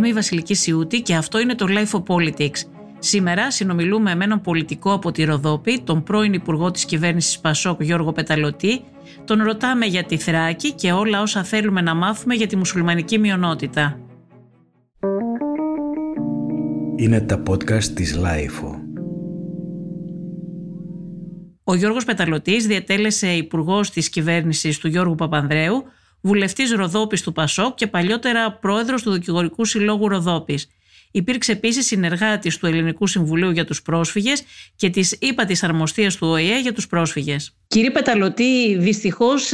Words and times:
Είμαι 0.00 0.08
η 0.08 0.12
Βασιλική 0.12 0.54
Σιούτη 0.54 1.00
και 1.00 1.14
αυτό 1.14 1.40
είναι 1.40 1.54
το 1.54 1.66
Life 1.68 2.00
of 2.00 2.02
Politics. 2.16 2.62
Σήμερα 2.98 3.50
συνομιλούμε 3.50 4.14
με 4.14 4.24
έναν 4.24 4.40
πολιτικό 4.40 4.92
από 4.92 5.12
τη 5.12 5.24
Ροδόπη, 5.24 5.80
τον 5.84 6.02
πρώην 6.02 6.32
Υπουργό 6.32 6.70
της 6.70 6.84
Κυβέρνησης 6.84 7.38
Πασόκ 7.38 7.82
Γιώργο 7.82 8.12
Πεταλωτή. 8.12 8.80
Τον 9.24 9.42
ρωτάμε 9.42 9.86
για 9.86 10.04
τη 10.04 10.16
Θράκη 10.16 10.72
και 10.72 10.92
όλα 10.92 11.20
όσα 11.20 11.44
θέλουμε 11.44 11.80
να 11.80 11.94
μάθουμε 11.94 12.34
για 12.34 12.46
τη 12.46 12.56
μουσουλμανική 12.56 13.18
μειονότητα. 13.18 14.00
Είναι 16.96 17.20
τα 17.20 17.42
podcast 17.48 17.84
της 17.84 18.18
Life. 18.22 18.78
Ο 21.64 21.74
Γιώργος 21.74 22.04
Πεταλωτής 22.04 22.66
διατέλεσε 22.66 23.28
υπουργός 23.28 23.90
της 23.90 24.08
κυβέρνησης 24.08 24.78
του 24.78 24.88
Γιώργου 24.88 25.14
Παπανδρέου 25.14 25.84
βουλευτής 26.20 26.72
Ροδόπης 26.72 27.22
του 27.22 27.32
Πασόκ 27.32 27.74
και 27.74 27.86
παλιότερα 27.86 28.52
πρόεδρος 28.52 29.02
του 29.02 29.10
Δικηγορικού 29.10 29.64
Συλλόγου 29.64 30.08
Ροδόπης. 30.08 30.68
Υπήρξε 31.10 31.52
επίσης 31.52 31.86
συνεργάτης 31.86 32.58
του 32.58 32.66
Ελληνικού 32.66 33.06
Συμβουλίου 33.06 33.50
για 33.50 33.64
τους 33.64 33.82
Πρόσφυγες 33.82 34.42
και 34.76 34.90
της 34.90 35.16
ΥΠΑ 35.20 35.44
της 35.44 35.62
Αρμοστίας 35.62 36.16
του 36.16 36.26
ΟΗΕ 36.26 36.60
για 36.60 36.72
τους 36.72 36.86
Πρόσφυγες. 36.86 37.54
Κύριε 37.66 37.90
Πεταλωτή, 37.90 38.76
δυστυχώς 38.78 39.52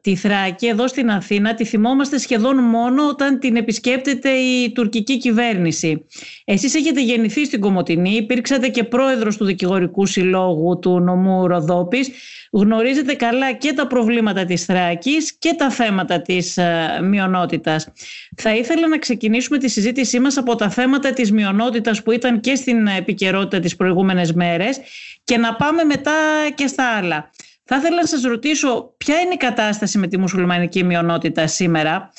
τη 0.00 0.16
Θράκη 0.16 0.66
εδώ 0.66 0.88
στην 0.88 1.10
Αθήνα 1.10 1.54
τη 1.54 1.64
θυμόμαστε 1.64 2.18
σχεδόν 2.18 2.56
μόνο 2.56 3.08
όταν 3.08 3.38
την 3.38 3.56
επισκέπτεται 3.56 4.30
η 4.30 4.72
τουρκική 4.72 5.18
κυβέρνηση. 5.18 6.04
Εσείς 6.44 6.74
έχετε 6.74 7.02
γεννηθεί 7.02 7.44
στην 7.44 7.60
Κομωτινή, 7.60 8.14
υπήρξατε 8.14 8.68
και 8.68 8.84
πρόεδρος 8.84 9.36
του 9.36 9.44
Δικηγορικού 9.44 10.06
Συλλόγου 10.06 10.78
του 10.78 11.00
νομού 11.00 11.46
Ροδόπης 11.46 12.10
γνωρίζετε 12.52 13.14
καλά 13.14 13.52
και 13.52 13.72
τα 13.72 13.86
προβλήματα 13.86 14.44
της 14.44 14.64
Θράκης 14.64 15.32
και 15.38 15.54
τα 15.58 15.70
θέματα 15.70 16.22
της 16.22 16.56
ε, 16.56 17.00
μειονότητας. 17.02 17.88
Θα 18.36 18.56
ήθελα 18.56 18.88
να 18.88 18.98
ξεκινήσουμε 18.98 19.58
τη 19.58 19.68
συζήτησή 19.68 20.20
μας 20.20 20.36
από 20.36 20.54
τα 20.54 20.70
θέματα 20.70 20.90
της 20.98 21.32
μειονότητας 21.32 22.02
που 22.02 22.12
ήταν 22.12 22.40
και 22.40 22.54
στην 22.54 22.86
επικαιρότητα 22.86 23.60
τις 23.60 23.76
προηγούμενες 23.76 24.32
μέρες 24.32 24.80
και 25.24 25.36
να 25.36 25.54
πάμε 25.54 25.84
μετά 25.84 26.12
και 26.54 26.66
στα 26.66 26.96
άλλα. 26.96 27.30
Θα 27.64 27.76
ήθελα 27.76 27.96
να 27.96 28.06
σας 28.06 28.22
ρωτήσω 28.22 28.94
ποια 28.96 29.20
είναι 29.20 29.34
η 29.34 29.36
κατάσταση 29.36 29.98
με 29.98 30.06
τη 30.06 30.18
μουσουλμανική 30.18 30.84
μειονότητα 30.84 31.46
σήμερα; 31.46 32.12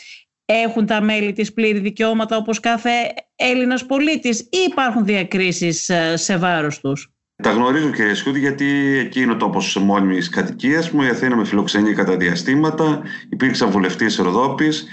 Έχουν 0.46 0.86
τα 0.86 1.02
μέλη 1.02 1.34
της 1.34 1.54
πλήρη 1.54 1.80
δικαιώματα 1.80 2.38
όπως 2.38 2.60
κάθε 2.60 2.90
Έλληνας 3.36 3.86
πολίτης 3.86 4.40
ή 4.40 4.58
υπάρχουν 4.70 5.06
διακρίσεις 5.06 5.90
ε, 5.90 6.18
σε 6.18 6.38
βάρος 6.38 6.80
τους; 6.80 7.12
Τα 7.44 7.52
γνωρίζω 7.52 7.90
κύριε 7.90 8.14
Σκούτη 8.14 8.40
γιατί 8.40 8.98
εκεί 8.98 9.22
είναι 9.22 9.32
ο 9.32 9.38
τόπος 9.38 9.76
μόνιμης 9.76 10.30
κατοικίας 10.30 10.90
μου. 10.90 11.02
Η 11.02 11.08
Αθήνα 11.08 11.36
με 11.36 11.46
φιλοξενεί 11.46 11.94
κατά 11.94 12.18
διαστήματα. 12.18 13.02
Υπήρξα 13.30 13.68
βουλευτή 13.68 14.06
Ροδόπης 14.18 14.82
ε, 14.82 14.86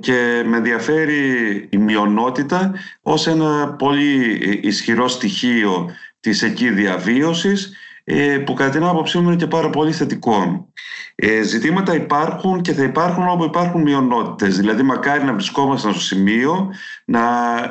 και 0.00 0.42
με 0.46 0.56
ενδιαφέρει 0.56 1.66
η 1.70 1.76
μειονότητα 1.76 2.74
ως 3.02 3.26
ένα 3.26 3.68
πολύ 3.68 4.38
ισχυρό 4.62 5.08
στοιχείο 5.08 5.90
της 6.20 6.42
εκεί 6.42 6.70
διαβίωσης 6.70 7.72
ε, 8.04 8.38
που 8.38 8.54
κατά 8.54 8.70
την 8.70 8.84
άποψή 8.84 9.18
μου 9.18 9.28
είναι 9.28 9.36
και 9.36 9.46
πάρα 9.46 9.70
πολύ 9.70 9.92
θετικό. 9.92 10.68
Ε, 11.14 11.42
ζητήματα 11.42 11.94
υπάρχουν 11.94 12.60
και 12.60 12.72
θα 12.72 12.82
υπάρχουν 12.82 13.28
όπου 13.28 13.44
υπάρχουν 13.44 13.82
μειονότητες. 13.82 14.56
Δηλαδή, 14.56 14.82
μακάρι 14.82 15.24
να 15.24 15.32
βρισκόμαστε 15.32 15.90
στο 15.90 16.00
σημείο 16.00 16.70
να 17.04 17.20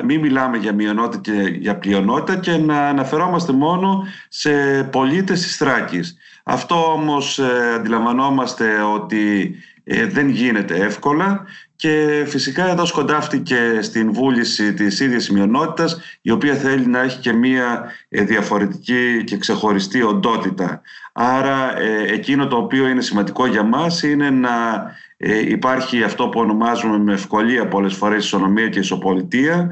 μην 0.04 0.20
μιλάμε 0.20 0.56
για 0.56 0.72
μειονότητα 0.72 1.20
και 1.32 1.56
για 1.58 1.78
πλειονότητα 1.78 2.36
και 2.36 2.56
να 2.56 2.88
αναφερόμαστε 2.88 3.52
μόνο 3.52 4.04
σε 4.28 4.84
πολίτες 4.84 5.40
της 5.40 5.56
Θράκης. 5.56 6.16
Αυτό 6.44 6.92
όμως 6.92 7.38
ε, 7.38 7.72
αντιλαμβανόμαστε 7.74 8.82
ότι 8.82 9.54
ε, 9.84 10.06
δεν 10.06 10.28
γίνεται 10.28 10.76
εύκολα 10.76 11.44
και 11.76 12.24
φυσικά 12.26 12.70
εδώ 12.70 12.84
σκοντάφτηκε 12.84 13.78
στην 13.80 14.12
βούληση 14.12 14.74
της 14.74 15.00
ίδιας 15.00 15.30
μειονότητας 15.30 16.00
η 16.22 16.30
οποία 16.30 16.54
θέλει 16.54 16.86
να 16.86 17.00
έχει 17.00 17.18
και 17.18 17.32
μία 17.32 17.92
ε, 18.08 18.22
διαφορετική 18.24 19.24
και 19.24 19.36
ξεχωριστή 19.36 20.02
οντότητα. 20.02 20.82
Άρα 21.12 21.78
ε, 21.78 22.12
εκείνο 22.12 22.46
το 22.46 22.56
οποίο 22.56 22.88
είναι 22.88 23.00
σημαντικό 23.00 23.46
για 23.46 23.62
μας 23.62 24.02
είναι 24.02 24.30
να 24.30 24.52
υπάρχει 25.48 26.02
αυτό 26.02 26.28
που 26.28 26.40
ονομάζουμε 26.40 26.98
με 26.98 27.12
ευκολία 27.12 27.68
πολλές 27.68 27.94
φορές 27.94 28.24
ισονομία 28.24 28.68
και 28.68 28.78
ισοπολιτεία 28.78 29.70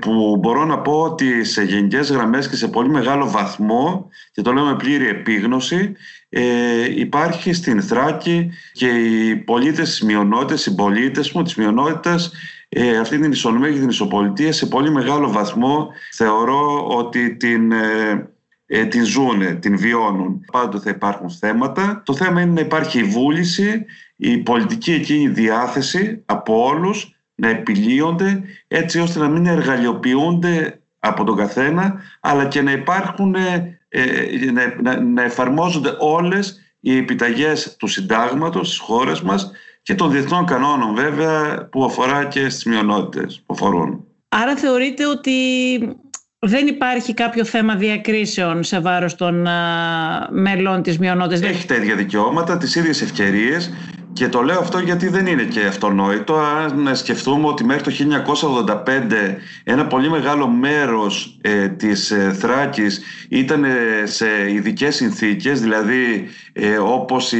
που 0.00 0.36
μπορώ 0.36 0.64
να 0.64 0.78
πω 0.78 1.00
ότι 1.00 1.44
σε 1.44 1.62
γενικές 1.62 2.10
γραμμές 2.10 2.48
και 2.48 2.56
σε 2.56 2.68
πολύ 2.68 2.88
μεγάλο 2.88 3.30
βαθμό 3.30 4.08
και 4.32 4.42
το 4.42 4.52
λέω 4.52 4.64
με 4.64 4.76
πλήρη 4.76 5.08
επίγνωση 5.08 5.94
ε, 6.32 7.00
υπάρχει 7.00 7.52
στην 7.52 7.82
Θράκη 7.82 8.50
και 8.72 8.86
οι 8.86 9.36
πολίτες 9.36 9.88
της 9.88 10.02
μειονότητας, 10.02 10.66
οι 10.66 10.74
πολίτες 10.74 11.32
μου 11.32 11.42
της 11.42 11.54
μειονότητας 11.54 12.32
ε, 12.68 12.98
αυτή 12.98 13.18
την 13.18 13.32
ισονομία 13.32 13.70
και 13.70 13.78
την 13.78 13.88
ισοπολιτεία 13.88 14.52
σε 14.52 14.66
πολύ 14.66 14.90
μεγάλο 14.90 15.30
βαθμό 15.30 15.88
θεωρώ 16.12 16.86
ότι 16.88 17.36
την, 17.36 17.72
ε, 17.72 18.30
ε 18.66 18.84
την 18.84 19.04
ζούνε, 19.04 19.54
την 19.54 19.76
βιώνουν. 19.76 20.44
Πάντοτε 20.52 20.78
θα 20.84 20.90
υπάρχουν 20.90 21.30
θέματα. 21.30 22.02
Το 22.04 22.14
θέμα 22.14 22.40
είναι 22.40 22.52
να 22.52 22.60
υπάρχει 22.60 22.98
η 22.98 23.04
βούληση, 23.04 23.84
η 24.22 24.38
πολιτική 24.38 24.92
εκείνη 24.92 25.28
διάθεση 25.28 26.22
από 26.26 26.64
όλους 26.64 27.14
να 27.34 27.48
επιλύονται 27.48 28.42
έτσι 28.68 29.00
ώστε 29.00 29.18
να 29.18 29.28
μην 29.28 29.46
εργαλειοποιούνται 29.46 30.80
από 30.98 31.24
τον 31.24 31.36
καθένα 31.36 32.00
αλλά 32.20 32.46
και 32.46 32.62
να 32.62 32.72
υπάρχουν 32.72 33.34
ε, 33.34 33.78
να, 34.82 35.00
να 35.00 35.22
εφαρμόζονται 35.22 35.96
όλες 35.98 36.60
οι 36.80 36.96
επιταγές 36.96 37.76
του 37.78 37.86
συντάγματος 37.86 38.66
στις 38.66 38.78
χώρες 38.78 39.20
μας 39.20 39.50
και 39.82 39.94
των 39.94 40.10
διεθνών 40.10 40.46
κανόνων 40.46 40.94
βέβαια 40.94 41.68
που 41.70 41.84
αφορά 41.84 42.24
και 42.24 42.48
στις 42.48 42.64
μειονότητες 42.64 43.42
που 43.46 43.54
αφορούν. 43.54 44.04
Άρα 44.28 44.56
θεωρείτε 44.56 45.06
ότι 45.06 45.32
δεν 46.38 46.66
υπάρχει 46.66 47.14
κάποιο 47.14 47.44
θέμα 47.44 47.74
διακρίσεων 47.74 48.62
σε 48.62 48.80
βάρος 48.80 49.14
των 49.14 49.46
μελών 50.30 50.82
της 50.82 50.98
μειονότητας; 50.98 51.50
Έχει 51.50 51.66
τα 51.66 51.74
ίδια 51.74 51.96
δικαιώματα, 51.96 52.56
τις 52.56 52.74
ίδιες 52.74 53.02
ευκαιρίες 53.02 53.70
και 54.12 54.28
το 54.28 54.42
λέω 54.42 54.58
αυτό 54.58 54.78
γιατί 54.78 55.08
δεν 55.08 55.26
είναι 55.26 55.42
και 55.42 55.66
αυτονόητο. 55.66 56.34
Αν 56.34 56.96
σκεφτούμε 56.96 57.46
ότι 57.46 57.64
μέχρι 57.64 57.82
το 57.82 58.22
1985 58.66 58.84
ένα 59.64 59.86
πολύ 59.86 60.10
μεγάλο 60.10 60.48
μέρος 60.48 61.38
ε, 61.40 61.68
της 61.68 62.10
ε, 62.10 62.32
Θράκης 62.32 63.00
ήταν 63.28 63.64
ε, 63.64 63.70
σε 64.04 64.52
ειδικές 64.52 64.94
συνθήκες, 64.94 65.60
δηλαδή 65.60 66.28
ε, 66.52 66.76
όπως 66.76 67.32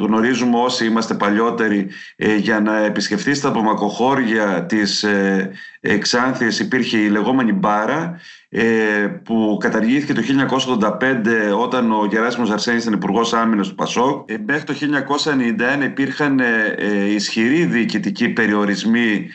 γνωρίζουμε 0.00 0.58
όσοι 0.58 0.86
είμαστε 0.86 1.14
παλιότεροι 1.14 1.88
ε, 2.16 2.36
για 2.36 2.60
να 2.60 2.76
επισκεφτείς 2.76 3.40
τα 3.40 3.48
απομακοχώρια 3.48 4.66
της 4.68 5.02
ε, 5.02 5.50
Ξάνθης 5.98 6.58
υπήρχε 6.58 6.98
η 6.98 7.08
λεγόμενη 7.08 7.52
μπάρα 7.52 8.20
ε, 8.43 8.43
που 9.22 9.56
καταργήθηκε 9.60 10.12
το 10.12 10.22
1985 11.50 11.58
όταν 11.58 11.92
ο 11.92 12.06
Γεράσιμος 12.10 12.50
Αρσένης 12.50 12.82
ήταν 12.82 12.94
υπουργός 12.94 13.34
Άμυνας 13.34 13.68
του 13.68 13.74
Πασόκ. 13.74 14.30
Ε, 14.30 14.36
μέχρι 14.46 14.64
το 14.64 14.74
1991 15.80 15.84
υπήρχαν 15.84 16.40
ε, 16.40 16.74
ε, 16.78 17.12
ισχυροί 17.12 17.64
διοικητικοί 17.64 18.28
περιορισμοί 18.28 19.28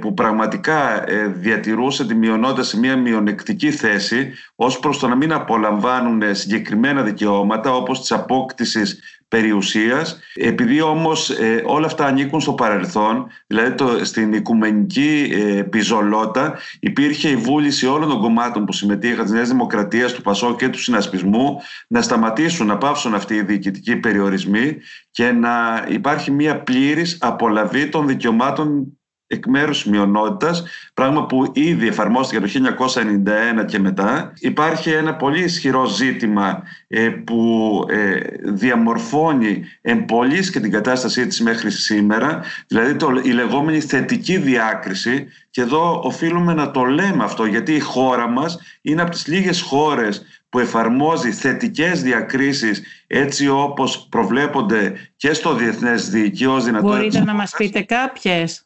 που 0.00 0.14
πραγματικά 0.14 1.04
διατηρούσε 1.34 2.06
τη 2.06 2.14
μειονότητα 2.14 2.62
σε 2.62 2.78
μια 2.78 2.96
μειονεκτική 2.96 3.70
θέση 3.70 4.32
ως 4.54 4.78
προς 4.78 4.98
το 4.98 5.08
να 5.08 5.14
μην 5.14 5.32
απολαμβάνουν 5.32 6.34
συγκεκριμένα 6.34 7.02
δικαιώματα 7.02 7.74
όπως 7.74 8.00
της 8.00 8.12
απόκτησης 8.12 9.00
περιουσίας. 9.28 10.18
Επειδή 10.34 10.80
όμως 10.80 11.30
ε, 11.30 11.62
όλα 11.66 11.86
αυτά 11.86 12.06
ανήκουν 12.06 12.40
στο 12.40 12.52
παρελθόν, 12.52 13.26
δηλαδή 13.46 13.74
το, 13.74 14.04
στην 14.04 14.32
οικουμενική 14.32 15.30
ε, 15.32 15.62
πιζολότα 15.62 16.58
υπήρχε 16.80 17.28
η 17.28 17.36
βούληση 17.36 17.86
όλων 17.86 18.08
των 18.08 18.20
κομμάτων 18.20 18.64
που 18.64 18.72
συμμετείχαν 18.72 19.24
της 19.24 19.32
Νέας 19.32 19.48
Δημοκρατίας, 19.48 20.12
του 20.12 20.22
Πασό 20.22 20.56
και 20.56 20.68
του 20.68 20.78
συνασπισμού 20.78 21.60
να 21.88 22.02
σταματήσουν, 22.02 22.66
να 22.66 22.78
πάψουν 22.78 23.14
αυτοί 23.14 23.34
οι 23.34 23.42
διοικητικοί 23.42 23.96
περιορισμοί 23.96 24.76
και 25.10 25.30
να 25.30 25.86
υπάρχει 25.88 26.30
μια 26.30 26.62
πλήρης 26.62 27.18
απολαβή 27.20 27.88
των 27.88 28.06
δικαιωμάτων 28.06 28.98
εκ 29.26 29.46
μέρους 29.46 29.84
μειονότητας, 29.84 30.64
πράγμα 30.94 31.26
που 31.26 31.50
ήδη 31.54 31.86
εφαρμόστηκε 31.86 32.40
το 32.40 32.46
1991 32.46 33.64
και 33.66 33.78
μετά. 33.78 34.32
Υπάρχει 34.38 34.90
ένα 34.90 35.14
πολύ 35.14 35.42
ισχυρό 35.42 35.84
ζήτημα 35.84 36.62
ε, 36.88 37.08
που 37.08 37.84
ε, 37.88 38.18
διαμορφώνει 38.44 39.64
εμπολής 39.80 40.50
και 40.50 40.60
την 40.60 40.70
κατάστασή 40.70 41.26
της 41.26 41.40
μέχρι 41.40 41.70
σήμερα, 41.70 42.42
δηλαδή 42.66 42.96
το, 42.96 43.20
η 43.22 43.30
λεγόμενη 43.30 43.80
θετική 43.80 44.36
διάκριση 44.36 45.26
και 45.50 45.60
εδώ 45.60 46.00
οφείλουμε 46.04 46.54
να 46.54 46.70
το 46.70 46.84
λέμε 46.84 47.24
αυτό 47.24 47.44
γιατί 47.44 47.74
η 47.74 47.80
χώρα 47.80 48.28
μας 48.28 48.58
είναι 48.82 49.02
από 49.02 49.10
τις 49.10 49.26
λίγες 49.26 49.60
χώρες 49.60 50.24
που 50.48 50.58
εφαρμόζει 50.58 51.32
θετικές 51.32 52.02
διακρίσεις 52.02 52.82
έτσι 53.06 53.48
όπως 53.48 54.06
προβλέπονται 54.10 54.94
και 55.16 55.32
στο 55.32 55.54
Διεθνές 55.54 56.10
Δίκαιο. 56.10 56.80
Μπορείτε 56.80 57.24
να 57.24 57.34
μας 57.34 57.54
πείτε 57.56 57.82
κάποιες; 57.82 58.65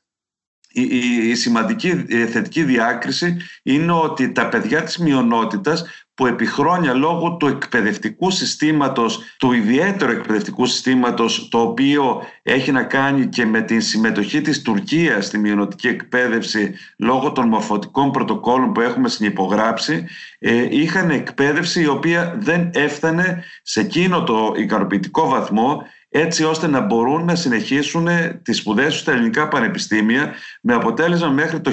Η, 0.72 1.28
η 1.28 1.34
σημαντική 1.34 2.04
θετική 2.30 2.62
διάκριση 2.62 3.36
είναι 3.62 3.92
ότι 3.92 4.32
τα 4.32 4.48
παιδιά 4.48 4.82
της 4.82 4.98
μειονότητας 4.98 5.84
που 6.20 6.26
επί 6.26 6.46
χρόνια 6.46 6.94
λόγω 6.94 7.36
του 7.36 7.46
εκπαιδευτικού 7.46 8.30
συστήματος, 8.30 9.20
του 9.38 9.52
ιδιαίτερου 9.52 10.10
εκπαιδευτικού 10.10 10.66
συστήματος 10.66 11.48
το 11.48 11.60
οποίο 11.60 12.22
έχει 12.42 12.72
να 12.72 12.82
κάνει 12.82 13.26
και 13.26 13.46
με 13.46 13.60
την 13.60 13.80
συμμετοχή 13.80 14.40
της 14.40 14.62
Τουρκίας 14.62 15.26
στη 15.26 15.38
μειονοτική 15.38 15.88
εκπαίδευση 15.88 16.74
λόγω 16.98 17.32
των 17.32 17.48
μορφωτικών 17.48 18.10
πρωτοκόλων 18.10 18.72
που 18.72 18.80
έχουμε 18.80 19.08
συνυπογράψει 19.08 20.06
ε, 20.38 20.66
είχαν 20.70 21.10
εκπαίδευση 21.10 21.82
η 21.82 21.86
οποία 21.86 22.36
δεν 22.38 22.70
έφτανε 22.74 23.44
σε 23.62 23.80
εκείνο 23.80 24.22
το 24.22 24.54
ικανοποιητικό 24.56 25.28
βαθμό 25.28 25.82
έτσι 26.12 26.44
ώστε 26.44 26.66
να 26.66 26.80
μπορούν 26.80 27.24
να 27.24 27.34
συνεχίσουν 27.34 28.08
τις 28.42 28.56
σπουδές 28.56 28.92
τους 28.92 29.00
στα 29.00 29.12
ελληνικά 29.12 29.48
πανεπιστήμια 29.48 30.34
με 30.60 30.74
αποτέλεσμα 30.74 31.28
μέχρι 31.28 31.60
το 31.60 31.72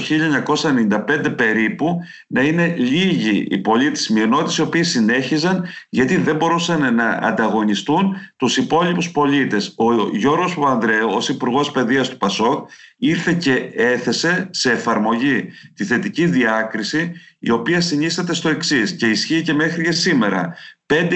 1995 1.07 1.33
περίπου 1.37 1.99
να 2.27 2.41
είναι 2.41 2.75
λίγοι 2.77 3.47
οι 3.49 3.57
πολίτες 3.57 4.09
μειονότητες 4.09 4.57
οι 4.57 4.61
οποίοι 4.61 4.83
συνέχιζαν 4.83 5.65
γιατί 5.89 6.17
δεν 6.17 6.35
μπορούσαν 6.35 6.95
να 6.95 7.09
ανταγωνιστούν 7.09 8.15
τους 8.37 8.57
υπόλοιπους 8.57 9.11
πολίτες. 9.11 9.73
Ο 9.77 10.15
Γιώργος 10.17 10.55
Παπανδρέου 10.55 11.09
ως 11.09 11.29
υπουργός 11.29 11.71
Παιδείας 11.71 12.09
του 12.09 12.17
ΠΑΣΟΚ 12.17 12.69
ήρθε 12.97 13.33
και 13.33 13.69
έθεσε 13.75 14.49
σε 14.51 14.71
εφαρμογή 14.71 15.49
τη 15.73 15.83
θετική 15.83 16.25
διάκριση 16.25 17.11
η 17.39 17.51
οποία 17.51 17.81
συνίσταται 17.81 18.33
στο 18.33 18.49
εξής 18.49 18.95
και 18.95 19.07
ισχύει 19.07 19.41
και 19.41 19.53
μέχρι 19.53 19.83
και 19.83 19.91
σήμερα. 19.91 20.55
Πέντε, 20.85 21.15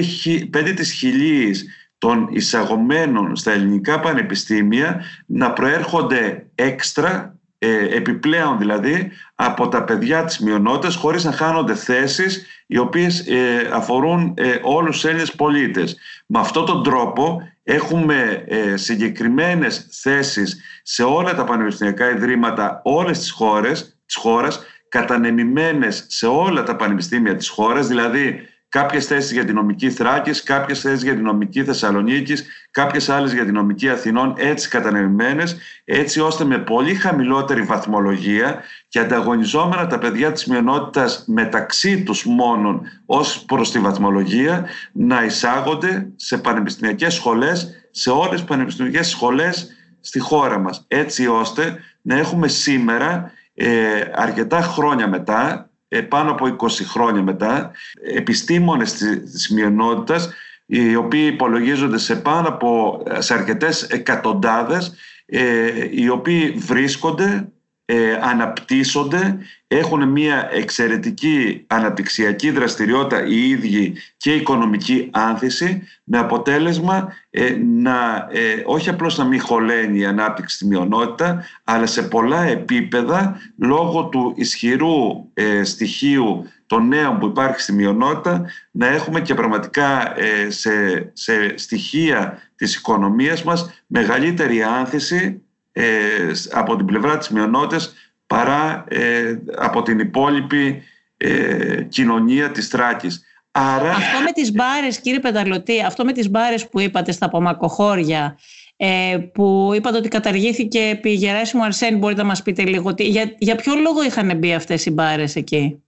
πέντε 0.50 0.74
της 0.74 0.92
χιλίης 0.92 1.66
των 2.02 2.28
εισαγωμένων 2.32 3.36
στα 3.36 3.52
ελληνικά 3.52 4.00
πανεπιστήμια 4.00 5.04
να 5.26 5.54
προέρχονται 5.54 6.46
έξτρα, 6.56 7.36
ε, 7.58 7.96
επιπλέον 7.96 8.58
δηλαδή, 8.58 9.12
από 9.36 9.68
τα 9.68 9.84
παιδιά 9.84 10.24
της 10.24 10.40
μειονότητας 10.40 10.96
χωρίς 10.96 11.24
να 11.24 11.32
χάνονται 11.32 11.76
θέσεις 11.76 12.46
οι 12.68 12.78
οποίες 12.78 13.28
ε, 13.28 13.70
αφορούν 13.74 14.34
ε, 14.38 14.60
όλους 14.62 14.92
τους 14.96 15.06
Έλληνες 15.06 15.36
πολίτες. 15.36 15.98
Με 16.26 16.40
αυτόν 16.40 16.66
τον 16.66 16.84
τρόπο 16.84 17.42
έχουμε 17.64 18.44
ε, 18.48 18.78
συγκεκριμένες 18.78 19.88
θέσεις 20.02 20.62
σε 20.84 21.04
όλα 21.04 21.36
τα 21.36 21.44
πανεπιστημιακά 21.44 22.10
ιδρύματα 22.10 22.82
όλες 22.84 23.20
τις 23.20 23.32
χώρες, 23.32 23.98
της 24.06 24.16
χώρας, 24.16 24.66
κατανεμημένες 24.90 26.06
σε 26.08 26.28
όλα 26.28 26.64
τα 26.64 26.76
πανεπιστήμια 26.76 27.36
της 27.36 27.50
χώρας, 27.50 27.88
δηλαδή 27.88 28.46
κάποιες 28.72 29.06
θέσεις 29.06 29.32
για 29.32 29.46
την 29.46 29.56
νομική 29.56 29.90
Θράκης, 29.90 30.44
κάποιες 30.44 30.80
θέσεις 30.80 31.04
για 31.04 31.14
την 31.14 31.24
νομική 31.24 31.64
Θεσσαλονίκης, 31.64 32.46
κάποιες 32.72 33.10
άλλες 33.10 33.34
για 33.34 33.46
την 33.46 33.54
νομική 33.54 33.90
Αθηνών, 33.90 34.34
έτσι 34.38 34.70
κατανεμημένες, 34.70 35.58
έτσι 35.86 36.20
ώστε 36.20 36.44
με 36.44 36.58
πολύ 36.58 36.96
χαμηλότερη 36.96 37.62
βαθμολογία 37.62 38.62
και 38.88 39.00
ανταγωνιζόμενα 39.00 39.88
τα 39.88 39.98
παιδιά 39.98 40.32
της 40.32 40.46
μειονότητας 40.46 41.24
μεταξύ 41.28 42.04
τους 42.04 42.26
μόνον 42.26 42.82
ως 43.06 43.46
προς 43.46 43.72
τη 43.72 43.80
βαθμολογία 43.80 44.66
να 44.92 45.24
εισάγονται 45.24 46.12
σε 46.16 46.38
πανεπιστημιακές 46.38 47.14
σχολές, 47.14 47.88
σε 47.92 48.10
όλες 48.10 48.32
τις 48.32 48.44
πανεπιστημιακές 48.44 49.10
σχολές 49.10 49.68
στη 50.02 50.20
χώρα 50.20 50.60
μας. 50.60 50.86
Έτσι 50.88 51.28
ώστε 51.28 51.80
να 52.02 52.16
έχουμε 52.16 52.48
σήμερα 52.48 53.32
ε, 53.54 54.02
αρκετά 54.16 54.62
χρόνια 54.62 55.08
μετά 55.08 55.52
ε, 55.54 55.71
πάνω 56.10 56.32
από 56.32 56.56
20 56.60 56.68
χρόνια 56.86 57.22
μετά, 57.22 57.72
επιστήμονες 58.16 58.94
της 58.94 59.50
μειονότητας, 59.50 60.34
οι 60.66 60.96
οποίοι 60.96 61.30
υπολογίζονται 61.34 61.98
σε 61.98 62.16
πάνω 62.16 62.48
από 62.48 63.04
σε 63.18 63.34
αρκετές 63.34 63.84
εκατοντάδες, 63.84 64.94
ε, 65.26 65.88
οι 65.92 66.10
οποίοι 66.10 66.52
βρίσκονται 66.52 67.52
ε, 67.94 68.20
αναπτύσσονται, 68.22 69.38
έχουν 69.68 70.08
μια 70.08 70.50
εξαιρετική 70.52 71.64
αναπτυξιακή 71.68 72.52
δραστηριότητα 72.52 73.26
οι 73.26 73.50
ίδιοι 73.50 73.94
και 74.18 74.34
οικονομική 74.34 75.10
άνθηση 75.12 75.88
με 76.04 76.18
αποτέλεσμα 76.18 77.14
ε, 77.30 77.56
να, 77.66 78.28
ε, 78.32 78.62
όχι 78.66 78.90
απλώς 78.90 79.18
να 79.18 79.26
μην 79.26 79.42
χωλαίνει 79.42 80.00
η 80.00 80.06
ανάπτυξη 80.06 80.56
στη 80.56 80.66
μειονότητα 80.66 81.46
αλλά 81.64 81.86
σε 81.86 82.04
πολλά 82.04 82.44
επίπεδα 82.44 83.42
λόγω 83.58 84.06
του 84.06 84.34
ισχυρού 84.36 85.26
στοιχείου 85.64 86.46
των 86.66 86.88
νέων 86.88 87.20
που 87.20 87.26
υπάρχει 87.26 87.62
στη 87.62 87.74
μειονότητα 87.74 88.46
να 88.72 88.88
έχουμε 88.88 89.22
και 89.22 89.34
πραγματικά 89.34 90.14
σε, 90.48 90.72
σε 91.14 91.58
στοιχεία 91.58 92.38
της 92.56 92.76
οικονομίας 92.76 93.44
μας 93.44 93.84
μεγαλύτερη 93.88 94.64
άνθηση 94.64 95.42
ε, 95.72 96.32
από 96.52 96.76
την 96.76 96.86
πλευρά 96.86 97.18
της 97.18 97.30
μειονότητας 97.30 97.94
παρά 98.28 98.86
ε, 98.88 99.38
από 99.56 99.82
την 99.82 100.00
υπόλοιπη 100.00 100.82
ε, 101.18 101.82
κοινωνία 101.82 102.52
της 102.52 102.70
Τράκης. 102.70 103.26
Άρα... 103.52 103.90
Αυτό 103.92 104.22
με 104.24 104.32
τις 104.32 104.52
μπάρες, 104.52 105.00
κύριε 105.00 105.20
Πεταλωτή, 105.20 105.84
αυτό 105.86 106.06
με 106.06 106.12
τις 106.12 106.30
μπάρες 106.30 106.70
που 106.70 106.80
είπατε 106.80 107.12
στα 107.12 107.30
Πομακοχώρια, 107.30 108.38
ε, 108.76 109.18
που 109.34 109.72
είπατε 109.76 109.98
ότι 109.98 110.08
καταργήθηκε 110.08 110.80
επί 110.80 111.10
Γεράσιμου 111.10 111.64
Αρσένη, 111.64 111.98
μπορείτε 111.98 112.22
να 112.22 112.28
μας 112.28 112.42
πείτε 112.42 112.64
λίγο, 112.64 112.94
για, 112.98 113.36
για 113.38 113.56
ποιο 113.56 113.74
λόγο 113.76 114.04
είχαν 114.04 114.38
μπει 114.38 114.54
αυτές 114.54 114.86
οι 114.86 114.92
μπάρες 114.92 115.36
εκεί; 115.36 115.84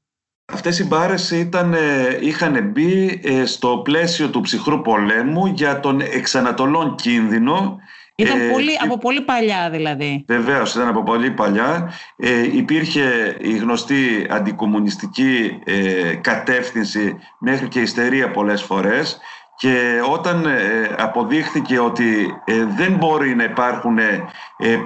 Αυτές 0.46 0.80
οι 0.80 0.86
μπάρες 0.86 1.32
ήταν, 1.32 1.76
είχαν 2.22 2.70
μπει 2.72 3.22
στο 3.46 3.82
πλαίσιο 3.84 4.30
του 4.30 4.42
ψυχρού 4.42 4.82
πολέμου 4.82 5.46
για 5.46 5.80
τον 5.80 6.02
εξανατολών 6.02 6.96
κίνδυνο 6.96 7.80
ήταν 8.16 8.42
ε, 8.42 8.50
πολύ, 8.52 8.72
από 8.84 8.98
πολύ 8.98 9.22
παλιά 9.22 9.70
δηλαδή. 9.70 10.26
Βεβαίως, 10.28 10.76
ήταν 10.76 10.88
από 10.88 11.04
πολύ 11.04 11.32
παλιά. 11.32 11.94
Ε, 12.18 12.58
υπήρχε 12.58 13.38
η 13.42 13.58
γνωστή 13.58 14.28
αντικομουνιστική 14.30 15.60
ε, 15.66 16.14
κατεύθυνση 16.22 17.18
μέχρι 17.40 17.68
και 17.68 17.80
ιστερία 17.80 18.32
πολλές 18.32 18.62
φορές 18.62 19.20
και 19.58 20.02
όταν 20.12 20.46
ε, 20.46 20.96
αποδείχθηκε 20.98 21.80
ότι 21.80 22.34
δεν 22.76 22.94
μπορεί 22.94 23.36
να 23.36 23.44
υπάρχουν 23.44 23.98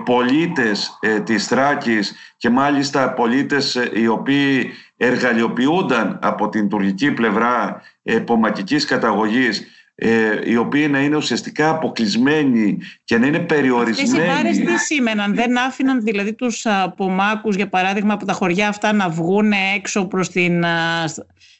πολίτες 0.05 0.99
της 1.23 1.47
Θράκης 1.47 2.15
και 2.37 2.49
μάλιστα 2.49 3.13
πολίτες 3.13 3.89
οι 3.93 4.07
οποίοι 4.07 4.71
εργαλειοποιούνταν 4.97 6.19
από 6.21 6.49
την 6.49 6.69
τουρκική 6.69 7.11
πλευρά 7.11 7.81
πομακικής 8.25 8.85
καταγωγής 8.85 9.76
ε, 9.99 10.39
οι 10.43 10.55
οποίοι 10.55 10.87
να 10.91 10.99
είναι 10.99 11.15
ουσιαστικά 11.15 11.69
αποκλεισμένοι 11.69 12.77
και 13.03 13.17
να 13.17 13.25
είναι 13.25 13.39
περιορισμένοι. 13.39 14.29
Αυτές 14.29 14.57
οι 14.57 14.63
τι 14.63 14.77
σήμαιναν, 14.77 15.35
δεν 15.35 15.57
άφηναν 15.57 16.03
δηλαδή 16.03 16.33
τους 16.33 16.65
απομάκους 16.65 17.55
για 17.55 17.69
παράδειγμα 17.69 18.13
από 18.13 18.25
τα 18.25 18.33
χωριά 18.33 18.67
αυτά 18.67 18.93
να 18.93 19.09
βγουν 19.09 19.51
έξω 19.75 20.05
προς 20.05 20.29
την, 20.29 20.63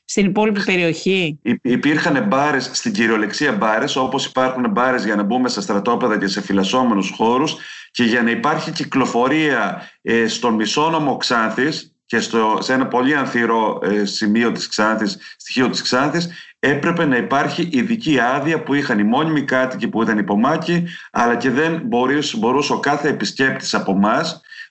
στην 0.06 0.26
υπόλοιπη 0.26 0.64
περιοχή; 0.64 1.40
Υπήρχαν 1.62 2.28
μπάρες, 2.28 2.70
στην 2.74 2.94
κυριολεξία 2.94 3.52
μπάρες, 3.52 3.96
όπως 3.96 4.26
υπάρχουν 4.26 4.70
μπάρες 4.70 5.06
για 5.06 5.16
να 5.16 5.24
μπούμε 5.24 5.50
στα 5.50 5.62
στρατόπεδα 5.62 6.18
και 6.18 6.28
σε 6.28 6.42
φυλασσόμενους 6.42 7.10
χώρους 7.10 7.58
και 7.92 8.04
για 8.04 8.22
να 8.22 8.30
υπάρχει 8.30 8.72
κυκλοφορία 8.72 9.92
ε, 10.02 10.28
στον 10.28 10.54
μισόνομο 10.54 11.18
Ξάνθης 11.18 11.92
και 12.06 12.20
στο, 12.20 12.58
σε 12.62 12.74
ένα 12.74 12.88
πολύ 12.88 13.16
ανθυρό 13.16 13.80
ε, 13.84 14.06
σημείο 14.06 14.52
της 14.52 14.68
Ξάνθης, 14.68 15.18
στοιχείο 15.38 15.70
της 15.70 15.82
Ξάνθης, 15.82 16.30
έπρεπε 16.60 17.06
να 17.06 17.18
υπάρχει 17.18 17.70
ειδική 17.72 18.20
άδεια 18.20 18.64
που 18.64 18.74
είχαν 18.74 19.00
οι 19.00 19.04
μόνιμοι 19.04 19.42
κάτοικοι 19.42 19.88
που 19.88 20.02
ήταν 20.02 20.18
υπομάκοι, 20.18 20.88
αλλά 21.12 21.36
και 21.36 21.50
δεν 21.50 21.82
μπορούσε, 21.86 22.38
μπορούσε 22.38 22.74
ο 22.74 22.80
κάθε 22.80 23.10
επισκέπτης 23.10 23.74
από 23.74 23.92
εμά, 23.92 24.22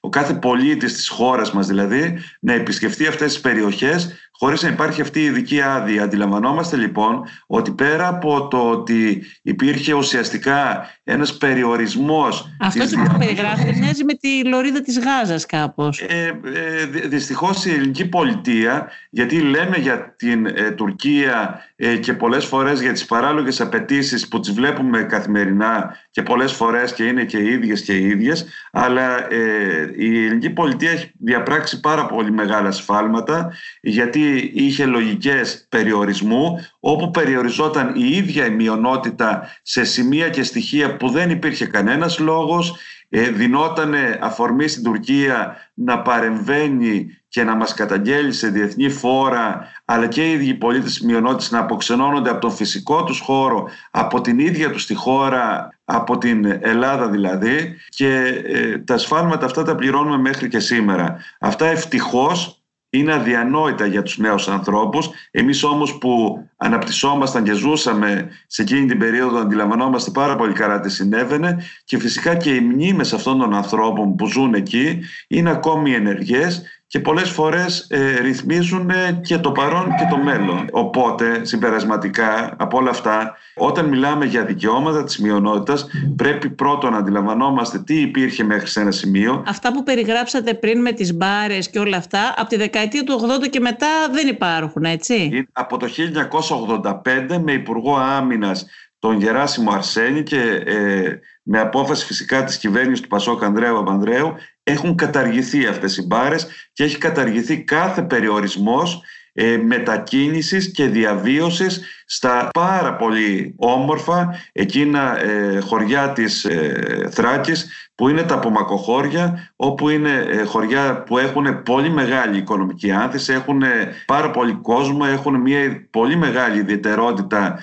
ο 0.00 0.08
κάθε 0.08 0.34
πολίτης 0.34 0.94
της 0.94 1.08
χώρας 1.08 1.52
μας 1.52 1.66
δηλαδή, 1.66 2.18
να 2.40 2.52
επισκεφτεί 2.52 3.06
αυτές 3.06 3.32
τις 3.32 3.40
περιοχές 3.40 4.26
χωρίς 4.38 4.62
να 4.62 4.68
υπάρχει 4.68 5.00
αυτή 5.00 5.20
η 5.20 5.24
ειδική 5.24 5.60
άδεια. 5.60 6.02
Αντιλαμβανόμαστε 6.02 6.76
λοιπόν 6.76 7.24
ότι 7.46 7.70
πέρα 7.70 8.08
από 8.08 8.48
το 8.48 8.70
ότι 8.70 9.24
υπήρχε 9.42 9.92
ουσιαστικά 9.92 10.90
ένας 11.04 11.36
περιορισμός... 11.36 12.56
Αυτό 12.60 12.82
έτσι 12.82 12.96
που 12.96 13.18
περιγράφει 13.18 13.74
μοιάζει 13.78 14.04
με 14.04 14.14
τη 14.14 14.44
λωρίδα 14.44 14.80
της 14.80 14.98
Γάζας 14.98 15.46
κάπως. 15.46 16.00
Ε, 16.00 16.40
ε, 16.54 16.84
δυστυχώς 17.08 17.64
η 17.64 17.70
ελληνική 17.70 18.08
πολιτεία, 18.08 18.88
γιατί 19.10 19.40
λέμε 19.40 19.76
για 19.76 20.14
την 20.16 20.46
ε, 20.46 20.70
Τουρκία 20.70 21.64
ε, 21.75 21.75
και 22.00 22.12
πολλές 22.12 22.44
φορές 22.44 22.80
για 22.80 22.92
τις 22.92 23.04
παράλογες 23.04 23.60
απαιτήσεις 23.60 24.28
που 24.28 24.40
τις 24.40 24.52
βλέπουμε 24.52 25.02
καθημερινά 25.02 25.96
και 26.10 26.22
πολλές 26.22 26.52
φορές 26.52 26.92
και 26.92 27.04
είναι 27.04 27.24
και 27.24 27.38
οι 27.38 27.48
ίδιες 27.48 27.82
και 27.82 27.92
οι 27.92 28.06
ίδιες, 28.06 28.46
αλλά 28.72 29.32
ε, 29.32 29.92
η 29.96 30.24
ελληνική 30.24 30.50
πολιτεία 30.50 30.90
έχει 30.90 31.12
διαπράξει 31.18 31.80
πάρα 31.80 32.06
πολύ 32.06 32.30
μεγάλα 32.30 32.70
σφάλματα 32.70 33.52
γιατί 33.80 34.50
είχε 34.54 34.84
λογικές 34.84 35.66
περιορισμού 35.68 36.66
όπου 36.80 37.10
περιοριζόταν 37.10 37.92
η 37.96 38.16
ίδια 38.16 38.46
η 38.46 38.50
μειονότητα 38.50 39.48
σε 39.62 39.84
σημεία 39.84 40.28
και 40.28 40.42
στοιχεία 40.42 40.96
που 40.96 41.08
δεν 41.08 41.30
υπήρχε 41.30 41.66
κανένας 41.66 42.18
λόγος 42.18 42.76
ε, 43.08 43.30
δινόταν 43.30 43.94
αφορμή 44.20 44.68
στην 44.68 44.82
Τουρκία 44.82 45.56
να 45.74 46.02
παρεμβαίνει 46.02 47.06
και 47.36 47.44
να 47.44 47.54
μας 47.54 47.74
καταγγέλει 47.74 48.32
σε 48.32 48.48
διεθνή 48.48 48.88
φόρα 48.88 49.68
αλλά 49.84 50.06
και 50.06 50.28
οι 50.28 50.32
ίδιοι 50.32 50.54
πολίτες 50.54 51.00
μειονότητες 51.00 51.50
να 51.50 51.58
αποξενώνονται 51.58 52.30
από 52.30 52.40
τον 52.40 52.50
φυσικό 52.50 53.04
τους 53.04 53.20
χώρο, 53.20 53.68
από 53.90 54.20
την 54.20 54.38
ίδια 54.38 54.70
τους 54.70 54.86
τη 54.86 54.94
χώρα, 54.94 55.68
από 55.84 56.18
την 56.18 56.58
Ελλάδα 56.60 57.08
δηλαδή 57.08 57.76
και 57.88 58.42
ε, 58.44 58.78
τα 58.78 58.98
σφάλματα 58.98 59.46
αυτά 59.46 59.62
τα 59.62 59.74
πληρώνουμε 59.74 60.18
μέχρι 60.18 60.48
και 60.48 60.58
σήμερα. 60.58 61.16
Αυτά 61.40 61.66
ευτυχώς 61.66 62.60
είναι 62.90 63.12
αδιανόητα 63.12 63.86
για 63.86 64.02
τους 64.02 64.18
νέους 64.18 64.48
ανθρώπους. 64.48 65.08
Εμείς 65.30 65.64
όμως 65.64 65.98
που 65.98 66.44
αναπτυσσόμασταν 66.56 67.44
και 67.44 67.52
ζούσαμε 67.52 68.28
σε 68.46 68.62
εκείνη 68.62 68.86
την 68.86 68.98
περίοδο 68.98 69.38
αντιλαμβανόμαστε 69.38 70.10
πάρα 70.10 70.36
πολύ 70.36 70.52
καλά 70.52 70.80
τι 70.80 70.90
συνέβαινε 70.90 71.62
και 71.84 71.98
φυσικά 71.98 72.34
και 72.34 72.54
οι 72.54 72.60
μνήμες 72.60 73.12
αυτών 73.12 73.38
των 73.38 73.54
ανθρώπων 73.54 74.16
που 74.16 74.26
ζουν 74.26 74.54
εκεί 74.54 75.00
είναι 75.28 75.50
ακόμη 75.50 75.92
ενεργές 75.92 76.62
και 76.86 77.00
πολλές 77.00 77.30
φορές 77.30 77.86
ε, 77.90 78.20
ρυθμίζουν 78.20 78.90
και 79.22 79.38
το 79.38 79.52
παρόν 79.52 79.84
και 79.84 80.06
το 80.10 80.16
μέλλον. 80.16 80.68
Οπότε, 80.70 81.44
συμπερασματικά, 81.44 82.54
από 82.58 82.78
όλα 82.78 82.90
αυτά, 82.90 83.36
όταν 83.54 83.88
μιλάμε 83.88 84.24
για 84.24 84.44
δικαιώματα 84.44 85.04
της 85.04 85.18
μειονότητας, 85.18 85.86
πρέπει 86.16 86.50
πρώτον 86.50 86.92
να 86.92 86.98
αντιλαμβανόμαστε 86.98 87.78
τι 87.78 88.00
υπήρχε 88.00 88.44
μέχρι 88.44 88.66
σε 88.66 88.80
ένα 88.80 88.90
σημείο. 88.90 89.42
Αυτά 89.46 89.72
που 89.72 89.82
περιγράψατε 89.82 90.54
πριν 90.54 90.80
με 90.80 90.92
τις 90.92 91.14
μπάρες 91.14 91.70
και 91.70 91.78
όλα 91.78 91.96
αυτά, 91.96 92.34
από 92.36 92.48
τη 92.48 92.56
δεκαετία 92.56 93.04
του 93.04 93.20
80 93.44 93.48
και 93.50 93.60
μετά 93.60 93.88
δεν 94.12 94.28
υπάρχουν, 94.28 94.84
έτσι; 94.84 95.46
Από 95.52 95.76
το 95.76 95.86
1985 95.86 97.38
με 97.42 97.52
Υπουργό 97.52 97.96
Άμυνας 97.96 98.66
τον 98.98 99.20
Γεράσιμο 99.20 99.72
Αρσένη 99.72 100.22
και 100.22 100.62
ε, 100.66 101.18
με 101.42 101.58
απόφαση 101.58 102.06
φυσικά 102.06 102.44
της 102.44 102.58
κυβέρνησης 102.58 103.00
του 103.00 103.08
Πασόκ 103.08 103.44
Ανδρέου 103.44 103.78
Απανδρέου 103.78 104.34
έχουν 104.68 104.94
καταργηθεί 104.94 105.66
αυτές 105.66 105.96
οι 105.96 106.02
μπάρες 106.06 106.46
και 106.72 106.84
έχει 106.84 106.98
καταργηθεί 106.98 107.64
κάθε 107.64 108.02
περιορισμός 108.02 109.02
ε, 109.32 109.56
μετακίνησης 109.56 110.70
και 110.70 110.86
διαβίωσης 110.86 112.04
στα 112.08 112.48
πάρα 112.54 112.96
πολύ 112.96 113.54
όμορφα 113.56 114.34
εκείνα 114.52 115.20
ε, 115.20 115.60
χωριά 115.60 116.12
της 116.12 116.44
ε, 116.44 117.08
Θράκης 117.10 117.70
που 117.94 118.08
είναι 118.08 118.22
τα 118.22 118.34
απομακοχώρια 118.34 119.52
όπου 119.56 119.88
είναι 119.88 120.10
ε, 120.10 120.42
χωριά 120.42 121.02
που 121.02 121.18
έχουν 121.18 121.62
πολύ 121.62 121.90
μεγάλη 121.90 122.38
οικονομική 122.38 122.90
άνθηση, 122.90 123.32
έχουν 123.32 123.62
πάρα 124.06 124.30
πολύ 124.30 124.52
κόσμο, 124.52 125.04
έχουν 125.08 125.40
μια 125.40 125.88
πολύ 125.90 126.16
μεγάλη 126.16 126.58
ιδιαιτερότητα 126.58 127.58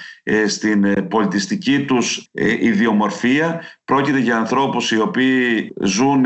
στην 0.48 1.08
πολιτιστική 1.08 1.86
τους 1.86 2.30
ιδιομορφία. 2.60 3.62
Πρόκειται 3.86 4.20
για 4.20 4.38
ανθρώπους 4.38 4.92
οι 4.92 5.00
οποίοι 5.00 5.74
ζουν 5.82 6.26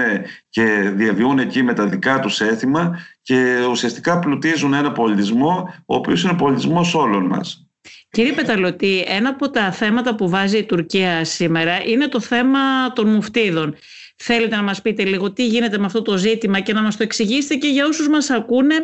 και 0.50 0.92
διαβιούν 0.96 1.40
εκεί 1.40 1.64
με 1.64 1.74
τα 1.74 1.86
δικά 1.86 2.20
τους 2.20 2.42
έθιμα 2.42 3.00
και 3.22 3.66
ουσιαστικά 3.70 4.20
πλουτίζουν 4.20 4.74
ένα 4.74 4.92
πολιτισμό 4.92 5.74
ο 5.86 5.96
οποίος 5.96 6.24
είναι 6.24 6.34
πολιτισμός 6.34 6.96
όλων 6.96 7.26
μας. 7.26 7.67
Κύριε 8.10 8.32
Πεταλωτή, 8.32 9.04
ένα 9.08 9.30
από 9.30 9.50
τα 9.50 9.72
θέματα 9.72 10.16
που 10.16 10.30
βάζει 10.30 10.58
η 10.58 10.64
Τουρκία 10.64 11.26
σήμερα 11.26 11.82
είναι 11.86 12.08
το 12.08 12.20
θέμα 12.20 12.94
των 12.94 13.10
μουφτίδων. 13.10 13.76
Θέλετε 14.18 14.56
να 14.56 14.64
μας 14.64 14.82
πείτε 14.82 15.04
λίγο 15.04 15.32
τι 15.32 15.48
γίνεται 15.48 15.78
με 15.78 15.86
αυτό 15.86 16.02
το 16.02 16.18
ζήτημα 16.18 16.60
και 16.60 16.74
να 16.74 16.82
μας 16.82 16.98
το 16.98 17.04
εξηγήσετε 17.04 17.56
και 17.56 17.68
για 17.68 17.86
όσους 17.86 18.08
μας 18.08 18.30
ακούνε 18.30 18.76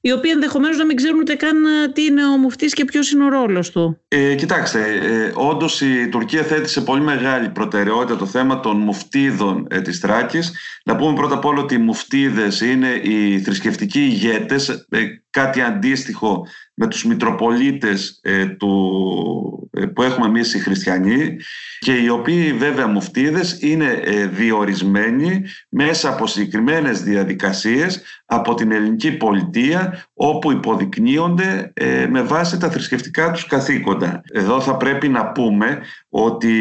οι 0.00 0.12
οποίοι 0.12 0.30
ενδεχομένως 0.34 0.76
να 0.76 0.84
μην 0.84 0.96
ξέρουν 0.96 1.18
ούτε 1.18 1.34
καν 1.34 1.64
ε, 1.64 1.88
τι 1.88 2.04
είναι 2.04 2.24
ο 2.26 2.36
μουφτής 2.36 2.74
και 2.74 2.84
ποιος 2.84 3.10
είναι 3.10 3.24
ο 3.24 3.28
ρόλος 3.28 3.70
του. 3.70 4.00
Ε, 4.08 4.34
κοιτάξτε, 4.34 4.80
ε, 5.02 5.32
όντως 5.34 5.80
η 5.80 6.08
Τουρκία 6.08 6.42
θέτει 6.42 6.68
σε 6.68 6.80
πολύ 6.80 7.00
μεγάλη 7.00 7.48
προτεραιότητα 7.48 8.16
το 8.16 8.26
θέμα 8.26 8.60
των 8.60 8.76
μουφτίδων 8.76 9.66
ε, 9.70 9.80
της 9.80 10.00
Τράκης. 10.00 10.52
Να 10.84 10.96
πούμε 10.96 11.14
πρώτα 11.14 11.34
απ' 11.34 11.44
όλο 11.44 11.60
ότι 11.60 11.74
οι 11.74 11.78
μουφτίδες 11.78 12.60
είναι 12.60 12.88
οι 12.88 13.40
θρησκευτικοί 13.40 14.00
ηγέτες, 14.00 14.68
ε, 14.68 14.98
κάτι 15.30 15.60
αντίστοιχο 15.60 16.46
με 16.80 16.86
τους 16.86 17.04
Μητροπολίτες 17.04 18.20
ε, 18.22 18.46
του, 18.46 19.68
ε, 19.72 19.86
που 19.86 20.02
έχουμε 20.02 20.26
εμείς 20.26 20.54
οι 20.54 20.58
χριστιανοί 20.58 21.36
και 21.78 21.92
οι 21.92 22.08
οποίοι 22.08 22.52
βέβαια 22.52 22.86
μουφτίδες 22.86 23.58
είναι 23.60 24.00
ε, 24.04 24.26
διορισμένοι 24.26 25.42
μέσα 25.68 26.08
από 26.08 26.26
συγκεκριμένες 26.26 27.02
διαδικασίες 27.02 28.02
από 28.24 28.54
την 28.54 28.72
ελληνική 28.72 29.12
πολιτεία 29.12 30.04
όπου 30.14 30.52
υποδεικνύονται 30.52 31.72
με 32.08 32.22
βάση 32.22 32.58
τα 32.58 32.70
θρησκευτικά 32.70 33.30
τους 33.30 33.46
καθήκοντα. 33.46 34.22
Εδώ 34.32 34.60
θα 34.60 34.76
πρέπει 34.76 35.08
να 35.08 35.32
πούμε 35.32 35.78
ότι 36.08 36.52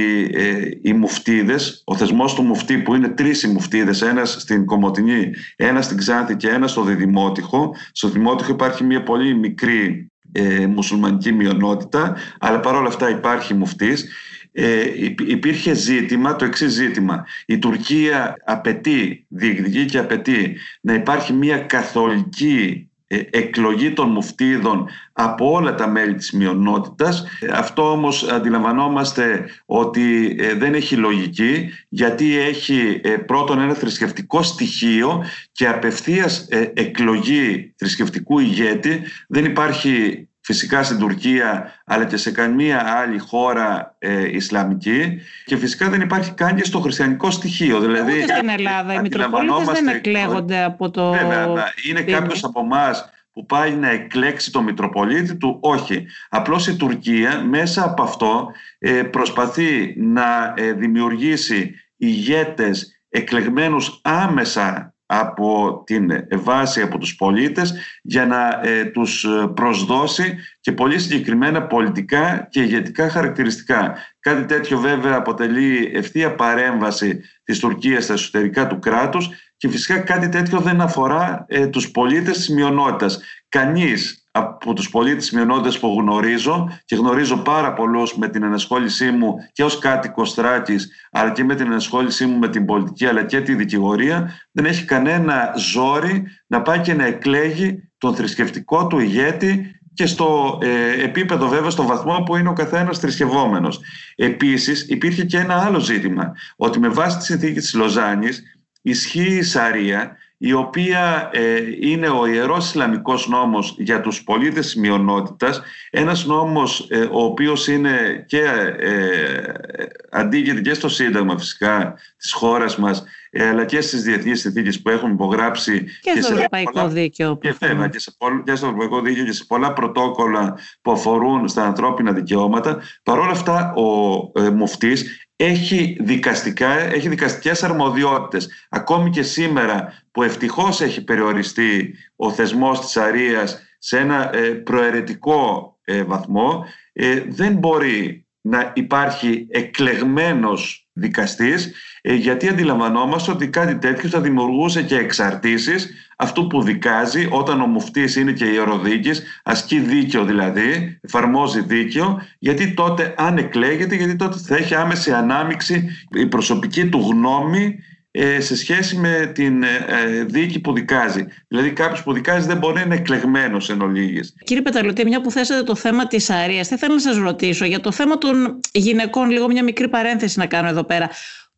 οι 0.82 0.94
μουφτίδες, 0.94 1.82
ο 1.86 1.96
θεσμός 1.96 2.34
του 2.34 2.44
μουφτή 2.44 2.78
που 2.78 2.96
είναι 2.96 3.08
τρεις 3.08 3.44
οι 3.44 3.48
μουφτίδες, 3.48 4.02
ένας 4.02 4.36
στην 4.40 4.66
Κομωτινή, 4.66 5.32
ένας 5.56 5.86
στην 5.86 5.98
Ξάνθη 5.98 6.36
και 6.36 6.50
ένας 6.50 6.72
στο 6.72 6.84
Διδημότυχο. 6.84 7.76
Στο 7.92 8.08
Δημότυχο 8.08 8.56
υπάρχει 8.60 8.84
μια 8.84 9.04
πολύ 9.04 9.36
μικρή 9.36 10.12
ε, 10.32 10.66
μουσουλμανική 10.68 11.32
μειονότητα, 11.32 12.16
αλλά 12.40 12.60
παρόλα 12.60 12.88
αυτά 12.88 13.10
υπάρχει 13.10 13.54
μουφτής. 13.54 14.10
Ε, 14.52 14.84
υπήρχε 15.28 15.74
ζήτημα, 15.74 16.36
το 16.36 16.46
εξής 16.46 16.72
ζήτημα. 16.72 17.26
Η 17.46 17.60
Τουρκία 17.60 18.36
απαιτεί, 18.46 19.26
διεκδικεί 19.28 19.86
και 19.86 19.98
απαιτεί 19.98 20.58
να 20.82 20.94
υπάρχει 20.94 21.34
μια 21.34 21.58
καθολική 21.58 22.89
ε, 22.89 22.89
εκλογή 23.30 23.92
των 23.92 24.10
μουφτίδων 24.10 24.90
από 25.14 25.52
όλα 25.52 25.76
τα 25.76 25.88
μέλη 25.88 26.16
της 26.16 26.32
μειονότητας. 26.32 27.26
Αυτό 27.52 27.92
όμως 27.92 28.24
αντιλαμβανόμαστε 28.24 29.50
ότι 29.66 30.36
ε, 30.40 30.54
δεν 30.54 30.74
έχει 30.74 30.96
λογική 30.96 31.70
γιατί 31.90 32.38
έχει 32.38 33.02
ε, 33.04 33.10
πρώτον 33.10 33.60
ένα 33.60 33.74
θρησκευτικό 33.74 34.44
στοιχείο 34.44 35.24
και 35.52 35.68
απευθείας 35.68 36.48
εκλογή 36.74 37.74
θρησκευτικού 37.78 38.40
ηγέτη. 38.40 39.02
Δεν 39.28 39.46
υπάρχει 39.46 40.29
φυσικά 40.50 40.84
στην 40.84 41.00
Τουρκία 41.00 41.74
αλλά 41.86 42.06
και 42.06 42.18
σε 42.18 42.32
καμία 42.32 42.98
άλλη 42.98 43.18
χώρα 43.18 43.96
ε, 44.00 44.36
Ισλαμική 44.36 45.22
και 45.46 45.58
φυσικά 45.58 45.90
δεν 45.90 46.02
υπάρχει 46.02 46.32
καν 46.32 46.56
και 46.56 46.64
στο 46.64 46.80
χριστιανικό 46.80 47.32
στοιχείο. 47.32 47.80
Δηλαδή, 47.80 48.14
Ούτε 48.24 48.36
στην 48.36 48.50
Ελλάδα. 48.50 48.94
Οι 48.94 49.02
Μητροπολίτες 49.02 49.68
δεν 49.68 49.88
εκλέγονται 49.88 50.64
από 50.64 50.90
το... 50.90 51.12
Βέβαια, 51.12 51.48
είναι 51.90 52.02
κάποιος 52.02 52.44
από 52.44 52.60
εμάς 52.60 53.10
που 53.32 53.46
πάει 53.46 53.72
να 53.72 53.90
εκλέξει 53.90 54.52
το 54.52 54.62
Μητροπολίτη 54.62 55.36
του; 55.36 55.58
Όχι. 55.62 56.06
Απλώς 56.30 56.68
η 56.68 56.76
Τουρκία 56.76 57.42
μέσα 57.42 57.84
από 57.84 58.04
αυτό 58.04 58.52
ε, 58.80 59.04
προσπαθεί 59.04 59.96
να 59.98 60.54
ε, 60.58 60.74
δημιουργήσει 60.74 61.76
ηγέτες 61.98 63.02
εκλεγμένους 63.10 64.00
άμεσα 64.04 64.94
από 65.12 65.84
την 65.86 66.12
βάση 66.32 66.82
από 66.82 66.98
τους 66.98 67.16
πολίτες 67.16 67.74
για 68.02 68.26
να 68.26 68.60
ε, 68.64 68.86
τους 68.86 69.26
προσδώσει 69.54 70.38
και 70.60 70.72
πολύ 70.72 71.00
συγκεκριμένα 71.00 71.64
πολιτικά 71.64 72.48
και 72.50 72.62
ηγετικά 72.62 73.10
χαρακτηριστικά. 73.10 73.98
Κάτι 74.20 74.46
τέτοιο 74.46 74.80
βέβαια 74.80 75.16
αποτελεί 75.16 75.92
ευθεία 75.94 76.36
παρέμβαση 76.36 77.22
της 77.44 77.60
Τουρκίας 77.60 78.04
στα 78.04 78.14
εσωτερικά 78.14 78.68
του 78.68 78.80
κράτους 78.80 79.30
και 79.58 79.70
φυσικά 79.70 80.00
κάτι 80.00 80.30
τέτοιο 80.30 80.60
δεν 80.60 80.82
αφορά 80.82 81.46
ε, 81.48 81.68
τους 81.68 81.92
πολίτες 81.92 82.38
της 82.38 82.50
μειονότητας. 82.50 83.20
Κανείς 83.50 84.19
από 84.32 84.74
τους 84.74 84.90
πολίτες 84.90 85.24
της 85.24 85.32
μειονότητας 85.32 85.80
που 85.80 85.96
γνωρίζω 86.00 86.80
και 86.86 86.96
γνωρίζω 86.96 87.38
πάρα 87.38 87.74
πολλούς 87.74 88.18
με 88.18 88.28
την 88.28 88.44
ενασχόλησή 88.44 89.12
μου 89.12 89.36
και 89.52 89.64
ως 89.64 89.80
κάτοικος 89.80 90.34
Θράκης 90.34 90.92
αλλά 91.12 91.32
και 91.32 91.44
με 91.44 91.56
την 91.56 91.66
ενασχόλησή 91.66 92.26
μου 92.26 92.38
με 92.38 92.50
την 92.50 92.66
πολιτική 92.66 93.06
αλλά 93.06 93.24
και 93.24 93.42
τη 93.42 93.56
δικηγορία 93.56 94.34
δεν 94.52 94.66
έχει 94.66 94.86
κανένα 94.86 95.54
ζόρι 95.58 96.24
να 96.48 96.62
πάει 96.62 96.80
και 96.80 96.94
να 96.94 97.06
εκλέγει 97.06 97.92
τον 97.98 98.16
θρησκευτικό 98.16 98.88
του 98.88 99.00
ηγέτη 99.00 99.80
και 99.94 100.06
στο 100.06 100.58
ε, 100.62 101.04
επίπεδο 101.04 101.48
βέβαια, 101.48 101.70
στο 101.70 101.84
βαθμό 101.84 102.24
που 102.26 102.36
είναι 102.36 102.50
ο 102.50 102.54
καθένας 102.54 103.00
θρησκευόμενος. 103.00 103.82
Επίσης 104.16 104.88
υπήρχε 104.90 105.26
και 105.26 105.38
ένα 105.38 105.66
άλλο 105.66 105.80
ζήτημα, 105.80 106.34
ότι 106.56 106.80
με 106.80 106.88
βάση 106.88 107.18
τη 107.18 107.24
συνθήκη 107.24 107.60
της 107.60 107.74
Λοζάνης 107.74 108.44
ισχύει 108.82 109.36
η 109.36 109.42
Σαρία 109.44 110.18
η 110.42 110.54
οποία 110.54 111.30
ε, 111.34 111.62
είναι 111.80 112.10
ο 112.10 112.26
Ιερός 112.28 112.66
Ισλαμικός 112.66 113.28
νόμος 113.28 113.76
για 113.78 114.02
τους 114.02 114.24
πολίτες 114.24 114.66
της 114.66 114.76
μειονότητας, 114.76 115.62
ένας 115.90 116.26
νόμος 116.26 116.88
ε, 116.90 117.08
ο 117.12 117.24
οποίος 117.24 117.68
είναι 117.68 118.26
και 118.28 118.44
ε, 118.80 120.62
και 120.62 120.74
στο 120.74 120.90
Σύνταγμα 120.90 121.38
φυσικά 121.38 121.96
της 122.18 122.34
χώρας 122.34 122.78
μας, 122.78 123.04
ε, 123.30 123.48
αλλά 123.48 123.66
και 123.66 123.82
στις 123.82 124.02
διεθνείς 124.02 124.40
συνθήκες 124.40 124.82
που 124.82 124.90
έχουμε 124.90 125.14
υπογράψει 125.14 125.84
και, 126.02 126.12
και 126.14 126.22
στο 126.22 126.34
Ευρωπαϊκό 126.34 126.88
Δίκαιο. 126.88 127.38
Και, 127.38 127.56
βέβαια, 127.60 127.88
και, 127.88 128.00
σε, 128.00 128.12
και 128.44 128.56
στο 128.56 128.66
Ευρωπαϊκό 128.66 129.02
Δίκαιο 129.02 129.24
και 129.24 129.32
σε 129.32 129.46
πολλά 129.48 129.74
πρωτόκολλα 129.74 130.58
που 130.82 130.92
αφορούν 130.92 131.48
στα 131.48 131.66
ανθρώπινα 131.66 132.12
δικαιώματα. 132.12 132.82
Παρ' 133.04 133.20
όλα 133.20 133.32
αυτά 133.32 133.74
ο 133.74 134.32
ε, 134.42 134.50
Μουφτής 134.50 135.29
έχει, 135.42 135.98
δικαστικά, 136.00 136.72
έχει 136.80 137.10
δικαστικές 137.10 137.64
αρμοδιότητες. 137.64 138.50
Ακόμη 138.70 139.10
και 139.10 139.22
σήμερα 139.24 140.04
που 140.12 140.24
ευτυχώς 140.24 140.82
έχει 140.82 141.04
περιοριστεί 141.04 141.96
ο 142.16 142.32
θεσμός 142.32 142.80
της 142.80 142.98
Αρίας 142.98 143.62
σε 143.78 143.98
ένα 143.98 144.36
ε, 144.36 144.50
προαιρετικό 144.50 145.78
ε, 145.84 146.04
βαθμό, 146.04 146.66
ε, 146.94 147.24
δεν 147.28 147.54
μπορεί 147.54 148.28
να 148.42 148.72
υπάρχει 148.76 149.48
εκλεγμένος 149.50 150.89
δικαστής 151.00 151.72
γιατί 152.02 152.48
αντιλαμβανόμαστε 152.48 153.32
ότι 153.32 153.48
κάτι 153.48 153.76
τέτοιο 153.76 154.10
θα 154.10 154.22
δημιουργούσε 154.22 154.84
και 154.84 154.96
εξαρτήσεις 154.96 155.90
αυτού 156.22 156.48
που 156.48 156.62
δικάζει 156.62 157.28
όταν 157.32 157.62
ο 157.62 157.66
μουφτής 157.66 158.16
είναι 158.16 158.32
και 158.32 158.46
ιεροδίκης, 158.46 159.24
ασκεί 159.44 159.80
δίκαιο 159.80 160.24
δηλαδή, 160.26 161.00
εφαρμόζει 161.02 161.62
δίκαιο, 161.62 162.22
γιατί 162.40 162.74
τότε 162.74 163.14
αν 163.18 163.38
εκλέγεται, 163.38 163.96
γιατί 163.96 164.16
τότε 164.16 164.38
θα 164.38 164.56
έχει 164.56 164.76
άμεση 164.76 165.12
ανάμειξη 165.12 165.90
η 166.12 166.26
προσωπική 166.26 166.90
του 166.90 167.08
γνώμη 167.12 167.64
ε, 167.66 167.99
σε 168.40 168.56
σχέση 168.56 168.96
με 168.96 169.32
την 169.34 169.64
ε, 169.64 170.24
δίκη 170.26 170.60
που 170.60 170.74
δικάζει. 170.74 171.28
Δηλαδή 171.48 171.72
κάποιος 171.72 172.04
που 172.04 172.14
δικάζει 172.14 172.48
δεν 172.48 172.58
μπορεί 172.58 172.74
να 172.74 172.82
είναι 172.82 172.96
εκλεγμένος 172.96 173.70
εν 173.70 173.82
ολίγης. 173.82 174.34
Κύριε 174.44 174.62
Πεταλωτή, 174.62 175.06
μια 175.06 175.22
που 175.22 175.32
θέσατε 175.32 175.64
το 175.64 175.76
θέμα 175.76 176.08
της 176.08 176.30
αρίας, 176.30 176.68
θα 176.68 176.76
ήθελα 176.76 176.94
να 176.94 177.00
σας 177.00 177.18
ρωτήσω 177.18 177.66
για 177.66 177.80
το 177.80 177.92
θέμα 177.92 178.18
των 178.18 178.60
γυναικών, 178.72 179.30
λίγο 179.30 179.48
μια 179.48 179.64
μικρή 179.64 179.88
παρένθεση 179.88 180.40
να 180.40 180.46
κάνω 180.46 180.68
εδώ 180.68 180.84
πέρα. 180.84 181.10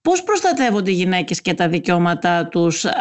Πώς 0.01 0.23
προστατεύονται 0.23 0.91
οι 0.91 0.93
γυναίκες 0.93 1.41
και 1.41 1.53
τα 1.53 1.67
δικαιώματά 1.67 2.47
τους 2.47 2.85
α, 2.85 2.91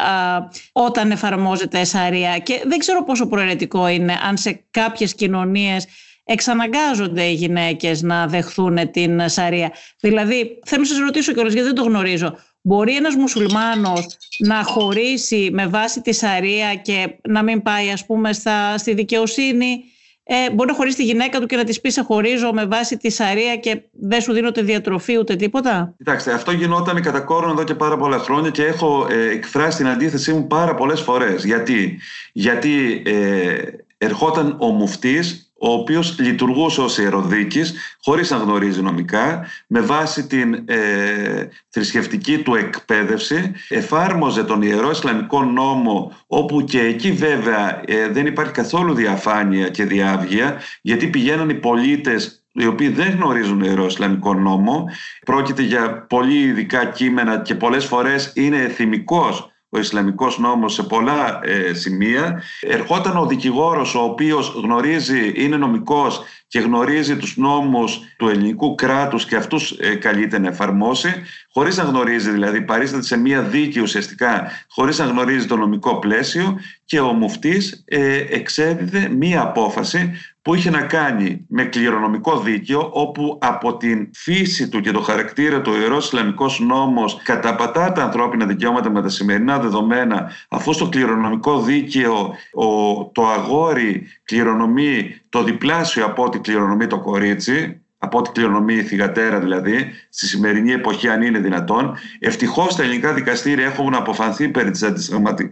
όταν 0.72 1.10
εφαρμόζεται 1.10 1.84
σαρία 1.84 2.38
και 2.38 2.62
δεν 2.66 2.78
ξέρω 2.78 3.04
πόσο 3.04 3.26
προαιρετικό 3.26 3.88
είναι 3.88 4.18
αν 4.28 4.36
σε 4.36 4.64
κάποιες 4.70 5.14
κοινωνίες 5.14 5.86
εξαναγκάζονται 6.24 7.22
οι 7.22 7.32
γυναίκες 7.32 8.02
να 8.02 8.26
δεχθούν 8.26 8.90
την 8.90 9.28
Σαρία. 9.28 9.72
Δηλαδή, 10.00 10.58
θέλω 10.66 10.80
να 10.80 10.88
σας 10.88 10.98
ρωτήσω 10.98 11.32
κιόλας 11.32 11.52
γιατί 11.52 11.66
δεν 11.66 11.76
το 11.76 11.82
γνωρίζω. 11.82 12.38
Μπορεί 12.62 12.96
ένας 12.96 13.14
μουσουλμάνος 13.14 14.06
να 14.38 14.62
χωρίσει 14.62 15.50
με 15.52 15.66
βάση 15.66 16.00
τη 16.00 16.12
Σαρία 16.12 16.74
και 16.74 17.18
να 17.28 17.42
μην 17.42 17.62
πάει 17.62 17.90
ας 17.90 18.06
πούμε 18.06 18.32
στα, 18.32 18.78
στη 18.78 18.94
δικαιοσύνη 18.94 19.84
ε, 20.32 20.50
μπορεί 20.50 20.68
να 20.68 20.74
χωρίσει 20.74 20.96
τη 20.96 21.04
γυναίκα 21.04 21.40
του 21.40 21.46
και 21.46 21.56
να 21.56 21.64
της 21.64 21.80
πει 21.80 21.90
σε 21.90 22.02
χωρίζω 22.02 22.52
με 22.52 22.66
βάση 22.66 22.96
τη 22.96 23.10
Σαρία 23.10 23.56
και 23.56 23.82
δεν 23.92 24.20
σου 24.20 24.32
δίνω 24.32 24.50
τη 24.50 24.62
διατροφή 24.62 25.18
ούτε 25.18 25.36
τίποτα. 25.36 25.94
Κοιτάξτε, 25.96 26.32
αυτό 26.32 26.52
γινόταν 26.52 27.02
κατά 27.02 27.20
κόρον 27.20 27.50
εδώ 27.50 27.64
και 27.64 27.74
πάρα 27.74 27.96
πολλά 27.96 28.18
χρόνια 28.18 28.50
και 28.50 28.64
έχω 28.64 29.06
ε, 29.10 29.30
εκφράσει 29.30 29.76
την 29.76 29.88
αντίθεσή 29.88 30.32
μου 30.32 30.46
πάρα 30.46 30.74
πολλές 30.74 31.00
φορές. 31.00 31.44
Γιατί, 31.44 32.00
Γιατί 32.32 33.02
ε, 33.06 33.54
ερχόταν 33.98 34.56
ο 34.60 34.66
μουφτής 34.66 35.49
ο 35.62 35.72
οποίος 35.72 36.18
λειτουργούσε 36.18 36.80
ως 36.80 36.98
ιεροδίκης 36.98 37.74
χωρίς 38.02 38.30
να 38.30 38.36
γνωρίζει 38.36 38.82
νομικά 38.82 39.46
με 39.66 39.80
βάση 39.80 40.26
την 40.26 40.54
ε, 40.66 41.48
θρησκευτική 41.68 42.38
του 42.38 42.54
εκπαίδευση 42.54 43.52
εφάρμοζε 43.68 44.44
τον 44.44 44.62
Ιερό 44.62 44.90
Ισλαμικό 44.90 45.44
νόμο 45.44 46.12
όπου 46.26 46.64
και 46.64 46.80
εκεί 46.80 47.12
βέβαια 47.12 47.80
ε, 47.84 48.08
δεν 48.08 48.26
υπάρχει 48.26 48.52
καθόλου 48.52 48.94
διαφάνεια 48.94 49.68
και 49.68 49.84
διάβγεια 49.84 50.60
γιατί 50.82 51.06
πηγαίναν 51.06 51.48
οι 51.48 51.54
πολίτες 51.54 52.44
οι 52.52 52.66
οποίοι 52.66 52.88
δεν 52.88 53.10
γνωρίζουν 53.10 53.60
Ιερό 53.60 53.86
Ισλαμικό 53.86 54.34
νόμο. 54.34 54.88
Πρόκειται 55.24 55.62
για 55.62 56.06
πολύ 56.08 56.38
ειδικά 56.38 56.84
κείμενα 56.84 57.40
και 57.40 57.54
πολλές 57.54 57.84
φορές 57.84 58.32
είναι 58.34 58.56
εθιμικός 58.56 59.49
ο 59.70 59.78
Ισλαμικός 59.78 60.38
νόμος 60.38 60.74
σε 60.74 60.82
πολλά 60.82 61.40
ε, 61.42 61.74
σημεία. 61.74 62.42
Ερχόταν 62.60 63.16
ο 63.16 63.26
δικηγόρος 63.26 63.94
ο 63.94 64.00
οποίος 64.02 64.54
γνωρίζει, 64.62 65.32
είναι 65.34 65.56
νομικός 65.56 66.22
και 66.48 66.58
γνωρίζει 66.58 67.16
τους 67.16 67.36
νόμους 67.36 68.00
του 68.16 68.28
ελληνικού 68.28 68.74
κράτους 68.74 69.24
και 69.26 69.36
αυτούς 69.36 69.70
ε, 69.70 69.94
καλείται 69.94 70.38
να 70.38 70.48
εφαρμόσει, 70.48 71.14
χωρίς 71.52 71.76
να 71.76 71.82
γνωρίζει 71.82 72.30
δηλαδή, 72.30 72.62
παρίσταται 72.62 73.02
σε 73.02 73.16
μία 73.16 73.42
δίκη 73.42 73.80
ουσιαστικά, 73.80 74.50
χωρίς 74.68 74.98
να 74.98 75.04
γνωρίζει 75.04 75.46
το 75.46 75.56
νομικό 75.56 75.98
πλαίσιο 75.98 76.58
και 76.84 77.00
ο 77.00 77.12
μουφτής 77.12 77.84
ε, 77.84 78.16
εξέδιδε 78.28 79.08
μία 79.08 79.40
απόφαση 79.40 80.12
που 80.42 80.54
είχε 80.54 80.70
να 80.70 80.82
κάνει 80.82 81.46
με 81.48 81.64
κληρονομικό 81.64 82.40
δίκαιο 82.40 82.90
όπου 82.92 83.38
από 83.40 83.76
την 83.76 84.10
φύση 84.14 84.68
του 84.68 84.80
και 84.80 84.90
το 84.90 85.00
χαρακτήρα 85.00 85.60
του 85.60 85.72
ο 85.74 85.80
Ιερός 85.80 86.04
Ισλαμικός 86.04 86.60
νόμος 86.60 87.20
καταπατά 87.22 87.92
τα 87.92 88.02
ανθρώπινα 88.02 88.46
δικαιώματα 88.46 88.90
με 88.90 89.02
τα 89.02 89.08
σημερινά 89.08 89.58
δεδομένα 89.58 90.30
αφού 90.48 90.72
στο 90.72 90.88
κληρονομικό 90.88 91.62
δίκαιο 91.62 92.34
ο, 92.52 93.04
το 93.04 93.26
αγόρι 93.26 94.06
κληρονομεί 94.24 95.20
το 95.28 95.42
διπλάσιο 95.42 96.04
από 96.04 96.24
ό,τι 96.24 96.38
κληρονομεί 96.38 96.86
το 96.86 97.00
κορίτσι 97.00 97.80
από 98.02 98.18
ό,τι 98.18 98.30
κληρονομεί 98.30 98.74
η 98.74 98.82
θηγατέρα 98.82 99.40
δηλαδή, 99.40 99.90
στη 100.08 100.26
σημερινή 100.26 100.72
εποχή 100.72 101.08
αν 101.08 101.22
είναι 101.22 101.38
δυνατόν. 101.38 101.96
Ευτυχώς 102.18 102.76
τα 102.76 102.82
ελληνικά 102.82 103.12
δικαστήρια 103.12 103.66
έχουν 103.66 103.94
αποφανθεί 103.94 104.48
περί 104.48 104.70
της 104.70 104.82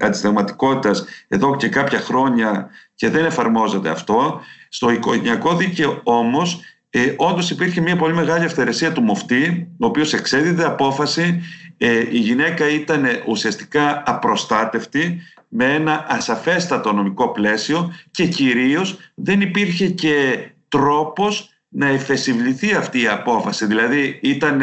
αντισταγματικότητα 0.01 0.91
εδώ 1.29 1.57
και 1.57 1.69
κάποια 1.69 1.99
χρόνια 1.99 2.71
και 2.95 3.11
δεν 3.11 3.25
εφαρμόζεται 3.25 3.89
αυτό. 3.89 4.41
Στο 4.69 4.91
οικογενειακό 4.91 5.57
δίκαιο 5.57 6.01
όμως, 6.03 6.61
ε, 6.91 7.15
όντως 7.17 7.51
υπήρχε 7.51 7.81
μια 7.81 7.97
πολύ 7.97 8.15
μεγάλη 8.15 8.45
αυθαιρεσία 8.45 8.93
του 8.93 9.03
μοφτή, 9.03 9.69
ο 9.79 9.87
οποίος 9.87 10.13
εξέδιδε 10.13 10.65
απόφαση. 10.65 11.43
Ε, 11.77 12.05
η 12.11 12.19
γυναίκα 12.19 12.69
ήταν 12.69 13.07
ουσιαστικά 13.27 14.03
απροστάτευτη 14.07 15.21
με 15.49 15.75
ένα 15.75 16.07
ασαφέστατο 16.09 16.93
νομικό 16.93 17.29
πλαίσιο 17.29 17.95
και 18.11 18.27
κυρίως 18.27 18.99
δεν 19.15 19.41
υπήρχε 19.41 19.89
και 19.89 20.49
τρόπος 20.69 21.51
να 21.69 21.87
εφεσιβληθεί 21.87 22.75
αυτή 22.75 23.03
η 23.03 23.07
απόφαση. 23.09 23.67
Δηλαδή 23.67 24.19
ήταν 24.23 24.63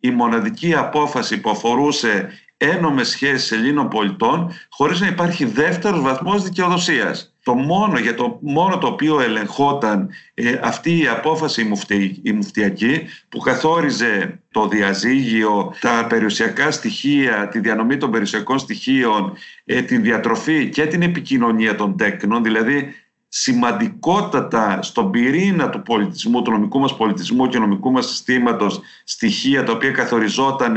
η 0.00 0.10
μοναδική 0.10 0.74
απόφαση 0.74 1.40
που 1.40 1.50
αφορούσε 1.50 2.30
ένομες 2.56 3.08
σχέσεις 3.08 3.52
Ελλήνων 3.52 3.88
πολιτών 3.88 4.52
χωρίς 4.68 5.00
να 5.00 5.06
υπάρχει 5.06 5.44
δεύτερος 5.44 6.00
βαθμός 6.00 6.42
δικαιοδοσίας. 6.42 7.33
Το 7.44 7.54
μόνο, 7.54 7.98
για 7.98 8.14
το 8.14 8.38
μόνο 8.42 8.78
το 8.78 8.86
οποίο 8.86 9.20
ελεγχόταν 9.20 10.10
ε, 10.34 10.60
αυτή 10.62 10.98
η 10.98 11.08
απόφαση 11.08 11.60
η, 11.60 11.64
μουφτι, 11.64 12.20
η 12.22 12.32
μουφτιακή 12.32 13.06
που 13.28 13.38
καθόριζε 13.38 14.40
το 14.50 14.68
διαζύγιο, 14.68 15.74
τα 15.80 16.06
περιουσιακά 16.08 16.70
στοιχεία, 16.70 17.48
τη 17.48 17.58
διανομή 17.58 17.96
των 17.96 18.10
περιουσιακών 18.10 18.58
στοιχείων, 18.58 19.32
ε, 19.64 19.82
την 19.82 20.02
διατροφή 20.02 20.68
και 20.68 20.86
την 20.86 21.02
επικοινωνία 21.02 21.74
των 21.74 21.96
τέκνων, 21.96 22.42
δηλαδή 22.42 22.94
σημαντικότατα 23.28 24.82
στον 24.82 25.10
πυρήνα 25.10 25.70
του 25.70 25.82
πολιτισμού, 25.82 26.42
του 26.42 26.50
νομικού 26.50 26.78
μας 26.78 26.96
πολιτισμού 26.96 27.48
και 27.48 27.58
νομικού 27.58 27.90
μας 27.90 28.06
συστήματος 28.06 28.80
στοιχεία 29.04 29.64
τα 29.64 29.72
οποία 29.72 29.90
καθοριζόταν 29.90 30.76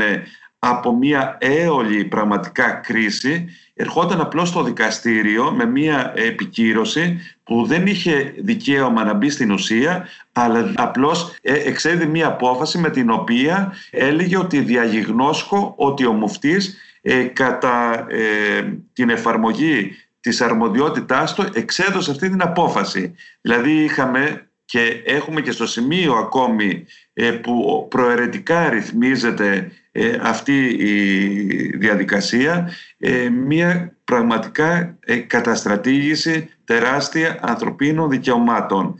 από 0.58 0.96
μια 0.96 1.36
έολη 1.40 2.04
πραγματικά 2.04 2.70
κρίση 2.70 3.48
ερχόταν 3.74 4.20
απλώς 4.20 4.48
στο 4.48 4.62
δικαστήριο 4.62 5.50
με 5.50 5.64
μια 5.66 6.12
επικύρωση 6.16 7.20
που 7.44 7.64
δεν 7.66 7.86
είχε 7.86 8.34
δικαίωμα 8.38 9.04
να 9.04 9.14
μπει 9.14 9.30
στην 9.30 9.50
ουσία 9.50 10.08
αλλά 10.32 10.72
απλώς 10.76 11.34
ε, 11.42 11.52
εξέδει 11.52 12.06
μια 12.06 12.26
απόφαση 12.26 12.78
με 12.78 12.90
την 12.90 13.10
οποία 13.10 13.72
έλεγε 13.90 14.38
ότι 14.38 14.60
διαγιγνώσκω 14.60 15.74
ότι 15.76 16.06
ο 16.06 16.12
μουφτής 16.12 16.76
ε, 17.02 17.22
κατά 17.22 18.06
ε, 18.08 18.78
την 18.92 19.10
εφαρμογή 19.10 19.96
της 20.20 20.40
αρμοδιότητάς 20.40 21.34
του 21.34 21.48
εξέδωσε 21.52 22.10
αυτή 22.10 22.28
την 22.28 22.42
απόφαση. 22.42 23.14
Δηλαδή 23.40 23.70
είχαμε 23.70 24.48
και 24.64 25.02
έχουμε 25.04 25.40
και 25.40 25.50
στο 25.50 25.66
σημείο 25.66 26.14
ακόμη 26.14 26.86
ε, 27.12 27.30
που 27.30 27.86
προαιρετικά 27.90 28.68
ρυθμίζεται 28.68 29.72
ε, 30.00 30.18
αυτή 30.22 30.66
η 30.66 31.76
διαδικασία 31.76 32.70
ε, 32.98 33.28
μια 33.28 33.96
πραγματικά 34.04 34.98
καταστρατήγηση 35.26 36.48
τεράστια 36.64 37.38
ανθρωπίνων 37.42 38.10
δικαιωμάτων. 38.10 38.94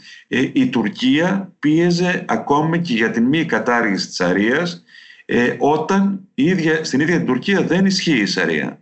Η 0.52 0.68
Τουρκία 0.68 1.52
πίεζε 1.58 2.24
ακόμη 2.28 2.80
και 2.80 2.94
για 2.94 3.10
την 3.10 3.24
μη 3.24 3.44
κατάργηση 3.44 4.06
της 4.06 4.20
Αρίας 4.20 4.84
όταν 5.58 6.20
ίδια, 6.34 6.84
στην 6.84 7.00
ίδια 7.00 7.16
την 7.16 7.26
Τουρκία 7.26 7.62
δεν 7.62 7.86
ισχύει 7.86 8.20
η 8.20 8.26
Σαρία. 8.26 8.78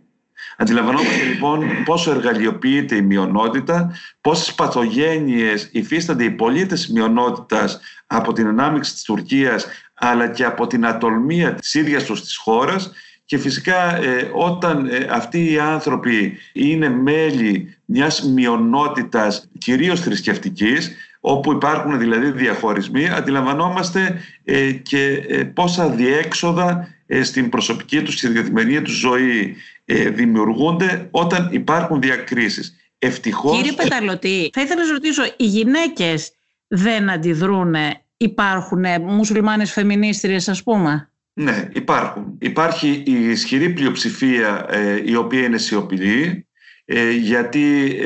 Αντιλαμβανόμαστε 0.59 1.23
λοιπόν 1.23 1.83
πόσο 1.85 2.11
εργαλειοποιείται 2.11 2.95
η 2.95 3.01
μειονότητα, 3.01 3.95
πόσες 4.21 4.53
παθογένειες 4.53 5.69
υφίστανται 5.71 6.23
οι 6.23 6.31
πολίτες 6.31 6.87
μειονότητας 6.87 7.79
από 8.07 8.33
την 8.33 8.47
ανάμειξη 8.47 8.93
της 8.93 9.03
Τουρκίας 9.03 9.67
αλλά 9.93 10.27
και 10.27 10.43
από 10.43 10.67
την 10.67 10.85
ατολμία 10.85 11.53
της 11.53 11.73
ίδιας 11.73 12.03
τους 12.03 12.21
της 12.21 12.35
χώρας. 12.35 12.91
Και 13.25 13.37
φυσικά 13.37 13.97
ε, 13.97 14.31
όταν 14.33 14.87
ε, 14.87 15.07
αυτοί 15.11 15.51
οι 15.51 15.59
άνθρωποι 15.59 16.37
είναι 16.53 16.89
μέλη 16.89 17.77
μιας 17.85 18.23
μειονότητας 18.23 19.49
κυρίως 19.57 20.01
θρησκευτικής 20.01 20.95
όπου 21.19 21.51
υπάρχουν 21.51 21.99
δηλαδή 21.99 22.31
διαχωρισμοί, 22.31 23.09
αντιλαμβανόμαστε 23.09 24.21
ε, 24.43 24.71
και 24.71 25.21
πόσα 25.53 25.89
διέξοδα 25.89 26.87
στην 27.21 27.49
προσωπική 27.49 28.01
τους, 28.01 28.13
στη 28.13 28.29
καθημερινή 28.31 28.81
τους 28.81 28.97
ζωή 28.97 29.55
ε, 29.85 30.09
δημιουργούνται 30.09 31.07
όταν 31.11 31.49
υπάρχουν 31.51 32.01
διακρίσεις. 32.01 32.75
Ευτυχώς... 32.99 33.57
Κύριε 33.57 33.71
Πεταλωτή, 33.71 34.49
θα 34.53 34.61
ήθελα 34.61 34.85
να 34.85 34.91
ρωτήσω, 34.91 35.23
οι 35.37 35.45
γυναίκες 35.45 36.31
δεν 36.67 37.09
αντιδρούν, 37.09 37.75
υπάρχουν 38.17 38.85
μουσουλμάνες 39.01 39.71
φεμινίστριες 39.71 40.49
ας 40.49 40.63
πούμε; 40.63 41.11
Ναι, 41.33 41.69
υπάρχουν. 41.73 42.37
Υπάρχει 42.41 43.03
η 43.05 43.29
ισχυρή 43.29 43.69
πλειοψηφία 43.69 44.65
ε, 44.69 45.01
η 45.05 45.15
οποία 45.15 45.43
είναι 45.43 45.57
σιωπηλή 45.57 46.47
ε, 46.85 47.11
γιατί, 47.11 47.97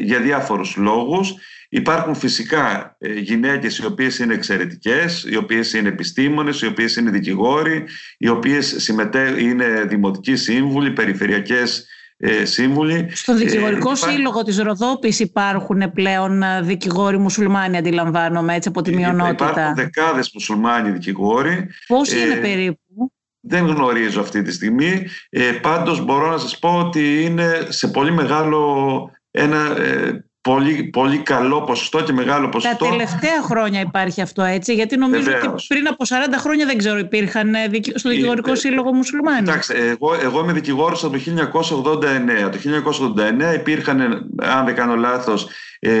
για 0.00 0.20
διάφορους 0.20 0.76
λόγους 0.76 1.34
Υπάρχουν 1.68 2.14
φυσικά 2.14 2.96
ε, 2.98 3.12
γυναίκες 3.12 3.78
οι 3.78 3.86
οποίες 3.86 4.18
είναι 4.18 4.34
εξαιρετικές, 4.34 5.24
οι 5.28 5.36
οποίες 5.36 5.72
είναι 5.72 5.88
επιστήμονες, 5.88 6.60
οι 6.60 6.66
οποίες 6.66 6.96
είναι 6.96 7.10
δικηγόροι, 7.10 7.84
οι 8.18 8.28
οποίες 8.28 8.74
συμμετέ... 8.76 9.34
είναι 9.38 9.84
δημοτικοί 9.88 10.36
σύμβουλοι, 10.36 10.92
περιφερειακές 10.92 11.86
ε, 12.16 12.44
σύμβουλοι. 12.44 13.08
Στο 13.12 13.34
δικηγορικό 13.34 13.90
ε, 13.90 13.94
σύλλογο 13.94 14.42
της 14.42 14.58
Ροδόπης 14.58 15.20
υπάρχουν 15.20 15.92
πλέον 15.92 16.42
δικηγόροι 16.62 17.18
μουσουλμάνοι 17.18 17.76
αντιλαμβάνομαι 17.76 18.54
έτσι 18.54 18.68
από 18.68 18.82
τη 18.82 18.94
μειονότητα. 18.94 19.50
Υπάρχουν 19.50 19.74
δεκάδες 19.74 20.30
μουσουλμάνοι 20.34 20.90
δικηγόροι. 20.90 21.68
Πόσοι 21.86 22.20
είναι 22.20 22.36
περίπου; 22.36 23.12
δεν 23.40 23.66
γνωρίζω 23.66 24.20
αυτή 24.20 24.42
τη 24.42 24.52
στιγμή. 24.52 25.06
Ε, 25.30 25.52
πάντως 25.52 26.04
μπορώ 26.04 26.30
να 26.30 26.38
σας 26.38 26.58
πω 26.58 26.78
ότι 26.78 27.24
είναι 27.24 27.66
σε 27.68 27.88
πολύ 27.88 28.12
μεγάλο 28.12 29.10
ένα 29.30 29.76
ε, 29.78 30.24
πολύ, 30.46 30.82
πολύ 30.82 31.18
καλό 31.18 31.62
ποσοστό 31.62 32.02
και 32.02 32.12
μεγάλο 32.12 32.48
ποσοστό. 32.48 32.84
Τα 32.84 32.90
τελευταία 32.90 33.42
χρόνια 33.42 33.80
υπάρχει 33.80 34.20
αυτό 34.20 34.42
έτσι, 34.42 34.74
γιατί 34.74 34.96
νομίζω 34.96 35.22
Βεβαίως. 35.22 35.46
ότι 35.46 35.64
πριν 35.68 35.88
από 35.88 36.04
40 36.08 36.12
χρόνια 36.38 36.66
δεν 36.66 36.78
ξέρω 36.78 36.98
υπήρχαν 36.98 37.54
ε, 37.54 37.70
στο 37.94 38.08
Δικηγορικό 38.08 38.50
ε, 38.50 38.54
Σύλλογο 38.54 38.92
Μουσουλμάνοι. 38.92 39.46
Κοιτάξτε, 39.46 39.74
εγώ, 39.88 40.14
εγώ 40.22 40.40
είμαι 40.40 40.52
δικηγόρος 40.52 41.04
από 41.04 41.16
το 41.16 41.20
1989. 41.90 42.50
Το 42.50 42.58
1989 43.52 43.54
υπήρχαν, 43.54 44.00
αν 44.36 44.64
δεν 44.64 44.74
κάνω 44.74 44.96
λάθος, 44.96 45.48
ε, 45.78 45.92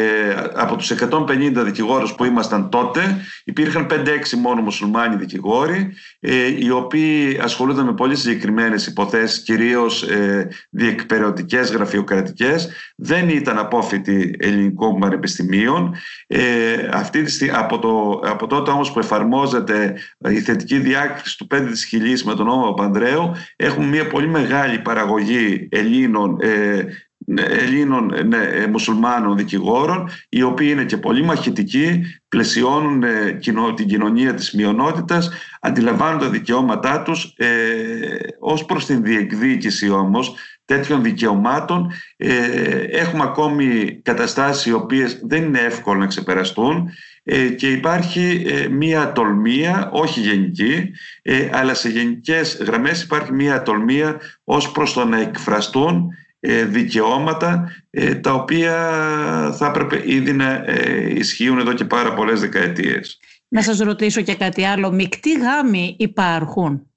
από 0.54 0.76
τους 0.76 0.90
150 0.90 1.64
δικηγόρους 1.64 2.14
που 2.14 2.24
ήμασταν 2.24 2.70
τότε 2.70 3.16
υπήρχαν 3.44 3.86
5-6 3.90 3.96
μόνο 4.38 4.60
μουσουλμάνοι 4.60 5.16
δικηγόροι 5.16 5.94
ε, 6.20 6.64
οι 6.64 6.70
οποίοι 6.70 7.38
ασχολούνταν 7.42 7.84
με 7.84 7.94
πολύ 7.94 8.16
συγκεκριμένες 8.16 8.86
υποθέσεις 8.86 9.42
κυρίως 9.42 10.02
ε, 10.02 10.48
διεκπαιρεωτικές 10.70 11.70
γραφειοκρατικές. 11.70 12.68
Δεν 12.96 13.28
ήταν 13.28 13.58
απόφοιτοι 13.58 14.34
ελληνικών 14.38 14.98
πανεπιστημίων. 14.98 15.94
Ε, 16.26 16.88
αυτή 16.92 17.22
τη, 17.22 17.50
από, 17.50 17.78
το, 17.78 18.20
από 18.28 18.46
τότε 18.46 18.70
όμως 18.70 18.92
που 18.92 18.98
εφαρμόζεται 18.98 19.94
η 20.28 20.40
θετική 20.40 20.78
διάκριση 20.78 21.38
του 21.38 21.46
5 21.54 21.66
της 21.70 21.84
χιλής 21.84 22.24
με 22.24 22.34
τον 22.34 22.46
νόμο 22.46 22.72
Παπανδρέου 22.72 23.32
έχουμε 23.56 23.86
μια 23.86 24.06
πολύ 24.06 24.28
μεγάλη 24.28 24.78
παραγωγή 24.78 25.68
Ελλήνων 25.70 26.38
ε, 26.40 26.46
ναι, 26.46 26.84
Ελλήνων 27.34 28.12
ναι, 28.26 28.36
ε, 28.36 28.66
μουσουλμάνων 28.66 29.36
δικηγόρων 29.36 30.10
οι 30.28 30.42
οποίοι 30.42 30.68
είναι 30.70 30.84
και 30.84 30.96
πολύ 30.96 31.22
μαχητικοί 31.22 32.02
πλαισιώνουν 32.28 33.02
ε, 33.02 33.38
την 33.76 33.86
κοινωνία 33.86 34.34
της 34.34 34.52
μειονότητας 34.52 35.30
αντιλαμβάνουν 35.60 36.20
τα 36.20 36.28
δικαιώματά 36.28 37.02
τους 37.02 37.34
ε, 37.36 37.46
ως 38.38 38.64
προς 38.64 38.86
την 38.86 39.02
διεκδίκηση 39.02 39.90
όμως 39.90 40.34
τέτοιων 40.64 41.02
δικαιωμάτων. 41.02 41.92
Ε, 42.16 42.44
έχουμε 42.90 43.22
ακόμη 43.22 44.00
καταστάσεις 44.02 44.66
οι 44.66 44.72
οποίες 44.72 45.20
δεν 45.22 45.42
είναι 45.42 45.60
εύκολο 45.60 45.98
να 45.98 46.06
ξεπεραστούν. 46.06 46.90
Και 47.56 47.70
υπάρχει 47.70 48.46
μία 48.70 49.12
τολμία, 49.12 49.90
όχι 49.92 50.20
γενική, 50.20 50.90
αλλά 51.52 51.74
σε 51.74 51.88
γενικές 51.88 52.62
γραμμές 52.66 53.02
υπάρχει 53.02 53.32
μία 53.32 53.62
τολμία 53.62 54.20
ως 54.44 54.70
προς 54.72 54.92
το 54.92 55.04
να 55.04 55.20
εκφραστούν 55.20 56.10
ε, 56.10 56.25
δικαιώματα 56.66 57.72
ε, 57.90 58.14
τα 58.14 58.32
οποία 58.32 58.74
θα 59.56 59.66
έπρεπε 59.66 60.02
ήδη 60.04 60.32
να 60.32 60.52
ε, 60.66 61.14
ισχύουν 61.14 61.58
εδώ 61.58 61.72
και 61.72 61.84
πάρα 61.84 62.14
πολλές 62.14 62.40
δεκαετίες. 62.40 63.20
Να 63.48 63.62
σας 63.62 63.78
ρωτήσω 63.78 64.20
και 64.20 64.34
κάτι 64.34 64.64
άλλο. 64.64 64.92
Μικτοί 64.92 65.32
γάμοι 65.32 65.96
υπάρχουν 65.98 66.90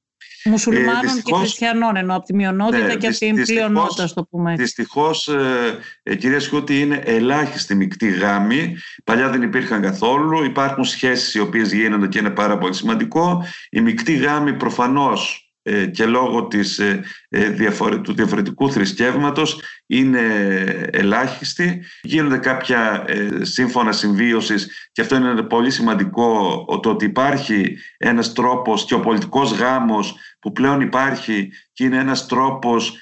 μουσουλμάνων 0.43 1.17
ε, 1.17 1.21
και 1.23 1.33
χριστιανών 1.33 1.95
ενώ 1.95 2.15
από 2.15 2.25
τη 2.25 2.35
μειονότητα 2.35 2.85
ναι, 2.85 2.95
και 2.95 3.07
από 3.07 3.17
την 3.17 3.43
πλειονότητα 3.43 4.07
στο 4.07 4.23
πούμε 4.23 4.51
έτσι. 4.51 4.63
Δυστυχώς 4.63 5.27
ε, 6.03 6.15
κυρία 6.15 6.39
Σκούτη 6.39 6.79
είναι 6.79 7.01
ελάχιστη 7.05 7.75
μεικτή 7.75 8.09
γάμοι 8.09 8.77
παλιά 9.03 9.29
δεν 9.29 9.41
υπήρχαν 9.41 9.81
καθόλου 9.81 10.43
υπάρχουν 10.43 10.83
σχέσεις 10.83 11.33
οι 11.33 11.39
οποίες 11.39 11.73
γίνονται 11.73 12.07
και 12.07 12.19
είναι 12.19 12.29
πάρα 12.29 12.57
πολύ 12.57 12.73
σημαντικό 12.73 13.45
η 13.69 13.81
μεικτή 13.81 14.15
γάμοι 14.15 14.53
προφανώς 14.53 15.43
ε, 15.43 15.48
και 15.91 16.05
λόγω 16.05 16.47
της, 16.47 16.79
ε, 16.79 17.01
ε, 17.29 17.69
του 18.03 18.13
διαφορετικού 18.13 18.71
θρησκεύματος 18.71 19.61
είναι 19.85 20.21
ελάχιστη. 20.91 21.83
Γίνονται 22.01 22.37
κάποια 22.37 23.05
σύμφωνα 23.41 23.91
συμβίωσης 23.91 24.89
και 24.91 25.01
αυτό 25.01 25.15
είναι 25.15 25.41
πολύ 25.41 25.71
σημαντικό 25.71 26.65
το 26.81 26.89
ότι 26.89 27.05
υπάρχει 27.05 27.77
ένας 27.97 28.33
τρόπος 28.33 28.85
και 28.85 28.93
ο 28.93 28.99
πολιτικός 28.99 29.51
γάμος 29.51 30.15
που 30.39 30.51
πλέον 30.51 30.81
υπάρχει 30.81 31.51
και 31.73 31.83
είναι 31.83 31.97
ένας 31.97 32.25
τρόπος 32.25 32.97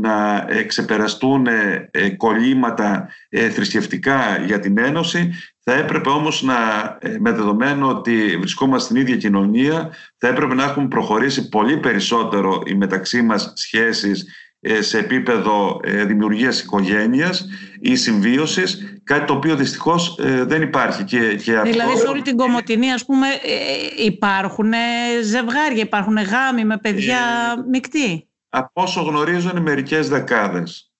να 0.00 0.46
ξεπεραστούν 0.66 1.46
κολλήματα 2.16 3.08
θρησκευτικά 3.50 4.42
για 4.46 4.60
την 4.60 4.78
Ένωση 4.78 5.34
θα 5.64 5.72
έπρεπε 5.72 6.08
όμως 6.08 6.42
να, 6.42 6.56
ε, 7.00 7.16
με 7.18 7.32
δεδομένο 7.32 7.88
ότι 7.88 8.36
βρισκόμαστε 8.36 8.84
στην 8.84 8.96
ίδια 8.96 9.16
κοινωνία, 9.16 9.94
θα 10.18 10.28
έπρεπε 10.28 10.54
να 10.54 10.64
έχουμε 10.64 10.88
προχωρήσει 10.88 11.48
πολύ 11.48 11.76
περισσότερο 11.76 12.62
οι 12.66 12.74
μεταξύ 12.74 13.22
μας 13.22 13.52
σχέσεις 13.56 14.26
ε, 14.60 14.82
σε 14.82 14.98
επίπεδο 14.98 15.80
ε, 15.82 16.04
δημιουργίας 16.04 16.60
οικογένειας 16.60 17.46
ή 17.80 17.96
συμβίωσης, 17.96 19.00
κάτι 19.04 19.24
το 19.24 19.32
οποίο 19.32 19.56
δυστυχώς 19.56 20.18
δεν 20.20 20.62
υπάρχει. 20.62 21.04
Και, 21.04 21.34
και 21.34 21.60
δηλαδή 21.60 21.96
σε 21.96 22.06
όλη 22.06 22.22
την 22.22 22.36
Κομωτινή 22.36 22.92
ας 22.92 23.04
πούμε 23.04 23.26
υπάρχουν 23.96 24.72
ζευγάρια, 25.22 25.82
υπάρχουν 25.82 26.16
γάμοι 26.16 26.64
με 26.64 26.78
παιδιά 26.78 27.18
ε, 27.58 27.68
μεικτή. 27.70 28.28
Από 28.48 28.82
όσο 28.82 29.02
γνωρίζω 29.02 29.50
είναι 29.50 29.60
μερικές 29.60 30.08
δεκάδες. 30.08 30.92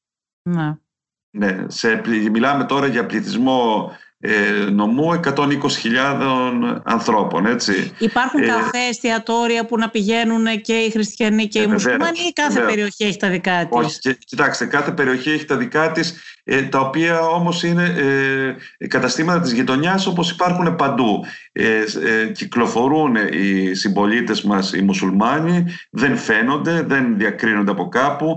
Να. 0.43 0.83
Ναι, 1.31 1.65
σε, 1.67 2.01
μιλάμε 2.31 2.65
τώρα 2.65 2.87
για 2.87 3.07
πληθυσμό 3.07 3.91
ε, 4.27 4.71
νομού 4.71 5.21
120.000 5.35 6.81
ανθρώπων. 6.83 7.47
Έτσι. 7.47 7.93
Υπάρχουν 7.99 8.43
ε, 8.43 8.47
καφέ, 8.47 8.79
εστιατόρια 8.89 9.65
που 9.67 9.79
να 9.79 9.89
πηγαίνουν 9.89 10.61
και 10.61 10.73
οι 10.73 10.91
χριστιανοί 10.91 11.49
και 11.49 11.59
οι 11.59 11.63
ε, 11.63 11.67
μουσουλμάνοι 11.67 12.19
ή 12.29 12.33
κάθε 12.33 12.61
περιοχή 12.61 13.05
έχει 13.05 13.17
τα 13.17 13.29
δικά 13.29 13.69
της; 13.71 13.87
Όχι, 13.87 14.17
κοιτάξτε, 14.25 14.67
κάθε 14.67 14.91
περιοχή 14.91 15.31
έχει 15.31 15.45
τα 15.45 15.57
δικά 15.57 15.93
της 15.93 16.15
ε, 16.47 16.63
τα 16.63 16.81
οποία 16.81 17.21
όμως 17.21 17.63
είναι 17.63 17.95
ε, 18.79 18.87
καταστήματα 18.87 19.41
της 19.41 19.53
γειτονιάς 19.53 20.07
όπως 20.07 20.31
υπάρχουν 20.31 20.77
παντού. 20.77 21.25
Ε, 21.53 21.85
κυκλοφορούν 22.33 23.15
οι 23.33 23.75
συμπολίτες 23.75 24.43
μας 24.43 24.73
οι 24.73 24.83
μουσουλμάνοι, 24.83 25.65
δεν 25.91 26.17
φαίνονται, 26.17 26.83
δεν 26.83 27.17
διακρίνονται 27.17 27.71
από 27.71 27.89
κάπου 27.89 28.37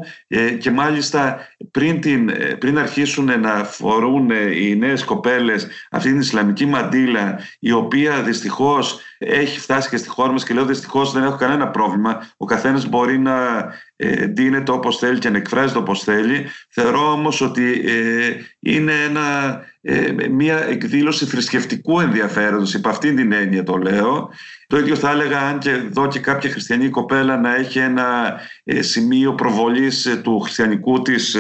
και 0.60 0.71
μάλιστα 0.71 1.47
πριν, 1.71 2.02
την, 2.02 2.32
πριν 2.60 2.80
αρχίσουν 2.80 3.39
να 3.39 3.63
φορούν 3.63 4.30
οι 4.30 4.76
νέες 4.76 5.04
κοπέλες 5.04 5.67
αυτή 5.92 6.10
την 6.10 6.20
Ισλαμική 6.20 6.66
μαντήλα 6.66 7.40
η 7.60 7.72
οποία 7.72 8.22
δυστυχώς 8.22 9.00
έχει 9.18 9.60
φτάσει 9.60 9.90
και 9.90 9.98
στη 9.98 10.10
χώρα 10.10 10.32
μας 10.32 10.44
και 10.44 10.54
λέω 10.54 10.66
δυστυχώς 10.66 11.12
δεν 11.12 11.24
έχω 11.24 11.36
κανένα 11.36 11.68
πρόβλημα. 11.68 12.32
Ο 12.38 12.46
καθένας 12.46 12.86
μπορεί 12.86 13.20
να 13.20 13.66
ε, 13.96 14.26
ντύνεται 14.26 14.72
όπως 14.72 14.98
θέλει 14.98 15.20
και 15.20 15.30
να 15.30 15.38
εκφράζεται 15.38 15.80
όπως 15.80 16.04
θέλει. 16.04 16.46
Θεωρώ 16.70 17.12
όμως 17.12 17.42
ότι 17.42 17.84
ε, 17.86 18.32
είναι 18.60 18.94
ένα, 18.94 19.60
ε, 19.82 20.12
μια 20.30 20.63
εκδήλωση 20.63 21.26
θρησκευτικού 21.26 22.00
ενδιαφέροντος, 22.00 22.74
υπ' 22.74 22.88
αυτήν 22.88 23.16
την 23.16 23.32
έννοια 23.32 23.63
το 23.63 23.78
λέω. 23.78 24.30
Το 24.68 24.78
ίδιο 24.78 24.96
θα 24.96 25.12
έλεγα 25.12 25.40
αν 25.40 25.60
και 25.60 25.72
δω 25.72 26.08
και 26.08 26.20
κάποια 26.20 26.50
χριστιανή 26.50 26.90
κοπέλα 26.90 27.38
να 27.38 27.56
έχει 27.56 27.80
ένα 27.80 28.40
ε, 28.63 28.82
σημείο 28.82 29.34
προβολής 29.34 30.20
του 30.24 30.40
χριστιανικού 30.40 31.02
της 31.02 31.38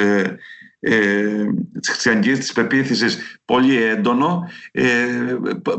ε, 0.79 1.45
της 1.79 1.89
χριστιανικής 1.89 2.39
της 2.39 2.53
πεποίθησης 2.53 3.39
πολύ 3.45 3.83
έντονο. 3.83 4.49
Ε, 4.71 4.85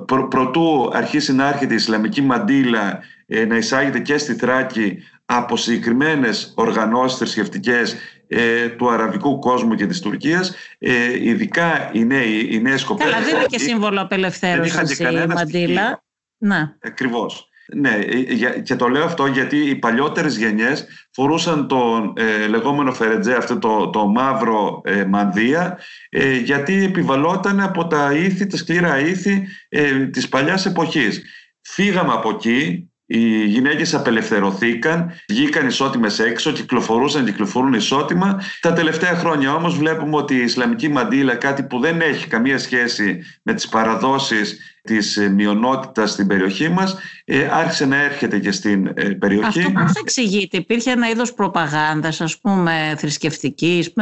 προ, 0.07 0.29
προτού 0.29 0.91
αρχίσει 0.93 1.33
να 1.33 1.49
έρχεται 1.49 1.73
η 1.73 1.77
Ισλαμική 1.77 2.21
μαντήλα 2.21 3.03
ε, 3.27 3.45
να 3.45 3.57
εισάγεται 3.57 3.99
και 3.99 4.19
στη 4.19 4.35
Θράκη 4.35 4.99
από 5.25 5.57
συγκεκριμένες 5.57 6.53
οργανώσεις 6.57 7.19
θρησκευτικές 7.19 7.97
ε, 8.29 8.69
του 8.69 8.91
αραβικού 8.91 9.39
κόσμου 9.39 9.75
και 9.75 9.87
της 9.87 10.01
Τουρκίας 10.01 10.55
ε, 10.79 11.29
ειδικά 11.29 11.91
οι, 11.93 12.05
νέοι, 12.05 12.49
οι 12.51 12.61
νέες 12.61 12.85
κοπέλες 12.85 13.13
Καλά 13.13 13.25
δεν 13.25 13.37
είναι 13.37 13.47
και 13.47 13.59
σύμβολο 13.59 14.01
απελευθέρωσης 14.01 14.99
η 14.99 15.27
μαντήλα 15.29 16.05
ναι. 16.39 16.75
Ακριβώς 16.81 17.49
ναι, 17.75 17.91
ε, 17.91 18.61
και 18.61 18.77
το 18.77 18.89
λέω 18.89 19.05
αυτό 19.05 19.27
γιατί 19.27 19.57
οι 19.57 19.75
παλιότερες 19.75 20.37
γενιές 20.37 20.87
φορούσαν 21.13 21.69
το 21.69 22.13
ε, 22.17 22.47
λεγόμενο 22.47 22.93
φερετζέ, 22.93 23.35
αυτό 23.35 23.59
το, 23.59 23.91
το 23.91 24.07
μαύρο 24.07 24.81
ε, 24.85 25.05
μανδύα, 25.05 25.79
ε, 26.09 26.37
γιατί 26.37 26.85
επιβαλόταν 26.85 27.61
από 27.61 27.87
τα 27.87 28.13
ήθη, 28.13 28.47
τα 28.47 28.57
σκληρά 28.57 28.99
ήθη 28.99 29.49
ε, 29.69 30.07
της 30.07 30.29
παλιάς 30.29 30.67
εποχής. 30.67 31.23
Φύγαμε 31.63 32.13
από 32.13 32.31
εκεί, 32.31 32.91
οι 33.11 33.45
γυναίκες 33.45 33.95
απελευθερωθήκαν, 33.95 35.13
βγήκαν 35.29 35.67
ισότιμες 35.67 36.19
έξω, 36.19 36.53
κυκλοφορούσαν, 36.53 37.25
κυκλοφορούν 37.25 37.73
ισότιμα. 37.73 38.43
Τα 38.61 38.73
τελευταία 38.73 39.15
χρόνια 39.15 39.55
όμως 39.55 39.77
βλέπουμε 39.79 40.17
ότι 40.17 40.35
η 40.35 40.43
Ισλαμική 40.43 40.89
μαντήλα, 40.89 41.35
κάτι 41.35 41.63
που 41.63 41.79
δεν 41.79 42.01
έχει 42.01 42.27
καμία 42.27 42.59
σχέση 42.59 43.25
με 43.43 43.55
τις 43.55 43.69
παραδόσεις 43.69 44.59
της 44.89 45.17
ε, 45.17 45.29
μειονότητας 45.29 46.11
στην 46.11 46.27
περιοχή 46.27 46.69
μας, 46.69 46.97
ε, 47.25 47.49
άρχισε 47.53 47.87
να 47.87 47.97
έρχεται 48.03 48.39
και 48.39 48.53
στην 48.53 48.93
ε, 48.95 49.05
περιοχή. 49.05 49.61
Αυτό 49.61 49.71
πώς 49.71 49.93
εξηγείται, 49.95 50.57
υπήρχε 50.57 50.91
ένα 50.91 51.09
είδος 51.09 51.35
προπαγάνδας, 51.35 52.21
ας 52.21 52.39
πούμε, 52.39 52.95
θρησκευτικής, 52.99 53.93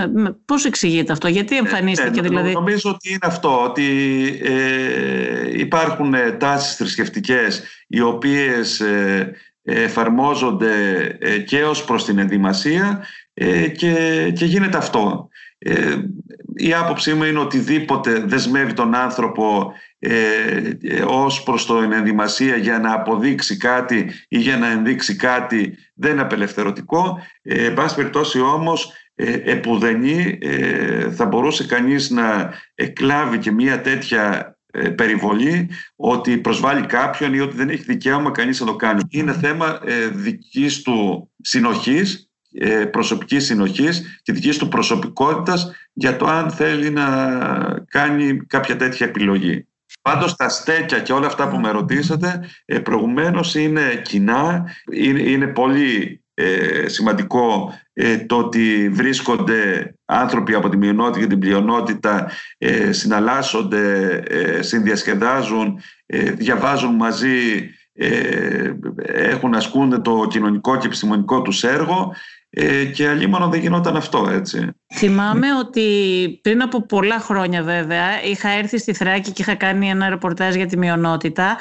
πώς 0.45 0.65
εξηγείται 0.65 1.13
αυτό, 1.13 1.29
γιατί 1.29 1.57
εμφανίστηκε 1.57 2.21
ναι, 2.21 2.29
δηλαδή; 2.29 2.53
Νομίζω 2.53 2.91
ότι 2.91 3.09
είναι 3.09 3.19
αυτό, 3.23 3.63
ότι 3.63 3.85
ε, 4.43 5.59
υπάρχουν 5.59 6.15
τάσεις 6.39 6.77
θρησκευτικές 6.77 7.63
οι 7.87 8.01
οποίες 8.01 8.81
ε, 8.81 9.33
εφαρμόζονται 9.63 10.73
και 11.47 11.65
ως 11.65 11.85
προς 11.85 12.05
την 12.05 12.19
ενδυμασία 12.19 13.07
και, 13.77 14.33
και 14.35 14.45
γίνεται 14.45 14.77
αυτό. 14.77 15.29
η 16.55 16.75
άποψή 16.75 17.15
μου 17.15 17.25
είναι 17.25 17.39
οτιδήποτε 17.39 18.19
δεσμεύει 18.27 18.73
τον 18.73 18.95
άνθρωπο 18.95 19.73
ε, 19.99 20.71
ως 21.07 21.43
προς 21.43 21.67
το 21.67 21.77
ενδυμασία 21.77 22.57
για 22.57 22.79
να 22.79 22.93
αποδείξει 22.93 23.57
κάτι 23.57 24.11
ή 24.29 24.39
για 24.39 24.57
να 24.57 24.71
ενδείξει 24.71 25.17
κάτι 25.17 25.79
δεν 25.95 26.13
είναι 26.13 26.21
απελευθερωτικό. 26.21 27.19
Ε, 27.43 27.65
εν 27.65 27.75
πάση 27.75 27.95
περιπτώσει 27.95 28.41
όμως 28.41 28.93
ε, 29.15 29.33
επουδενή 29.45 30.39
ε, 30.41 31.11
θα 31.11 31.27
μπορούσε 31.27 31.67
κανείς 31.67 32.11
να 32.11 32.55
εκλάβει 32.75 33.39
και 33.39 33.51
μια 33.51 33.81
τέτοια 33.81 34.57
ε, 34.79 34.89
περιβολή 34.89 35.71
ότι 35.97 36.39
προσβάλλει 36.39 36.87
κάποιον 36.87 37.35
ή 37.35 37.41
ότι 37.41 37.57
δεν 37.57 37.69
έχει 37.69 37.83
δικαίωμα 37.83 38.31
κανείς 38.31 38.61
να 38.61 38.67
το 38.67 38.77
κάνει. 38.77 39.03
Είναι 39.11 39.33
θέμα 39.33 39.81
ε, 39.85 40.09
δικής 40.09 40.83
του 40.83 41.31
συνοχής, 41.41 42.31
ε, 42.53 42.85
προσωπικής 42.85 43.45
συνοχής 43.45 44.21
και 44.23 44.33
δικής 44.33 44.59
του 44.59 44.69
προσωπικότητας 44.69 45.73
για 45.93 46.17
το 46.17 46.27
αν 46.27 46.51
θέλει 46.51 46.91
να 46.91 47.07
κάνει 47.89 48.37
κάποια 48.47 48.77
τέτοια 48.77 49.07
επιλογή. 49.07 49.67
Πάντως 50.03 50.37
τα 50.37 50.49
στέκια 50.49 51.01
και 51.01 51.13
όλα 51.13 51.27
αυτά 51.27 51.49
που 51.49 51.57
με 51.57 51.71
ρωτήσατε 51.71 52.49
προηγουμένως 52.83 53.55
είναι 53.55 54.01
κοινά, 54.05 54.71
είναι 55.17 55.47
πολύ 55.47 56.21
ε, 56.39 56.89
σημαντικό 56.89 57.73
ε, 57.93 58.19
το 58.19 58.37
ότι 58.37 58.89
βρίσκονται 58.89 59.95
άνθρωποι 60.05 60.55
από 60.55 60.69
τη 60.69 60.77
μειονότητα 60.77 61.19
και 61.19 61.27
την 61.27 61.39
πλειονότητα, 61.39 62.31
ε, 62.59 62.93
συναλλάσσονται, 62.93 64.09
ε, 64.29 64.63
συνδιασκεδάζουν, 64.63 65.81
ε, 66.07 66.31
διαβάζουν 66.31 66.95
μαζί, 66.95 67.71
έχουν 69.03 69.55
ασκούν 69.55 70.03
το 70.03 70.27
κοινωνικό 70.31 70.77
και 70.77 70.87
επιστημονικό 70.87 71.43
τους 71.43 71.65
έργο 71.65 72.15
και 72.93 73.09
αλλήμωνο 73.09 73.49
δεν 73.49 73.61
γινόταν 73.61 73.97
αυτό 73.97 74.29
έτσι. 74.31 74.71
Θυμάμαι 74.95 75.47
ότι 75.59 76.39
πριν 76.43 76.63
από 76.63 76.83
πολλά 76.83 77.19
χρόνια 77.19 77.63
βέβαια 77.63 78.23
είχα 78.23 78.49
έρθει 78.49 78.79
στη 78.79 78.93
Θράκη 78.93 79.31
και 79.31 79.43
είχα 79.43 79.55
κάνει 79.55 79.89
ένα 79.89 80.09
ρεπορτάζ 80.09 80.55
για 80.55 80.67
τη 80.67 80.79
μειονότητα 80.79 81.57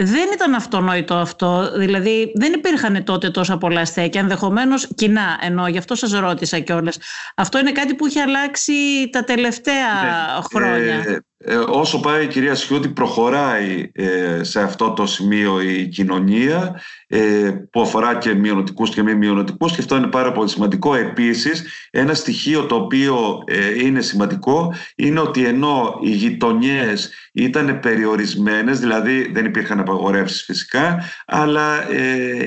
δεν 0.00 0.28
ήταν 0.32 0.54
αυτονόητο 0.54 1.14
αυτό. 1.14 1.72
Δηλαδή, 1.76 2.32
δεν 2.34 2.52
υπήρχαν 2.52 3.04
τότε 3.04 3.30
τόσα 3.30 3.58
πολλά 3.58 3.84
στέκια. 3.84 4.20
Ενδεχομένως 4.20 4.88
κοινά 4.94 5.38
εννοώ, 5.40 5.66
γι' 5.66 5.78
αυτό 5.78 5.94
σας 5.94 6.12
ρώτησα 6.12 6.58
κιόλας. 6.58 6.98
Αυτό 7.34 7.58
είναι 7.58 7.72
κάτι 7.72 7.94
που 7.94 8.06
έχει 8.06 8.18
αλλάξει 8.18 8.72
τα 9.12 9.24
τελευταία 9.24 9.74
ναι. 9.74 10.42
χρόνια. 10.50 10.94
Ε, 10.94 11.18
ε, 11.40 11.56
όσο 11.56 12.00
πάει 12.00 12.24
η 12.24 12.26
κυρία 12.26 12.54
Σιώτη 12.54 12.88
προχωράει 12.88 13.90
ε, 13.94 14.42
σε 14.42 14.60
αυτό 14.62 14.90
το 14.90 15.06
σημείο 15.06 15.60
η 15.60 15.86
κοινωνία 15.86 16.80
ε, 17.06 17.50
που 17.70 17.80
αφορά 17.80 18.16
και 18.16 18.34
μειονοτικούς 18.34 18.90
και 18.90 19.02
μη 19.02 19.14
μειονοτικούς 19.14 19.72
και 19.72 19.80
αυτό 19.80 19.96
είναι 19.96 20.06
πάρα 20.06 20.32
πολύ 20.32 20.48
σημαντικό. 20.48 20.94
Επίσης 20.94 21.64
ένα 21.90 22.14
στοιχείο 22.14 22.66
το 22.66 22.77
οποίο 22.78 23.44
είναι 23.82 24.00
σημαντικό 24.00 24.74
είναι 24.94 25.20
ότι 25.20 25.44
ενώ 25.44 25.98
οι 26.02 26.10
γειτονιές 26.10 27.12
ήταν 27.32 27.80
περιορισμένες, 27.80 28.80
δηλαδή 28.80 29.30
δεν 29.32 29.44
υπήρχαν 29.44 29.80
απαγορεύσεις 29.80 30.42
φυσικά, 30.42 31.04
αλλά 31.26 31.92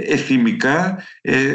εθιμικά 0.08 1.04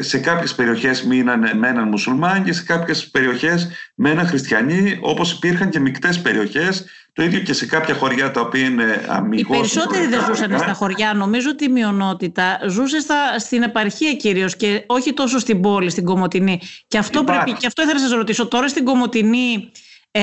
σε 0.01 0.19
κάποιες 0.19 0.55
περιοχές 0.55 1.03
μείναν, 1.05 1.59
μέναν 1.59 1.89
μουσουλμάνοι 1.89 2.45
και 2.45 2.53
σε 2.53 2.63
κάποιες 2.63 3.11
περιοχές 3.11 3.71
μέναν 3.95 4.27
χριστιανοί 4.27 4.99
όπως 5.01 5.33
υπήρχαν 5.33 5.71
και 5.71 5.81
μικτές 5.81 6.21
περιοχές 6.21 6.85
το 7.17 7.23
ίδιο 7.23 7.41
και 7.41 7.53
σε 7.53 7.67
κάποια 7.67 7.95
χωριά 7.95 8.31
τα 8.31 8.41
οποία 8.41 8.65
είναι 8.65 9.05
αμυγός. 9.09 9.41
Οι 9.41 9.45
περισσότεροι 9.45 10.07
δεν 10.07 10.25
ζούσαν 10.25 10.59
στα 10.59 10.73
χωριά. 10.73 11.15
Νομίζω 11.15 11.51
ότι 11.51 11.65
η 11.65 11.69
μειονότητα 11.69 12.59
ζούσε 12.69 13.01
στα, 13.01 13.39
στην 13.39 13.63
επαρχία 13.63 14.15
κυρίως 14.15 14.57
και 14.57 14.85
όχι 14.87 15.13
τόσο 15.13 15.39
στην 15.39 15.61
πόλη, 15.61 15.91
στην 15.91 16.05
Κομωτινή. 16.05 16.61
Και 16.89 16.99
αυτό, 16.99 17.25
πρέπει, 17.25 17.53
και 17.53 17.67
αυτό 17.67 17.83
ήθελα 17.83 17.99
να 17.99 18.07
σας 18.07 18.17
ρωτήσω. 18.17 18.47
Τώρα 18.47 18.69
στην 18.69 18.85
Κομωτινή 18.85 19.73
ε, 20.11 20.23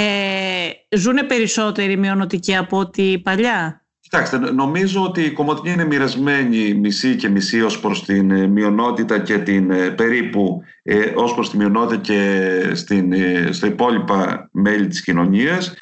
ζουν 0.97 1.27
περισσότεροι 1.27 1.97
μειονοτικοί 1.97 2.55
από 2.55 2.77
ό,τι 2.77 3.19
παλιά; 3.19 3.83
Κοιτάξτε, 3.99 4.37
νομίζω 4.37 5.03
ότι 5.03 5.21
η 5.21 5.31
Κομωτινή 5.31 5.73
είναι 5.73 5.85
μοιρασμένη 5.85 6.73
μισή 6.73 7.15
και 7.15 7.29
μισή 7.29 7.61
ως 7.61 7.79
προς 7.79 8.05
την 8.05 8.31
ε, 8.31 8.47
μειονότητα 8.47 9.19
και 9.19 9.37
την 9.37 9.71
ε, 9.71 9.89
περίπου 9.89 10.61
ε, 10.83 11.11
ως 11.15 11.33
προς 11.33 11.49
τη 11.49 11.57
μειονότητα 11.57 12.01
και 12.01 12.61
στην, 12.73 13.13
ε, 13.13 13.49
στα 13.51 13.67
υπόλοιπα 13.67 14.49
μέλη 14.51 14.87
της 14.87 15.01
κοινωνίας. 15.01 15.73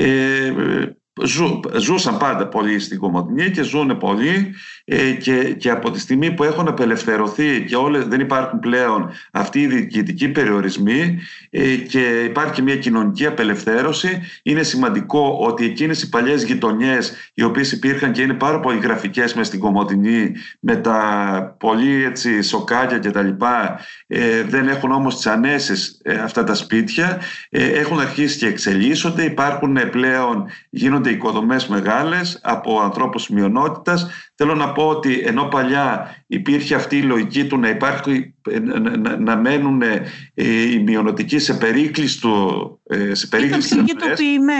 Ε, 0.00 0.94
ζου, 1.24 1.60
ζούσαν 1.76 2.16
πάντα 2.16 2.46
πολλοί 2.46 2.78
στην 2.78 2.98
Κομωτινή 2.98 3.50
και 3.50 3.62
ζουν 3.62 3.98
πολλοί 3.98 4.54
ε, 4.92 5.10
και, 5.10 5.54
και 5.58 5.70
από 5.70 5.90
τη 5.90 6.00
στιγμή 6.00 6.30
που 6.30 6.44
έχουν 6.44 6.68
απελευθερωθεί 6.68 7.64
και 7.64 7.76
όλες, 7.76 8.04
δεν 8.04 8.20
υπάρχουν 8.20 8.58
πλέον 8.58 9.10
αυτοί 9.32 9.60
οι 9.60 9.66
διοικητικοί 9.66 10.28
περιορισμοί 10.28 11.18
ε, 11.50 11.74
και 11.74 12.24
υπάρχει 12.24 12.62
μια 12.62 12.76
κοινωνική 12.76 13.26
απελευθέρωση 13.26 14.20
είναι 14.42 14.62
σημαντικό 14.62 15.38
ότι 15.40 15.64
εκείνες 15.64 16.02
οι 16.02 16.08
παλιές 16.08 16.44
γειτονιές 16.44 17.12
οι 17.34 17.42
οποίες 17.42 17.72
υπήρχαν 17.72 18.12
και 18.12 18.22
είναι 18.22 18.34
πάρα 18.34 18.60
πολύ 18.60 18.78
γραφικές 18.78 19.34
μες 19.34 19.46
στην 19.46 19.60
Κομωτινή 19.60 20.32
με 20.60 20.76
τα 20.76 21.56
πολύ 21.58 22.04
έτσι, 22.04 22.42
σοκάκια 22.42 22.98
και 22.98 23.10
τα 23.10 23.22
λοιπά 23.22 23.80
ε, 24.06 24.42
δεν 24.42 24.68
έχουν 24.68 24.90
όμως 24.90 25.16
τις 25.16 25.26
ανέσεις 25.26 26.00
ε, 26.02 26.14
αυτά 26.14 26.44
τα 26.44 26.54
σπίτια 26.54 27.20
έχουν 27.50 28.00
αρχίσει 28.00 28.38
και 28.38 28.46
εξελίσσονται 28.46 29.24
υπάρχουν 29.24 29.90
πλέον 29.90 30.46
γίνονται 30.70 31.09
οικοδομές 31.10 31.66
μεγάλες 31.66 32.40
από 32.42 32.80
ανθρώπους 32.80 33.28
μειονότητας 33.28 34.06
Θέλω 34.42 34.54
να 34.54 34.72
πω 34.72 34.88
ότι 34.88 35.18
ενώ 35.18 35.44
παλιά 35.44 36.16
υπήρχε 36.26 36.74
αυτή 36.74 36.96
η 36.96 37.02
λογική 37.02 37.46
του 37.46 37.58
να 37.58 37.68
υπάρχει, 37.68 38.34
να, 38.62 39.16
να 39.16 39.36
μένουν 39.36 39.82
ε, 39.82 40.02
οι 40.34 40.78
μειονοτικοί 40.78 41.38
σε 41.38 41.54
περίκλειστο 41.54 42.80
ε, 42.86 43.14
σε 43.14 43.26
περίκλειστο 43.26 43.84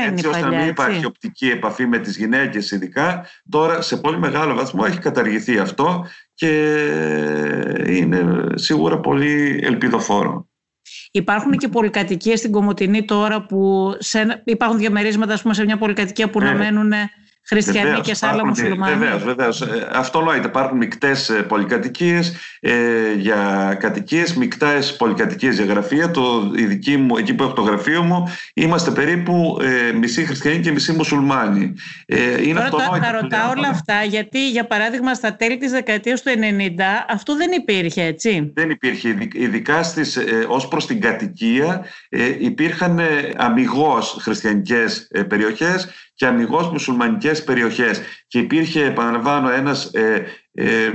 έτσι 0.06 0.26
ώστε 0.26 0.40
να 0.40 0.48
μην 0.48 0.68
υπάρχει 0.68 1.04
οπτική 1.04 1.48
επαφή 1.48 1.86
με 1.86 1.98
τις 1.98 2.16
γυναίκες 2.16 2.70
ειδικά 2.70 3.26
τώρα 3.50 3.82
σε 3.82 3.96
πολύ 3.96 4.18
μεγάλο 4.18 4.54
βαθμό 4.54 4.84
έχει 4.86 4.98
καταργηθεί 4.98 5.58
αυτό 5.58 6.06
και 6.34 6.76
είναι 7.86 8.46
σίγουρα 8.54 9.00
πολύ 9.00 9.60
ελπιδοφόρο. 9.62 10.49
Υπάρχουν 11.10 11.52
και 11.52 11.68
πολυκατοικίες 11.68 12.38
στην 12.38 12.50
Κομωτινή 12.52 13.04
τώρα 13.04 13.46
που 13.46 13.90
σε, 13.98 14.42
υπάρχουν 14.44 14.78
διαμερίσματα 14.78 15.38
πούμε, 15.42 15.54
σε 15.54 15.64
μια 15.64 15.78
πολυκατοικία 15.78 16.30
που 16.30 16.40
να 16.40 16.52
ναι. 16.52 16.58
μένουν 16.58 16.92
χριστιανοί 17.50 17.86
βεβαίως, 17.86 18.06
και 18.06 18.14
σε 18.14 18.26
άλλα 18.26 18.46
μουσουλμάνοι. 18.46 18.96
Βεβαίως, 18.96 19.24
βεβαίως. 19.24 19.60
Ε, 19.60 19.88
αυτό 19.92 20.20
λόγεται. 20.20 20.46
Υπάρχουν 20.46 20.76
μεικτές 20.76 21.28
ε, 21.28 21.42
πολυκατοικίες 21.42 22.36
ε, 22.60 22.72
για 23.16 23.76
κατοικίες, 23.80 24.34
μεικτές 24.34 24.96
πολυκατοικίες 24.96 25.56
για 25.56 25.64
γραφεία. 25.64 26.10
Το, 26.10 26.52
η 26.56 26.64
δική 26.64 26.96
μου, 26.96 27.16
εκεί 27.16 27.34
που 27.34 27.42
έχω 27.42 27.52
το 27.52 27.62
γραφείο 27.62 28.02
μου, 28.02 28.28
είμαστε 28.54 28.90
περίπου 28.90 29.58
ε, 29.62 29.92
μισοί 29.92 30.24
χριστιανοί 30.24 30.60
και 30.60 30.72
μισοί 30.72 30.92
μουσουλμάνοι. 30.92 31.74
Ε, 32.06 32.42
είναι 32.42 32.68
Τώρα 32.70 32.88
τα, 32.88 32.98
τα 32.98 33.10
ρωτάω 33.20 33.50
όλα 33.50 33.68
αυτά, 33.68 34.02
γιατί 34.02 34.50
για 34.50 34.66
παράδειγμα 34.66 35.14
στα 35.14 35.36
τέλη 35.36 35.56
της 35.56 35.70
δεκαετίας 35.70 36.22
του 36.22 36.30
90 36.30 36.34
αυτό 37.08 37.36
δεν 37.36 37.52
υπήρχε, 37.52 38.02
έτσι; 38.02 38.50
Δεν 38.54 38.70
υπήρχε. 38.70 39.28
Ειδικά 39.32 39.82
στις, 39.82 40.16
ε, 40.16 40.46
ως 40.48 40.68
προς 40.68 40.86
την 40.86 41.00
κατοικία 41.00 41.84
ε, 42.08 42.36
υπήρχαν 42.38 42.98
ε, 42.98 43.32
αμυγός 43.36 44.16
χριστιανικές 44.20 45.08
ε, 45.10 45.22
περιοχές 45.22 45.88
και 46.20 46.26
αμυγός 46.26 46.70
μουσουλμανικές 46.70 47.44
περιοχές. 47.44 48.00
Και 48.26 48.38
υπήρχε, 48.38 48.84
επαναλαμβάνω, 48.84 49.50
ένας, 49.50 49.84
ε, 49.84 50.24
ε, 50.52 50.90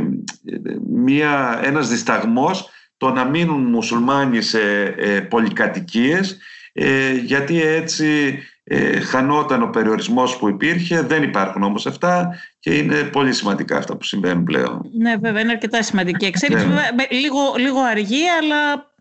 μία, 0.88 1.62
ένας 1.64 1.90
δισταγμός 1.90 2.70
το 2.98 3.12
να 3.12 3.24
μείνουν 3.26 3.62
μουσουλμάνοι 3.62 4.42
σε 4.42 4.60
ε, 4.98 5.20
πολυκατοικίες 5.20 6.38
ε, 6.74 7.12
γιατί 7.14 7.62
έτσι 7.62 8.40
ε, 8.64 9.00
χανόταν 9.00 9.62
ο 9.62 9.68
περιορισμός 9.68 10.38
που 10.38 10.50
υπήρχε. 10.50 11.02
Δεν 11.02 11.24
υπάρχουν 11.24 11.64
όμως 11.64 11.86
αυτά 11.86 12.40
και 12.60 12.74
είναι 12.74 13.04
πολύ 13.04 13.34
σημαντικά 13.34 13.78
αυτά 13.78 13.96
που 13.98 14.04
συμβαίνουν 14.04 14.44
πλέον. 14.44 14.82
Ναι 14.98 15.16
βέβαια 15.16 15.42
είναι 15.42 15.52
αρκετά 15.52 15.82
σημαντική 15.82 16.26
εξέλιξη. 16.26 16.66
Ναι. 16.66 16.82
λίγο, 17.12 17.40
λίγο 17.58 17.80
αργή 17.80 18.24
αλλά 18.42 18.94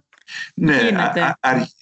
ναι, 0.55 0.91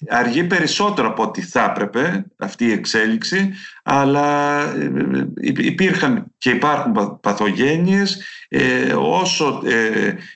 αργεί 0.09 0.43
περισσότερο 0.43 1.07
από 1.07 1.23
ό,τι 1.23 1.41
θα 1.41 1.63
έπρεπε 1.63 2.25
αυτή 2.37 2.65
η 2.65 2.71
εξέλιξη, 2.71 3.53
αλλά 3.83 4.61
ε, 4.61 4.91
ε, 5.13 5.27
υπήρχαν 5.41 6.25
και 6.37 6.49
υπάρχουν 6.49 7.19
παθογένειες 7.21 8.23
ε, 8.55 8.93
όσο 8.93 9.61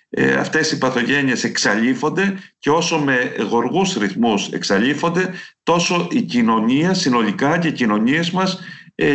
ε, 0.09 0.33
αυτές 0.33 0.71
οι 0.71 0.77
παθογένειες 0.77 1.43
εξαλείφονται 1.43 2.37
και 2.59 2.69
όσο 2.69 2.99
με 2.99 3.33
γοργούς 3.49 3.93
ρυθμούς 3.93 4.47
εξαλείφονται, 4.47 5.33
τόσο 5.63 6.07
η 6.11 6.21
κοινωνία 6.21 6.93
συνολικά 6.93 7.57
και 7.57 7.67
οι 7.67 7.71
κοινωνίες 7.71 8.31
μας 8.31 8.59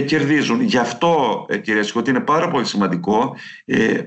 κερδίζουν. 0.07 0.61
Γι' 0.61 0.79
αυτό, 0.79 1.47
ε, 1.49 1.59
κύριε 1.59 1.83
Σκότη, 1.83 2.11
είναι 2.11 2.21
πάρα 2.21 2.49
πολύ 2.49 2.65
σημαντικό 2.65 3.37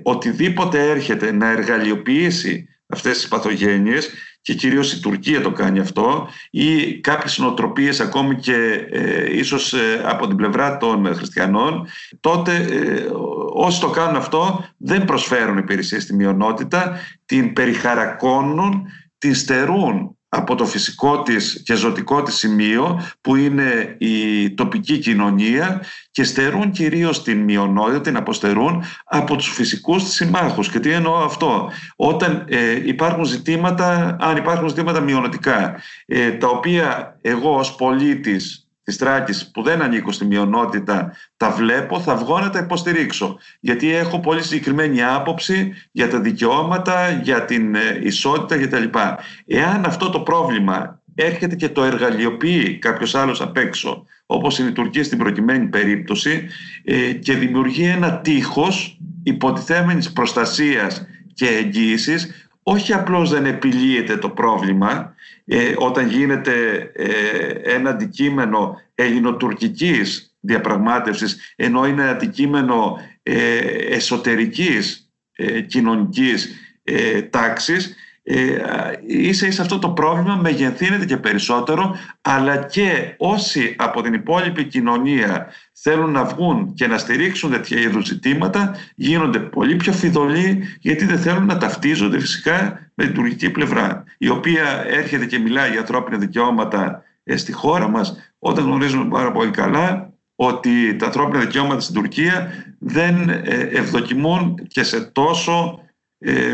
οτιδήποτε 0.04 0.90
έρχεται 0.90 1.32
να 1.32 1.50
εργαλειοποιήσει 1.50 2.68
αυτές 2.88 3.18
τις 3.18 3.28
παθογένειες 3.28 4.10
και 4.46 4.54
κυρίως 4.54 4.94
η 4.94 5.00
Τουρκία 5.00 5.42
το 5.42 5.52
κάνει 5.52 5.80
αυτό 5.80 6.28
ή 6.52 7.00
κάποιες 7.00 7.38
νοοτροπίες 7.38 8.00
ακόμη 8.00 8.36
και 8.36 8.88
ε, 8.92 9.38
ίσως 9.38 9.74
ε, 9.74 10.02
από 10.06 10.28
την 10.28 10.36
πλευρά 10.36 10.78
των 10.78 11.16
χριστιανών. 11.16 11.88
Τότε 12.20 12.56
ε, 12.56 13.06
όσοι 13.54 13.80
το 13.80 13.90
κάνουν 13.90 14.16
αυτό 14.16 14.66
δεν 14.78 15.06
προσφέρουν 15.06 15.58
υπηρεσίες 15.58 16.04
στη 16.04 16.16
μειονότητα 16.16 17.00
την 17.26 17.54
περιχαρακώνουν, 17.54 18.88
την 19.18 19.36
στερούν 19.36 20.15
από 20.36 20.56
το 20.56 20.66
φυσικό 20.66 21.22
της 21.22 21.62
και 21.66 21.76
ζωτικό 21.76 22.24
της 22.24 22.36
σημείο 22.36 23.02
που 23.22 23.36
είναι 23.36 23.96
η 23.98 24.50
τοπική 24.52 24.98
κοινωνία 24.98 25.82
και 26.12 26.24
στερούν 26.24 26.72
κυρίως 26.72 27.24
την 27.24 27.38
μειονότητα, 27.38 28.02
την 28.02 28.18
αποστερούν 28.18 28.84
από 29.06 29.36
τους 29.36 29.54
φυσικούς 29.54 30.04
της 30.04 30.14
συμμάχους. 30.14 30.70
Και 30.70 30.80
τι 30.80 30.92
εννοώ 30.92 31.16
αυτό; 31.16 31.72
Όταν 31.96 32.46
ε, 32.48 32.88
υπάρχουν 32.88 33.24
ζητήματα, 33.24 34.18
αν 34.20 34.38
υπάρχουν 34.38 34.68
ζητήματα 34.68 35.00
μειονοτικά, 35.00 35.80
ε, 36.06 36.32
τα 36.32 36.48
οποία 36.48 37.18
εγώ 37.22 37.56
ως 37.56 37.76
πολίτης 37.76 38.65
της 38.86 38.98
Τράκης 38.98 39.52
που 39.52 39.64
δεν 39.64 39.82
ανήκω 39.82 40.12
στη 40.12 40.26
μειονότητα, 40.26 41.14
τα 41.38 41.52
βλέπω, 41.52 42.00
θα 42.00 42.16
βγω 42.16 42.40
να 42.40 42.50
τα 42.50 42.60
υποστηρίξω. 42.60 43.38
Γιατί 43.60 43.94
έχω 43.94 44.20
πολύ 44.20 44.44
συγκεκριμένη 44.44 45.04
άποψη 45.04 45.74
για 45.92 46.10
τα 46.10 46.20
δικαιώματα, 46.20 47.10
για 47.10 47.46
την 47.46 47.76
ε, 47.76 48.00
ισότητα 48.04 48.58
κτλ. 48.58 48.98
Εάν 49.46 49.86
αυτό 49.86 50.10
το 50.10 50.20
πρόβλημα 50.20 51.02
έρχεται 51.16 51.56
και 51.56 51.70
το 51.70 51.84
εργαλειοποιεί 51.84 52.78
κάποιος 52.78 53.16
άλλος 53.16 53.42
απ' 53.42 53.58
έξω, 53.58 54.06
όπως 54.26 54.60
είναι 54.60 54.70
η 54.70 54.74
Τουρκία 54.74 55.04
στην 55.04 55.18
προκειμένη 55.18 55.66
περίπτωση, 55.66 56.48
ε, 56.84 57.12
και 57.14 57.34
δημιουργεί 57.34 57.84
ένα 57.84 58.18
τείχος 58.18 58.98
υποτιθέμενης 59.24 60.12
προστασίας 60.12 61.08
και 61.34 61.48
εγγύησης, 61.48 62.50
όχι 62.64 62.94
απλώς 62.94 63.30
δεν 63.30 63.46
επιλύεται 63.46 64.18
το 64.18 64.30
πρόβλημα, 64.30 65.14
ε, 65.46 65.74
όταν 65.78 66.08
γίνεται 66.08 66.78
ε, 66.94 67.76
ένα 67.76 67.90
αντικείμενο 67.90 68.82
ελληνοτουρκικής 68.96 70.36
διαπραγμάτευσης 70.40 71.54
ενώ 71.56 71.86
είναι 71.86 72.10
αντικείμενο 72.10 73.00
ε, 73.24 73.58
εσωτερικής 73.96 75.10
ε, 75.36 75.62
κοινωνικής 75.62 76.50
ε, 76.84 77.22
τάξης 77.22 77.96
ε, 78.28 78.62
ίσα 79.08 79.48
ίσα 79.48 79.62
αυτό 79.62 79.80
το 79.80 79.90
πρόβλημα 79.90 80.36
μεγενθύνεται 80.36 81.06
και 81.06 81.18
περισσότερο 81.18 81.96
αλλά 82.22 82.58
και 82.58 83.16
όσοι 83.18 83.76
από 83.78 84.02
την 84.02 84.14
υπόλοιπη 84.14 84.64
κοινωνία 84.64 85.48
θέλουν 85.74 86.12
να 86.12 86.24
βγουν 86.24 86.74
και 86.74 86.88
να 86.88 86.98
στηρίξουν 86.98 87.52
τέτοια 87.52 87.80
είδους 87.80 88.06
ζητήματα 88.06 88.76
γίνονται 88.96 89.40
πολύ 89.40 89.76
πιο 89.76 89.94
φιδωλοί 89.94 90.64
γιατί 90.80 91.06
δεν 91.06 91.20
θέλουν 91.20 91.46
να 91.46 91.58
ταυτίζονται 91.58 92.20
φυσικά 92.20 92.90
με 92.94 93.06
την 93.06 93.14
τουρκική 93.14 93.50
πλευρά 93.50 94.04
η 94.18 94.30
οποία 94.30 94.84
έρχεται 94.88 95.26
και 95.26 95.40
μιλάει 95.40 95.70
για 95.70 95.80
ανθρώπινα 95.80 96.18
δικαιώματα 96.18 97.04
ε, 97.24 97.38
στη 97.38 97.52
χώρα 97.52 97.88
μας 97.88 98.34
όταν 98.40 98.66
γνωρίζουμε 98.66 99.10
πάρα 99.10 99.32
πολύ 99.32 99.52
καλά 99.52 100.14
ότι 100.36 100.96
τα 100.96 101.06
ανθρώπινα 101.06 101.40
δικαιώματα 101.40 101.80
στην 101.80 101.96
Τουρκία 101.96 102.52
δεν 102.80 103.30
ε, 103.30 103.70
ευδοκιμούν 103.72 104.68
και 104.68 104.84
σε 104.84 105.02
τόσο 105.02 105.80
ε, 105.80 105.85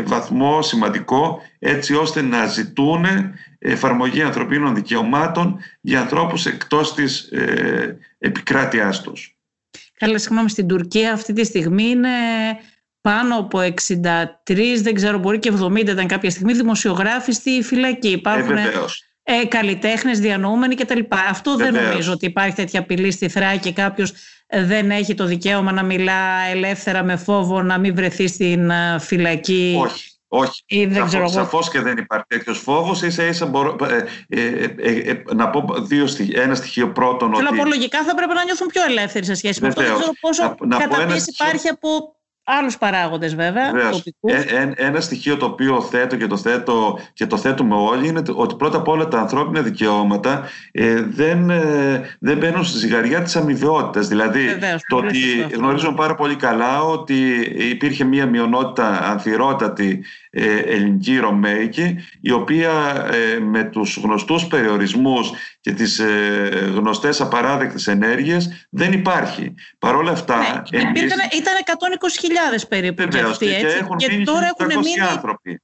βαθμό 0.04 0.62
σημαντικό 0.62 1.40
έτσι 1.58 1.94
ώστε 1.94 2.22
να 2.22 2.46
ζητούν 2.46 3.06
εφαρμογή 3.58 4.22
ανθρωπίνων 4.22 4.74
δικαιωμάτων 4.74 5.58
για 5.80 6.00
ανθρώπους 6.00 6.46
εκτός 6.46 6.94
της 6.94 7.20
ε, 7.20 7.98
επικράτειάς 8.18 9.00
τους. 9.00 9.36
Καλά, 9.98 10.18
συγγνώμη, 10.18 10.50
στην 10.50 10.66
Τουρκία 10.66 11.12
αυτή 11.12 11.32
τη 11.32 11.44
στιγμή 11.44 11.84
είναι 11.84 12.08
πάνω 13.00 13.36
από 13.36 13.58
63, 13.58 13.72
δεν 14.82 14.94
ξέρω, 14.94 15.18
μπορεί 15.18 15.38
και 15.38 15.52
70 15.62 15.76
ήταν 15.76 16.06
κάποια 16.06 16.30
στιγμή, 16.30 16.52
δημοσιογράφοι 16.52 17.32
στη 17.32 17.62
φυλακή. 17.62 18.08
Υπάρχουν 18.08 18.56
ε, 18.56 18.70
ε, 19.22 19.44
καλλιτέχνες, 19.44 20.20
διανοούμενοι 20.20 20.74
κτλ. 20.74 21.00
Αυτό 21.28 21.56
δεν 21.56 21.74
νομίζω 21.74 22.12
ότι 22.12 22.26
υπάρχει 22.26 22.54
τέτοια 22.54 22.80
απειλή 22.80 23.10
στη 23.10 23.28
Θράκη 23.28 23.58
και 23.58 23.72
κάποιος 23.72 24.12
δεν 24.52 24.90
έχει 24.90 25.14
το 25.14 25.24
δικαίωμα 25.24 25.72
να 25.72 25.82
μιλά 25.82 26.40
ελεύθερα 26.50 27.02
με 27.02 27.16
φόβο 27.16 27.62
να 27.62 27.78
μην 27.78 27.94
βρεθεί 27.94 28.28
στην 28.28 28.70
ε, 28.70 28.96
φυλακή. 29.00 29.76
Όχι. 29.80 30.06
Όχι, 30.34 30.62
ή 30.66 30.86
δεν 30.86 31.28
σαφώς, 31.28 31.70
και 31.70 31.80
δεν 31.80 31.96
υπάρχει 31.96 32.24
τέτοιος 32.28 32.58
φόβος. 32.58 33.02
Ίσα 33.02 33.26
ίσα 33.26 33.46
μπορώ, 33.46 33.76
ε, 34.28 34.38
ε, 34.38 35.10
ε, 35.10 35.22
να 35.34 35.50
πω 35.50 35.64
δύο, 35.80 36.06
ένα 36.34 36.54
στοιχείο 36.54 36.92
πρώτον. 36.92 37.34
Θέλω 37.34 37.48
ότι... 37.48 37.68
λογικά 37.68 38.04
θα 38.04 38.14
πρέπει 38.14 38.34
να 38.34 38.44
νιώθουν 38.44 38.66
πιο 38.66 38.82
ελεύθεροι 38.88 39.24
σε 39.24 39.34
σχέση 39.34 39.60
με 39.60 39.68
αυτό. 39.68 39.82
Δεν 39.82 39.94
ξέρω 39.94 40.12
πόσο 40.20 40.54
καταπίεση 40.68 41.30
υπάρχει 41.30 41.68
από 41.68 42.16
άλλους 42.44 42.78
παράγοντες 42.78 43.34
βέβαια. 43.34 43.72
Ε, 44.20 44.72
ένα 44.76 45.00
στοιχείο 45.00 45.36
το 45.36 45.46
οποίο 45.46 45.80
θέτω 45.80 46.16
και 46.16 46.26
το, 46.26 46.36
θέτω 46.36 46.98
και 47.12 47.26
το 47.26 47.36
θέτουμε 47.36 47.74
όλοι 47.74 48.08
είναι 48.08 48.22
ότι 48.34 48.54
πρώτα 48.54 48.76
απ' 48.76 48.88
όλα 48.88 49.08
τα 49.08 49.18
ανθρώπινα 49.18 49.60
δικαιώματα 49.60 50.48
ε, 50.72 51.02
δεν, 51.02 51.50
ε, 51.50 52.16
δεν 52.20 52.38
μπαίνουν 52.38 52.64
στη 52.64 52.78
ζυγαριά 52.78 53.22
της 53.22 53.36
αμοιβαιότητας. 53.36 54.08
Δηλαδή 54.08 54.58
το 54.88 54.96
ότι 54.96 55.46
γνωρίζουμε 55.54 55.94
πάρα 55.96 56.14
πολύ 56.14 56.36
καλά 56.36 56.82
ότι 56.82 57.30
υπήρχε 57.70 58.04
μια 58.04 58.26
μειονότητα 58.26 59.10
ανθυρότατη 59.10 60.04
ε, 60.34 60.56
ελληνική 60.56 61.18
Ρωμαϊκή 61.18 61.96
η 62.20 62.30
οποία 62.30 62.70
ε, 63.12 63.38
με 63.38 63.64
τους 63.64 63.96
γνωστούς 63.96 64.46
περιορισμούς 64.46 65.32
και 65.60 65.72
τις 65.72 65.98
ε, 65.98 66.72
γνωστές 66.74 67.20
απαράδεκτες 67.20 67.86
ενέργειες 67.86 68.66
δεν 68.70 68.92
υπάρχει. 68.92 69.54
Παρ' 69.78 69.96
όλα 69.96 70.10
αυτά... 70.10 70.38
Ναι, 70.70 70.80
εμείς... 70.80 71.02
Ήταν 71.02 71.54
120.000 71.66 72.31
περίπου 72.68 73.08
και 73.08 73.18
αυτοί, 73.18 73.46
έτσι. 73.46 73.66
Και, 73.66 73.78
έχουν 73.84 73.96
και 73.96 74.22
τώρα 74.24 74.50
έχουν 74.58 74.78
μείνει... 74.78 75.00
άνθρωποι. 75.00 75.62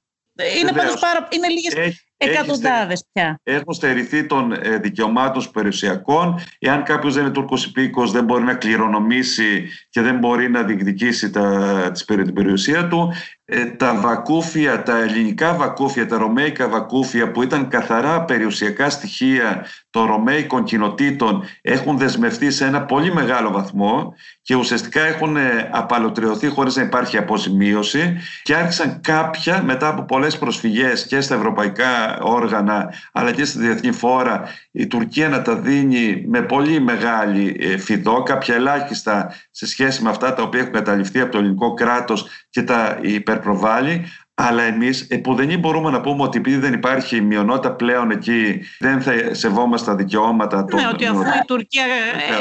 Είναι, 0.61 0.73
πάντως 0.73 1.01
πάρα, 1.01 1.29
είναι 1.31 1.49
λίγες 1.49 2.05
εκατοντάδες 2.17 3.05
πια. 3.13 3.41
Έχουν 3.43 3.75
στερηθεί 3.75 4.27
των 4.27 4.55
δικαιωμάτων 4.81 5.51
περιουσιακών. 5.53 6.41
Εάν 6.59 6.83
κάποιος 6.83 7.15
δεν 7.15 7.23
είναι 7.23 7.33
Τούρκος 7.33 7.65
υπήκο, 7.65 8.07
δεν 8.07 8.25
μπορεί 8.25 8.45
να 8.45 8.55
κληρονομήσει 8.55 9.69
και 9.91 10.01
δεν 10.01 10.19
μπορεί 10.19 10.51
να 10.51 10.63
διεκδικήσει 10.63 11.31
τα, 11.31 11.93
την 12.07 12.33
περιουσία 12.33 12.89
του. 12.89 13.13
Ε, 13.51 13.65
τα 13.65 13.95
βακούφια, 13.95 14.83
τα 14.83 14.99
ελληνικά 14.99 15.55
βακούφια, 15.55 16.07
τα 16.07 16.19
ρωμαϊκά 16.19 16.69
βακούφια 16.69 17.31
που 17.31 17.43
ήταν 17.43 17.69
καθαρά 17.69 18.25
περιουσιακά 18.25 18.91
στοιχεία 18.91 19.67
των 19.91 20.07
ρωμαϊκών 20.07 20.65
κοινοτήτων 20.65 21.45
έχουν 21.63 21.99
δεσμευτεί 21.99 22.51
σε 22.51 22.65
ένα 22.65 22.83
πολύ 22.85 23.13
μεγάλο 23.13 23.51
βαθμό 23.51 24.15
και 24.43 24.55
ουσιαστικά 24.55 25.01
έχουν 25.01 25.37
ε, 25.37 25.69
απαλωτριωθεί 25.73 26.49
χωρίς 26.49 26.77
να 26.77 26.83
υπάρχει 26.83 27.17
αποζημίωση 27.17 28.17
και 28.43 28.55
άρχισαν 28.55 29.01
κάποια 29.01 29.63
μετά 29.63 29.89
από 29.89 30.03
πολλές 30.03 30.39
προσφυγές 30.39 31.07
και 31.07 31.21
στα 31.21 31.35
ευρωπαϊκά 31.35 32.19
όργανα 32.21 32.93
αλλά 33.13 33.33
και 33.33 33.45
στη 33.45 33.59
διεθνή 33.59 33.93
φόρα 33.93 34.43
η 34.71 34.87
Τουρκία 34.87 35.29
να 35.29 35.43
τα 35.43 35.57
δίνει 35.57 36.25
με 36.27 36.43
πολύ 36.43 36.81
μεγάλη 36.81 37.57
ε, 37.61 37.77
φιδό, 37.79 38.23
κάποια 38.23 38.55
ελάχιστα 38.55 39.35
σε 39.51 39.67
σχέση 39.67 40.03
με 40.03 40.11
αυτά 40.11 40.35
τα 40.35 40.43
οποία 40.43 40.61
έχουν 40.61 40.73
καταληφθεί 40.73 41.21
από 41.21 41.33
το 41.33 41.39
ελληνικό 41.39 41.75
κράτος 41.75 42.29
και 42.59 42.65
τα 42.65 42.99
υπερπροβάλλει. 43.01 44.05
Αλλά 44.41 44.63
εμείς 44.63 45.01
επουδενή 45.01 45.57
μπορούμε 45.57 45.91
να 45.91 46.01
πούμε 46.01 46.23
ότι 46.23 46.39
επειδή 46.39 46.57
δεν 46.57 46.73
υπάρχει 46.73 47.21
μειονότητα 47.21 47.73
πλέον 47.73 48.11
εκεί, 48.11 48.61
δεν 48.79 49.01
θα 49.01 49.13
σεβόμαστε 49.31 49.91
τα 49.91 49.97
δικαιώματα 49.97 50.65
των. 50.65 50.81
Ναι, 50.81 50.89
ότι 50.93 51.07
αφού 51.07 51.21
η 51.21 51.45
Τουρκία 51.47 51.85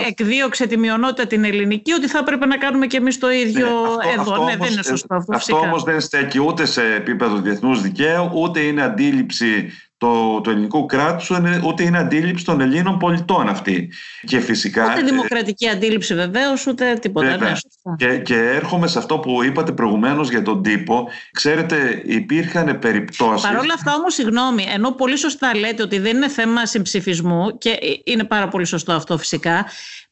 εκδίωξε 0.07 0.67
τη 0.67 0.77
μειονότητα 0.77 1.27
την 1.27 1.43
ελληνική, 1.43 1.91
ότι 1.91 2.07
θα 2.07 2.17
έπρεπε 2.17 2.45
να 2.45 2.57
κάνουμε 2.57 2.87
και 2.87 2.97
εμείς 2.97 3.17
το 3.17 3.31
ίδιο 3.31 3.67
ναι, 3.67 4.11
εδώ. 4.11 4.31
Αυτό 4.31 4.43
ναι, 4.43 4.55
δεν 4.55 4.71
είναι 4.71 4.83
σωστό 4.83 5.15
αυτό. 5.15 5.35
Αυτό 5.35 5.59
όμως 5.59 5.83
δεν 5.83 6.01
στέκει 6.01 6.39
ούτε 6.39 6.65
σε 6.65 6.81
επίπεδο 6.83 7.35
διεθνούς 7.35 7.81
δικαίου, 7.81 8.31
ούτε 8.33 8.59
είναι 8.59 8.81
αντίληψη 8.81 9.71
το, 9.97 10.41
το 10.41 10.49
ελληνικού 10.49 10.85
κράτου, 10.85 11.25
ούτε 11.65 11.83
είναι 11.83 11.97
αντίληψη 11.97 12.45
των 12.45 12.61
Ελλήνων 12.61 12.97
πολιτών 12.97 13.49
αυτή. 13.49 13.91
Και 14.23 14.39
φυσικά, 14.39 14.91
ούτε 14.91 15.01
δημοκρατική 15.01 15.69
αντίληψη 15.69 16.15
βεβαίως, 16.15 16.67
ούτε 16.67 16.93
τίποτα. 16.93 17.37
Ναι, 17.37 17.53
και, 17.97 18.17
και 18.17 18.35
έρχομαι 18.35 18.87
σε 18.87 18.97
αυτό 18.97 19.19
που 19.19 19.43
είπατε 19.43 19.71
προηγουμένως 19.71 20.29
για 20.29 20.41
τον 20.41 20.63
τύπο. 20.63 21.07
Ξέρετε, 21.31 22.01
υπήρχαν 22.05 22.79
περιπτώσει. 22.79 23.47
Παρ' 23.47 23.57
όλα 23.57 23.73
αυτά 23.73 23.93
όμως, 23.95 24.13
συγγνώμη, 24.13 24.65
ενώ 24.73 24.91
πολύ 24.91 25.17
σωστά 25.17 25.55
λέτε 25.55 25.83
ότι 25.83 25.99
δεν 25.99 26.15
είναι 26.15 26.29
θέμα 26.29 26.65
συμψηφισμού 26.65 27.57
και 27.57 27.77
είναι 28.03 28.23
πάρα 28.23 28.47
πολύ 28.47 28.65
σωστό 28.65 28.93
αυτό 28.93 29.17
φυσικά, 29.17 29.65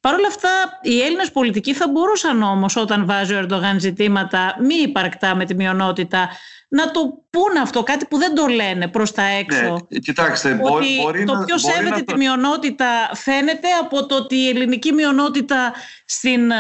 Παρ' 0.06 0.14
όλα 0.14 0.28
αυτά, 0.28 0.50
οι 0.82 1.02
Έλληνες 1.02 1.32
πολιτικοί 1.32 1.74
θα 1.74 1.90
μπορούσαν 1.90 2.44
όμως, 2.44 2.76
όταν 2.76 3.06
βάζει 3.06 3.34
ο 3.34 3.38
Ερντογάν 3.38 3.80
ζητήματα 3.80 4.56
μη 4.60 4.76
υπαρκτά 4.76 5.36
με 5.36 5.46
τη 5.46 5.56
μειονότητα, 5.56 6.30
να 6.68 6.92
το 6.92 7.00
πούνε 7.30 7.60
αυτό, 7.60 7.84
κάτι 7.84 8.06
που 8.06 8.18
δεν 8.18 8.36
το 8.36 8.48
λένε 8.48 8.88
προς 8.88 9.12
τα 9.12 9.24
έξω. 9.24 9.88
Ναι, 9.90 10.00
κοιτάξτε, 10.00 10.50
ότι 10.50 10.62
μπορεί, 10.62 11.00
μπορεί 11.02 11.24
το 11.24 11.44
ποιο 11.46 11.58
σέβεται 11.58 12.02
τη 12.02 12.18
μειονότητα 12.18 12.86
φαίνεται 13.14 13.68
από 13.82 14.06
το 14.06 14.16
ότι 14.16 14.36
η 14.36 14.50
ελληνική 14.50 14.92
μειονότητα 14.92 15.74
στην 16.06 16.52
ε, 16.52 16.56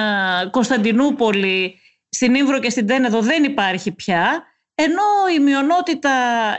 Κωνσταντινούπολη, 0.51 1.79
στην 2.10 2.36
Ήμβρο 2.36 2.60
και 2.60 2.69
στην 2.69 2.88
Τένεδο 2.88 3.21
δεν 3.21 3.43
υπάρχει 3.43 3.91
πια, 3.91 4.43
ενώ 4.75 5.03
η 5.38 5.39
μειονότητα 5.39 6.12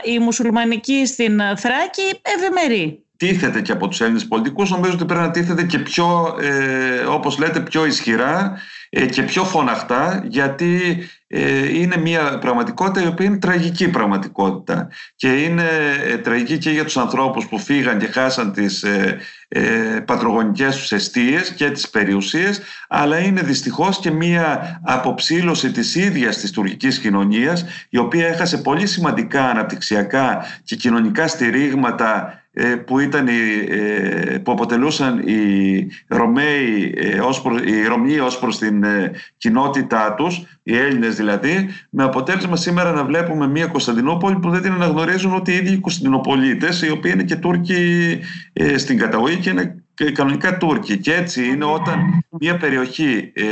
η 0.03 0.19
μουσουλμανική 0.19 1.05
στην 1.05 1.41
Θράκη 1.57 2.21
ευημερεί. 2.21 3.06
Τίθεται 3.17 3.61
και 3.61 3.71
από 3.71 3.87
τους 3.87 4.01
Έλληνες 4.01 4.27
πολιτικούς, 4.27 4.69
νομίζω 4.69 4.93
ότι 4.93 5.05
πρέπει 5.05 5.21
να 5.21 5.31
τίθεται 5.31 5.63
και 5.63 5.79
πιο, 5.79 6.37
ε, 6.41 7.05
όπως 7.05 7.37
λέτε, 7.37 7.59
πιο 7.59 7.85
ισχυρά 7.85 8.57
ε, 8.89 9.05
και 9.05 9.23
πιο 9.23 9.43
φωναχτά, 9.43 10.23
γιατί 10.27 10.97
ε, 11.27 11.79
είναι 11.79 11.97
μια 11.97 12.37
πραγματικότητα 12.39 13.05
η 13.05 13.07
οποία 13.07 13.25
είναι 13.25 13.37
τραγική 13.37 13.89
πραγματικότητα. 13.89 14.89
Και 15.15 15.27
είναι 15.27 15.65
ε, 16.07 16.17
τραγική 16.17 16.57
και 16.57 16.69
για 16.69 16.83
τους 16.83 16.97
ανθρώπους 16.97 17.47
που 17.47 17.59
φύγαν 17.59 17.97
και 17.97 18.07
χάσαν 18.07 18.51
τις 18.51 18.83
ε, 18.83 19.17
ε, 19.47 19.61
πατρογονικές 20.05 20.75
τους 20.75 20.91
αιστείες 20.91 21.49
και 21.53 21.71
τις 21.71 21.89
περιουσίες, 21.89 22.61
αλλά 22.87 23.19
είναι 23.19 23.41
δυστυχώς 23.41 23.99
και 23.99 24.11
μια 24.11 24.79
αποψήλωση 24.83 25.71
της 25.71 25.95
ίδιας 25.95 26.37
της 26.37 26.51
τουρκικής 26.51 26.99
κοινωνίας, 26.99 27.65
η 27.89 27.97
οποία 27.97 28.27
έχασε 28.27 28.57
πολύ 28.57 28.87
σημαντικά 28.87 29.49
αναπτυξιακά 29.49 30.45
και 30.63 30.75
κοινωνικά 30.75 31.27
στηρίγματα 31.27 32.41
ε, 32.46 32.46
που, 32.85 32.99
ήταν, 32.99 33.27
ε, 33.27 34.37
που 34.43 34.51
αποτελούσαν 34.51 35.19
οι 35.27 35.87
Ρωμαίοι, 36.07 36.93
ε, 36.97 37.19
ως 37.19 37.41
προς, 37.41 37.61
οι 37.61 37.85
Ρωμιοί 37.87 38.19
ως 38.23 38.39
προς 38.39 38.57
την 38.57 38.85
κοινότητά 39.37 40.13
τους, 40.13 40.59
οι 40.63 40.77
Έλληνες 40.77 41.15
δηλαδή, 41.15 41.69
με 41.89 42.03
αποτέλεσμα 42.03 42.55
σήμερα 42.55 42.91
να 42.91 43.03
βλέπουμε 43.03 43.47
μια 43.47 43.65
Κωνσταντινούπολη 43.65 44.39
που 44.39 44.49
δεν 44.49 44.61
την 44.61 44.71
αναγνωρίζουν 44.71 45.35
ότι 45.35 45.51
οι 45.51 45.55
ίδιοι 45.55 45.77
Κωνσταντινοπολίτες, 45.77 46.81
οι 46.81 46.89
οποίοι 46.89 47.11
είναι 47.13 47.23
και 47.23 47.35
Τούρκοι 47.35 48.19
στην 48.75 48.97
καταγωγή 48.97 49.37
και 49.37 49.49
είναι 49.49 49.83
κανονικά 50.05 50.57
Τούρκοι. 50.57 50.97
Και 50.97 51.13
έτσι 51.13 51.47
είναι 51.47 51.65
όταν 51.65 52.25
μια 52.39 52.57
περιοχή, 52.57 53.31
ε, 53.35 53.43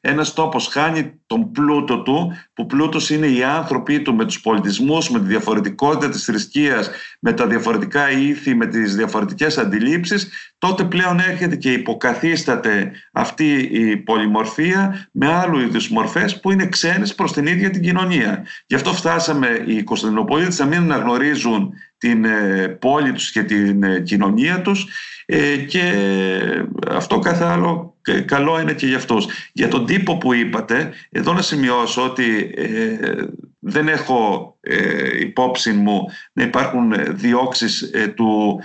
ένας 0.00 0.32
τόπος 0.32 0.66
χάνει 0.66 1.20
τον 1.26 1.50
πλούτο 1.50 2.02
του, 2.02 2.32
που 2.54 2.66
πλούτος 2.66 3.10
είναι 3.10 3.26
οι 3.26 3.42
άνθρωποι 3.42 4.00
του 4.00 4.14
με 4.14 4.24
τους 4.24 4.40
πολιτισμούς, 4.40 5.10
με 5.10 5.18
τη 5.18 5.26
διαφορετικότητα 5.26 6.08
της 6.08 6.24
θρησκείας, 6.24 6.90
με 7.20 7.32
τα 7.32 7.46
διαφορετικά 7.46 8.10
ήθη, 8.10 8.54
με 8.54 8.66
τις 8.66 8.96
διαφορετικές 8.96 9.58
αντιλήψεις, 9.58 10.28
τότε 10.58 10.84
πλέον 10.84 11.18
έρχεται 11.18 11.56
και 11.56 11.72
υποκαθίσταται 11.72 12.92
αυτή 13.12 13.54
η 13.72 13.96
πολυμορφία 13.96 15.08
με 15.12 15.32
άλλου 15.32 15.58
είδους 15.58 15.88
μορφές 15.88 16.40
που 16.40 16.50
είναι 16.50 16.66
ξένες 16.66 17.14
προς 17.14 17.32
την 17.32 17.46
ίδια 17.46 17.70
την 17.70 17.82
κοινωνία. 17.82 18.46
Γι' 18.66 18.74
αυτό 18.74 18.92
φτάσαμε 18.92 19.64
οι 19.66 19.82
Κωνσταντινοπολίτες 19.82 20.58
να 20.58 20.66
μην 20.66 20.78
αναγνωρίζουν 20.78 21.72
την 21.98 22.24
ε, 22.24 22.68
πόλη 22.68 23.12
τους 23.12 23.30
και 23.30 23.42
την 23.42 23.82
ε, 23.82 24.00
κοινωνία 24.00 24.62
τους 24.62 24.86
ε, 25.21 25.21
και 25.66 25.92
αυτό 26.88 27.18
καθ' 27.18 27.42
άλλο 27.42 27.92
καλό 28.24 28.60
είναι 28.60 28.72
και 28.72 28.86
για 28.86 28.96
αυτούς. 28.96 29.26
Για 29.52 29.68
τον 29.68 29.86
τύπο 29.86 30.18
που 30.18 30.32
είπατε, 30.32 30.92
εδώ 31.10 31.32
να 31.32 31.42
σημειώσω 31.42 32.04
ότι 32.04 32.54
δεν 33.58 33.88
έχω 33.88 34.56
υπόψη 35.20 35.72
μου 35.72 36.06
να 36.32 36.42
υπάρχουν 36.42 36.94
διώξεις 37.08 37.90
του 38.14 38.60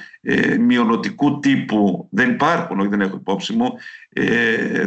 μειονοτικού 0.59 1.39
τύπου. 1.39 2.07
Δεν 2.11 2.29
υπάρχουν, 2.29 2.79
όχι 2.79 2.89
δεν 2.89 3.01
έχω 3.01 3.15
υπόψη 3.15 3.53
μου, 3.53 3.73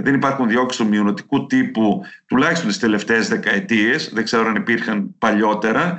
δεν 0.03 0.15
υπάρχουν 0.15 0.49
διώξεις 0.49 0.81
του 0.81 0.89
μειονοτικού 0.89 1.47
τύπου 1.47 2.03
τουλάχιστον 2.27 2.69
τις 2.69 2.79
τελευταίες 2.79 3.29
δεκαετίες, 3.29 4.11
δεν 4.13 4.25
ξέρω 4.25 4.49
αν 4.49 4.55
υπήρχαν 4.55 5.15
παλιότερα. 5.19 5.99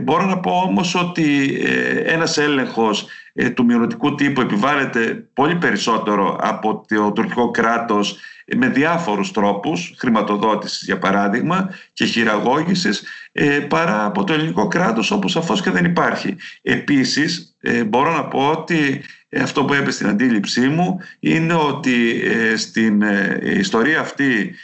μπορώ 0.00 0.24
να 0.24 0.38
πω 0.38 0.50
όμως 0.50 0.94
ότι 0.94 1.58
ένας 2.04 2.38
έλεγχος 2.38 3.02
ε, 3.02 3.06
του 3.54 3.64
μειονοτικού 3.64 4.14
τύπου 4.14 4.40
επιβάλλεται 4.40 5.28
πολύ 5.32 5.56
περισσότερο 5.56 6.38
από 6.40 6.84
το 6.88 7.12
τουρκικό 7.12 7.50
κράτος 7.50 8.18
με 8.56 8.68
διάφορους 8.68 9.30
τρόπους, 9.30 9.94
χρηματοδότησης 9.98 10.82
για 10.82 10.98
παράδειγμα 10.98 11.70
και 11.92 12.04
χειραγώγησης, 12.04 13.04
ε, 13.32 13.58
παρά 13.58 14.04
από 14.04 14.24
το 14.24 14.32
ελληνικό 14.32 14.68
κράτος 14.68 15.10
όπου 15.10 15.28
σαφώς 15.28 15.62
και 15.62 15.70
δεν 15.70 15.84
υπάρχει. 15.84 16.36
Επίσης, 16.62 17.56
ε, 17.60 17.84
μπορώ 17.84 18.12
να 18.12 18.24
πω 18.24 18.50
ότι 18.50 19.02
αυτό 19.40 19.64
που 19.64 19.72
έπεσε 19.72 19.96
στην 19.96 20.08
αντίληψή 20.08 20.68
μου 20.68 20.98
είναι 21.20 21.54
ότι 21.54 22.22
στην 22.56 23.02
ιστορία 23.40 24.00
αυτή 24.00 24.54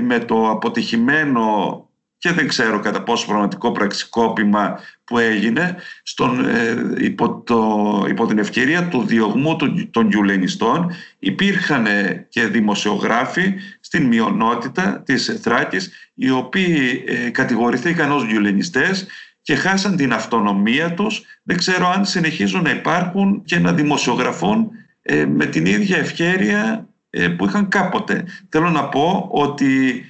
με 0.00 0.18
το 0.18 0.50
αποτυχημένο 0.50 1.86
και 2.22 2.32
δεν 2.32 2.48
ξέρω 2.48 2.80
κατά 2.80 3.02
πόσο 3.02 3.26
πραγματικό 3.26 3.72
πραξικόπημα 3.72 4.78
που 5.04 5.18
έγινε 5.18 5.76
στον, 6.02 6.48
ε, 6.48 6.94
υπό, 6.98 7.40
το, 7.40 8.04
υπό 8.08 8.26
την 8.26 8.38
ευκαιρία 8.38 8.88
του 8.88 9.02
διωγμού 9.06 9.56
των, 9.56 9.90
των 9.90 10.08
γιουλενιστών 10.08 10.92
υπήρχαν 11.18 11.86
και 12.28 12.46
δημοσιογράφοι 12.46 13.54
στην 13.80 14.06
μειονότητα 14.06 15.02
της 15.04 15.38
Θράκης 15.42 15.90
οι 16.14 16.30
οποίοι 16.30 17.04
ε, 17.06 17.30
κατηγορηθήκαν 17.30 18.12
ως 18.12 18.24
γιουλενιστές 18.24 19.06
και 19.42 19.54
χάσαν 19.54 19.96
την 19.96 20.12
αυτονομία 20.12 20.94
τους. 20.94 21.22
Δεν 21.42 21.56
ξέρω 21.56 21.88
αν 21.88 22.04
συνεχίζουν 22.04 22.62
να 22.62 22.70
υπάρχουν 22.70 23.42
και 23.44 23.58
να 23.58 23.72
δημοσιογραφούν 23.72 24.70
ε, 25.02 25.26
με 25.26 25.46
την 25.46 25.66
ίδια 25.66 25.96
ευκαιρία 25.96 26.88
ε, 27.10 27.28
που 27.28 27.46
είχαν 27.46 27.68
κάποτε. 27.68 28.24
Θέλω 28.48 28.70
να 28.70 28.88
πω 28.88 29.28
ότι 29.30 30.04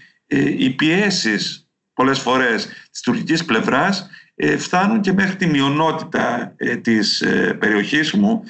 οι 0.57 0.71
πιέσεις 0.71 1.62
πολλές 2.03 2.19
φορές 2.19 2.69
της 2.91 3.01
τουρκικής 3.01 3.45
πλευράς 3.45 4.09
ε, 4.35 4.57
φτάνουν 4.57 5.01
και 5.01 5.13
μέχρι 5.13 5.37
τη 5.37 5.47
μειονότητα 5.47 6.55
ε, 6.57 6.77
της 6.77 7.21
ε, 7.21 7.57
περιοχής 7.61 8.13
μου 8.13 8.43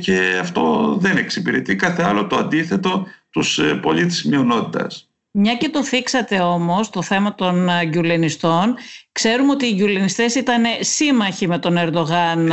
και 0.00 0.38
αυτό 0.40 0.96
δεν 1.00 1.16
εξυπηρετεί 1.16 1.76
κάθε 1.76 2.02
άλλο 2.02 2.26
το 2.26 2.36
αντίθετο 2.36 3.06
τους 3.30 3.60
πολίτες 3.82 4.12
της 4.12 4.24
μειονότητας. 4.24 5.08
Μια 5.30 5.54
και 5.54 5.68
το 5.68 5.84
θίξατε 5.84 6.40
όμως 6.40 6.90
το 6.90 7.02
θέμα 7.02 7.34
των 7.34 7.68
γκιουλενιστών, 7.84 8.76
ξέρουμε 9.12 9.50
ότι 9.50 9.66
οι 9.66 9.74
γκιουλενιστές 9.74 10.34
ήταν 10.34 10.62
σύμμαχοι 10.80 11.46
με 11.46 11.58
τον 11.58 11.76
Ερντογάν 11.76 12.52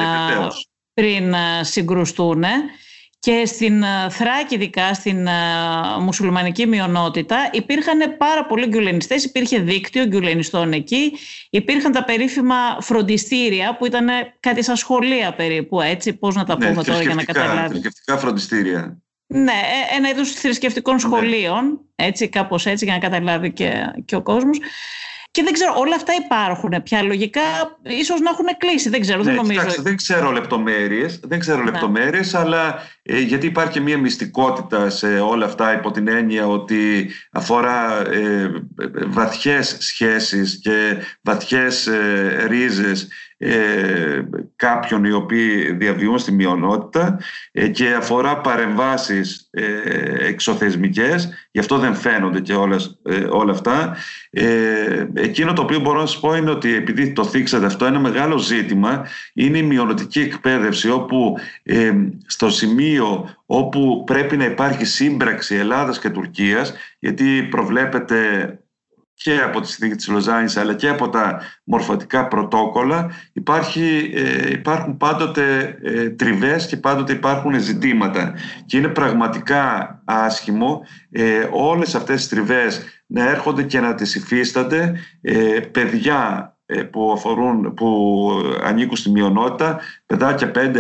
πριν 0.94 1.34
συγκρουστούν 1.62 2.44
και 3.26 3.46
στην 3.46 3.84
ε, 3.84 4.10
Θράκη, 4.10 4.56
ειδικά 4.56 4.94
στην 4.94 5.28
ε, 5.28 5.32
μουσουλμανική 6.00 6.66
μειονότητα, 6.68 7.50
υπήρχαν 7.52 8.18
πάρα 8.18 8.46
πολλοί 8.46 8.68
γκουλενιστές, 8.68 9.24
υπήρχε 9.24 9.60
δίκτυο 9.60 10.06
γκουλενιστών 10.06 10.74
εκεί, 10.74 11.12
υπήρχαν 11.50 11.92
τα 11.92 12.04
περίφημα 12.04 12.56
φροντιστήρια 12.80 13.76
που 13.78 13.86
ήταν 13.86 14.08
κάτι 14.40 14.64
σαν 14.64 14.76
σχολεία 14.76 15.34
περίπου, 15.34 15.82
έτσι, 15.82 16.14
πώς 16.14 16.36
να 16.36 16.44
τα 16.44 16.58
ναι, 16.58 16.68
πούμε 16.70 16.84
τώρα 16.84 17.02
για 17.02 17.14
να 17.14 17.24
καταλάβει. 17.24 17.68
θρησκευτικά 17.68 18.18
φροντιστήρια. 18.18 18.98
Ναι, 19.28 19.52
ε, 19.52 19.96
ένα 19.98 20.10
είδος 20.10 20.32
θρησκευτικών 20.32 20.94
ναι. 20.94 21.00
σχολείων, 21.00 21.80
έτσι, 21.96 22.30
κάπως 22.30 22.66
έτσι, 22.66 22.86
για 22.86 22.94
να 22.94 23.00
καταλάβει 23.00 23.52
και, 23.52 23.72
και 24.06 24.16
ο 24.16 24.22
κόσμος. 24.22 24.60
Και 25.36 25.44
δεν 25.44 25.54
ξέρω, 25.54 25.74
όλα 25.78 25.96
αυτά 25.96 26.14
υπάρχουν 26.26 26.84
πια 26.84 27.04
λογικά, 27.04 27.42
ίσως 27.84 28.20
να 28.20 28.30
έχουν 28.30 28.46
κλείσει, 28.58 28.90
δεν 28.90 29.02
ξέρω, 29.02 29.18
ναι, 29.18 29.24
δεν 29.24 29.36
νομίζω. 29.36 29.60
Κοιτάξτε, 29.60 29.82
δεν 29.82 29.96
ξέρω 29.96 30.32
λεπτομέρειες, 30.32 31.20
δεν 31.24 31.40
ξέρω 31.40 31.58
ναι. 31.58 31.72
λεπτομέρειες, 31.72 32.34
αλλά 32.34 32.82
ε, 33.04 33.20
γιατί 33.20 33.46
υπάρχει 33.46 33.80
μια 33.80 33.98
μυστικότητα 33.98 34.90
σε 34.90 35.20
όλα 35.20 35.46
αυτά 35.46 35.74
υπό 35.74 35.92
την 35.92 36.08
έννοια 36.08 36.48
ότι 36.48 37.10
αφορά 37.32 38.08
ε, 38.12 38.52
βαθιές 39.08 39.76
σχέσεις 39.80 40.60
και 40.62 40.98
βαθιές 41.22 41.88
ε, 41.88 42.46
ρίζες 42.48 43.08
ε, 43.48 44.28
κάποιων 44.56 45.04
οι 45.04 45.12
οποίοι 45.12 45.72
διαβιούν 45.72 46.18
στη 46.20 46.32
μειονότητα 46.32 47.20
ε, 47.52 47.68
και 47.68 47.94
αφορά 47.94 48.42
παρεμβάσεις 48.42 49.48
ε, 49.52 49.64
εξωθεσμικές, 50.28 51.30
γι' 51.52 51.60
αυτό 51.60 51.78
δεν 51.78 51.96
φαίνονται 51.96 52.40
και 52.40 52.54
όλες, 52.54 53.00
ε, 53.04 53.16
όλα 53.30 53.52
αυτά. 53.52 53.98
Ε, 54.30 55.06
εκείνο 55.14 55.54
το 55.54 55.62
οποίο 55.62 55.80
μπορώ 55.80 56.00
να 56.00 56.06
σας 56.06 56.20
πω 56.20 56.36
είναι 56.36 56.50
ότι 56.50 56.76
επειδή 56.76 57.12
το 57.12 57.24
θίξατε 57.24 57.66
αυτό, 57.66 57.86
ένα 57.86 58.00
μεγάλο 58.00 58.38
ζήτημα 58.38 59.08
είναι 59.34 59.58
η 59.58 59.64
μειονοτική 59.64 60.20
εκπαίδευση 60.20 60.90
όπου 60.90 61.38
στο 62.26 62.50
σημείο 62.50 63.36
όπου 63.46 64.04
πρέπει 64.06 64.38
να 64.38 64.46
υπάρχει 64.46 64.86
σύμπραξη 64.86 65.56
Ελλάδας 65.56 66.00
και 66.00 66.10
Τουρκίας 66.10 66.74
γιατί 67.00 67.48
προβλέπεται 67.50 68.60
και 69.16 69.42
από 69.42 69.62
τη 69.62 69.68
συνθήκη 69.68 69.96
της 69.96 70.08
Λοζάνης 70.08 70.58
αλλά 70.58 70.74
και 70.74 70.90
από 70.90 71.10
τα 71.10 71.42
μορφωτικά 71.64 72.28
πρωτόκολλα 72.28 73.12
υπάρχει, 73.34 74.12
ε, 74.16 74.52
υπάρχουν 74.52 74.98
πάντοτε 74.98 75.78
ε, 75.84 76.10
τριβές 76.10 76.66
και 76.66 76.78
πάντοτε 76.78 77.14
υπάρχουν 77.14 77.60
ζητήματα. 77.60 78.34
Και 78.66 78.78
είναι 78.78 78.88
πραγματικά 78.88 80.02
άσχημο 80.06 80.86
ε, 81.12 81.48
όλες 81.52 81.96
αυτές 81.96 82.16
τις 82.16 82.28
τριβές 82.28 82.82
να 83.06 83.30
έρχονται 83.30 83.64
και 83.64 83.80
να 83.80 83.96
τις 83.96 84.16
υφίστανται 84.16 85.00
ε, 85.22 85.60
παιδιά 85.60 86.50
ε, 86.68 86.84
που, 86.84 87.12
αφορούν, 87.12 87.74
που 87.74 88.30
ανήκουν 88.64 88.98
στη 88.98 89.10
μειονότητα, 89.10 89.80
παιδάκια 90.06 90.52
5, 90.56 90.58
6, 90.58 90.72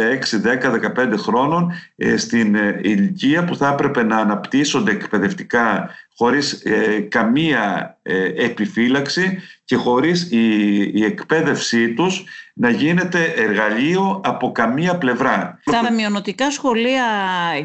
10, 0.62 1.12
15 1.12 1.14
χρόνων 1.18 1.72
ε, 1.96 2.18
στην 2.18 2.56
ε, 2.56 2.80
ηλικία 2.84 3.44
που 3.44 3.56
θα 3.56 3.68
έπρεπε 3.68 4.04
να 4.04 4.18
αναπτύσσονται 4.18 4.92
εκπαιδευτικά 4.92 5.90
χωρίς 6.18 6.64
καμία 7.10 7.98
επιφύλαξη 8.38 9.40
και 9.66 9.76
χωρίς 9.76 10.32
η, 10.32 10.78
η 10.94 11.04
εκπαίδευσή 11.04 11.94
τους 11.94 12.24
να 12.54 12.70
γίνεται 12.70 13.24
εργαλείο 13.24 14.22
από 14.24 14.52
καμία 14.52 14.98
πλευρά. 14.98 15.60
Στα 15.66 15.92
μειονοτικά 15.92 16.52
σχολεία, 16.52 17.04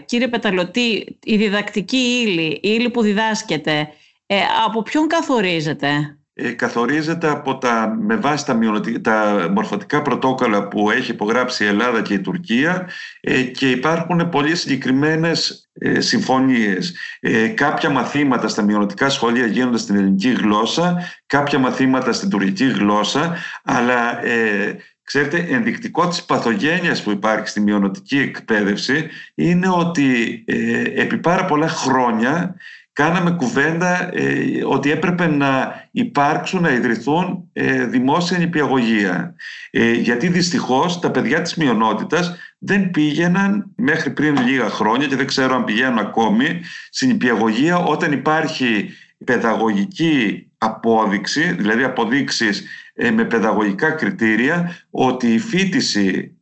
κύριε 0.05 0.29
Πεταλωτή, 0.29 1.19
η 1.25 1.37
διδακτική 1.37 2.23
ύλη, 2.27 2.47
η 2.47 2.61
ύλη 2.63 2.91
που 2.91 3.03
διδάσκεται, 3.03 3.89
από 4.67 4.83
ποιον 4.83 5.07
καθορίζεται; 5.07 6.20
Ε, 6.35 6.51
καθορίζεται 6.51 7.29
από 7.29 7.59
τα, 7.59 7.97
με 8.01 8.17
βάση 8.17 8.47
τα, 8.47 8.59
τα 9.01 9.49
μορφωτικά 9.55 10.03
πρωτόκολλα 10.03 10.69
που 10.69 10.91
έχει 10.91 11.11
υπογράψει 11.11 11.65
η 11.65 11.67
Ελλάδα 11.67 12.03
και 12.03 12.15
η 12.15 12.21
Τουρκία 12.21 12.89
ε, 13.21 13.43
και 13.43 13.71
υπάρχουν 13.71 14.29
πολύ 14.29 14.57
συγκεκριμένες 14.57 15.69
ε, 15.73 16.01
συμφωνίες. 16.01 16.97
Ε, 17.21 17.49
κάποια 17.49 17.91
μαθήματα 17.91 18.49
στα 18.49 18.63
μειονοτικά 18.63 19.09
σχολεία 19.09 19.47
γίνονται 19.47 19.79
στην 19.79 19.97
ελληνική 19.97 20.31
γλώσσα, 20.31 20.97
κάποια 21.27 21.59
μαθήματα 21.59 22.13
στην 22.13 22.31
τουρκική 22.31 22.65
γλώσσα, 22.65 23.37
αλλά 23.65 24.25
ε, 24.25 24.77
ξέρετε 25.03 25.47
ενδεικτικό 25.51 26.09
της 26.09 26.25
παθογένειας 26.25 27.03
που 27.03 27.11
υπάρχει 27.11 27.49
στη 27.49 27.61
μειονοτική 27.61 28.19
εκπαίδευση 28.19 29.09
είναι 29.35 29.69
ότι 29.69 30.43
ε, 30.47 30.83
επί 30.83 31.19
πάρα 31.19 31.45
πολλά 31.45 31.69
χρόνια 31.69 32.57
κάναμε 32.93 33.31
κουβέντα 33.31 34.11
ε, 34.13 34.65
ότι 34.65 34.91
έπρεπε 34.91 35.27
να 35.27 35.85
υπάρξουν, 35.91 36.63
να 36.63 36.71
ιδρυθούν 36.71 37.51
ε, 37.53 37.85
δημόσια 37.85 38.39
νηπιαγωγεία. 38.39 39.35
Ε, 39.71 39.93
γιατί 39.93 40.29
δυστυχώς 40.29 40.99
τα 40.99 41.11
παιδιά 41.11 41.43
της 41.43 41.55
μειονότητας 41.55 42.37
δεν 42.59 42.91
πήγαιναν 42.91 43.73
μέχρι 43.77 44.11
πριν 44.11 44.47
λίγα 44.47 44.69
χρόνια 44.69 45.07
και 45.07 45.17
δεν 45.17 45.27
ξέρω 45.27 45.55
αν 45.55 45.65
πηγαίνουν 45.65 45.99
ακόμη 45.99 46.61
στην 46.91 47.09
νηπιαγωγεία 47.09 47.79
όταν 47.79 48.13
υπάρχει 48.13 48.91
παιδαγωγική 49.25 50.47
απόδειξη, 50.59 51.53
δηλαδή 51.53 51.83
αποδείξεις 51.83 52.65
με 53.13 53.25
παιδαγωγικά 53.25 53.91
κριτήρια 53.91 54.77
ότι 54.91 55.35
η 55.35 55.39
φίτηση 55.39 56.37